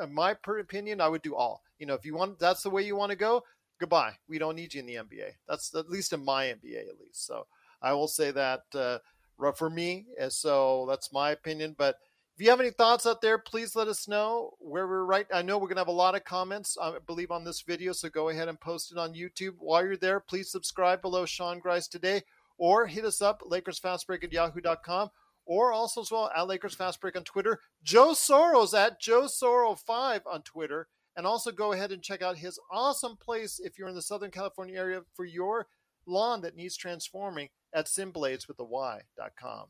in 0.00 0.14
my 0.14 0.36
opinion, 0.46 1.00
I 1.00 1.08
would 1.08 1.22
do 1.22 1.34
all. 1.34 1.62
You 1.78 1.86
know, 1.86 1.94
if 1.94 2.04
you 2.04 2.14
want, 2.14 2.38
that's 2.38 2.62
the 2.62 2.70
way 2.70 2.82
you 2.82 2.94
want 2.94 3.10
to 3.10 3.16
go. 3.16 3.42
Goodbye. 3.82 4.12
We 4.28 4.38
don't 4.38 4.54
need 4.54 4.74
you 4.74 4.80
in 4.80 4.86
the 4.86 4.94
NBA. 4.94 5.32
That's 5.48 5.74
at 5.74 5.90
least 5.90 6.12
in 6.12 6.24
my 6.24 6.44
NBA, 6.44 6.88
at 6.88 7.00
least. 7.00 7.26
So 7.26 7.48
I 7.82 7.94
will 7.94 8.06
say 8.06 8.30
that 8.30 8.60
uh, 8.76 8.98
rough 9.36 9.58
for 9.58 9.68
me. 9.68 10.06
And 10.20 10.32
so 10.32 10.86
that's 10.88 11.12
my 11.12 11.32
opinion. 11.32 11.74
But 11.76 11.96
if 12.36 12.44
you 12.44 12.48
have 12.50 12.60
any 12.60 12.70
thoughts 12.70 13.06
out 13.06 13.22
there, 13.22 13.38
please 13.38 13.74
let 13.74 13.88
us 13.88 14.06
know 14.06 14.52
where 14.60 14.86
we're 14.86 15.04
right. 15.04 15.26
I 15.34 15.42
know 15.42 15.58
we're 15.58 15.66
going 15.66 15.78
to 15.78 15.80
have 15.80 15.88
a 15.88 15.90
lot 15.90 16.14
of 16.14 16.22
comments, 16.22 16.76
I 16.80 16.92
believe, 17.04 17.32
on 17.32 17.42
this 17.42 17.62
video. 17.62 17.92
So 17.92 18.08
go 18.08 18.28
ahead 18.28 18.46
and 18.46 18.60
post 18.60 18.92
it 18.92 18.98
on 18.98 19.14
YouTube. 19.14 19.54
While 19.58 19.84
you're 19.84 19.96
there, 19.96 20.20
please 20.20 20.48
subscribe 20.48 21.02
below 21.02 21.26
Sean 21.26 21.58
Grice 21.58 21.88
today 21.88 22.22
or 22.58 22.86
hit 22.86 23.04
us 23.04 23.20
up, 23.20 23.42
LakersFastBreak 23.50 24.22
at 24.22 24.32
yahoo.com 24.32 25.08
or 25.44 25.72
also 25.72 26.02
as 26.02 26.12
well 26.12 26.30
at 26.36 26.46
Lakers 26.46 26.76
Fast 26.76 27.00
Break 27.00 27.16
on 27.16 27.24
Twitter. 27.24 27.58
Joe 27.82 28.12
Soros 28.12 28.78
at 28.78 29.00
Joe 29.00 29.22
Soro5 29.22 30.20
on 30.24 30.42
Twitter. 30.42 30.86
And 31.16 31.26
also 31.26 31.52
go 31.52 31.72
ahead 31.72 31.92
and 31.92 32.02
check 32.02 32.22
out 32.22 32.38
his 32.38 32.58
awesome 32.70 33.16
place 33.16 33.60
if 33.62 33.78
you're 33.78 33.88
in 33.88 33.94
the 33.94 34.02
Southern 34.02 34.30
California 34.30 34.78
area 34.78 35.02
for 35.14 35.24
your 35.24 35.66
lawn 36.06 36.40
that 36.40 36.56
needs 36.56 36.76
transforming 36.76 37.48
at 37.74 37.86
simblades 37.86 38.48
with 38.48 38.56
the 38.56 38.64
Y.com. 38.64 39.66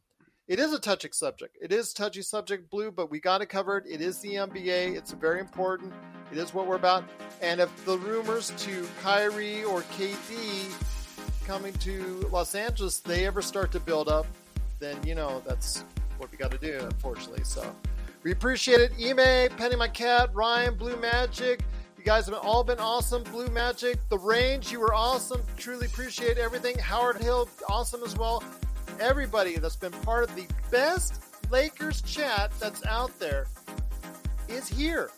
It 0.49 0.59
is 0.59 0.73
a 0.73 0.79
touchy 0.79 1.09
subject. 1.13 1.57
It 1.61 1.73
is 1.73 1.93
touchy 1.93 2.23
subject, 2.23 2.69
Blue, 2.69 2.91
but 2.91 3.11
we 3.11 3.21
got 3.21 3.43
it 3.43 3.47
covered. 3.47 3.87
It 3.89 4.01
is 4.01 4.19
the 4.19 4.35
NBA. 4.35 4.97
It's 4.97 5.13
very 5.13 5.41
important. 5.41 5.93
It 6.33 6.39
is 6.39 6.53
what 6.53 6.67
we're 6.67 6.77
about. 6.77 7.05
And 7.41 7.61
if 7.61 7.85
the 7.85 7.97
rumors 7.99 8.53
to 8.59 8.87
Kyrie 9.03 9.65
or 9.65 9.83
KD 9.83 10.73
coming 11.47 11.73
to 11.75 12.29
Los 12.33 12.55
Angeles, 12.55 13.01
they 13.01 13.27
ever 13.27 13.41
start 13.41 13.71
to 13.73 13.81
build 13.81 14.09
up, 14.09 14.27
then 14.81 14.97
you 15.07 15.15
know 15.15 15.43
that's 15.47 15.85
what 16.19 16.31
we 16.31 16.39
got 16.39 16.51
to 16.51 16.59
do, 16.59 16.79
unfortunately. 16.83 17.45
So 17.45 17.75
we 18.23 18.31
appreciate 18.31 18.81
it. 18.81 18.93
Ime, 19.01 19.57
Penny 19.57 19.77
My 19.77 19.89
Cat, 19.89 20.31
Ryan, 20.33 20.77
Blue 20.77 20.97
Magic. 20.97 21.61
You 21.99 22.05
guys 22.05 22.27
have 22.27 22.39
all 22.39 22.65
been 22.65 22.79
awesome. 22.79 23.23
Blue 23.25 23.49
Magic, 23.49 23.99
The 24.09 24.19
Range, 24.19 24.71
you 24.71 24.81
were 24.81 24.95
awesome. 24.95 25.43
Truly 25.57 25.87
appreciate 25.87 26.39
everything. 26.39 26.79
Howard 26.79 27.21
Hill, 27.21 27.49
awesome 27.69 28.03
as 28.05 28.17
well. 28.17 28.43
Everybody 29.01 29.57
that's 29.57 29.77
been 29.77 29.93
part 29.93 30.23
of 30.25 30.35
the 30.37 30.47
best 30.71 31.23
Lakers 31.51 32.03
chat 32.03 32.53
that's 32.61 32.85
out 32.87 33.17
there 33.19 33.47
is 34.49 34.69
here. 34.69 35.11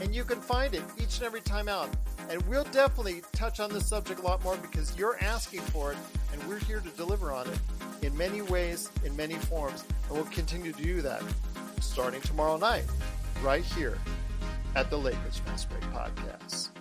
And 0.00 0.14
you 0.14 0.24
can 0.24 0.40
find 0.40 0.74
it 0.74 0.82
each 0.98 1.18
and 1.18 1.24
every 1.24 1.40
time 1.40 1.68
out. 1.68 1.88
And 2.28 2.40
we'll 2.48 2.64
definitely 2.64 3.22
touch 3.32 3.60
on 3.60 3.72
this 3.72 3.86
subject 3.86 4.20
a 4.20 4.22
lot 4.22 4.42
more 4.42 4.56
because 4.56 4.96
you're 4.96 5.18
asking 5.20 5.60
for 5.60 5.92
it, 5.92 5.98
and 6.32 6.42
we're 6.48 6.58
here 6.60 6.80
to 6.80 6.88
deliver 6.90 7.32
on 7.32 7.48
it 7.48 7.58
in 8.02 8.16
many 8.16 8.42
ways, 8.42 8.90
in 9.04 9.14
many 9.16 9.34
forms. 9.34 9.84
And 10.08 10.16
we'll 10.16 10.26
continue 10.26 10.72
to 10.72 10.82
do 10.82 11.02
that 11.02 11.22
starting 11.82 12.20
tomorrow 12.22 12.56
night, 12.56 12.84
right 13.42 13.64
here 13.64 13.98
at 14.74 14.90
the 14.90 14.96
Lakers 14.96 15.38
Fast 15.38 15.68
Break 15.68 15.82
Podcast. 15.92 16.71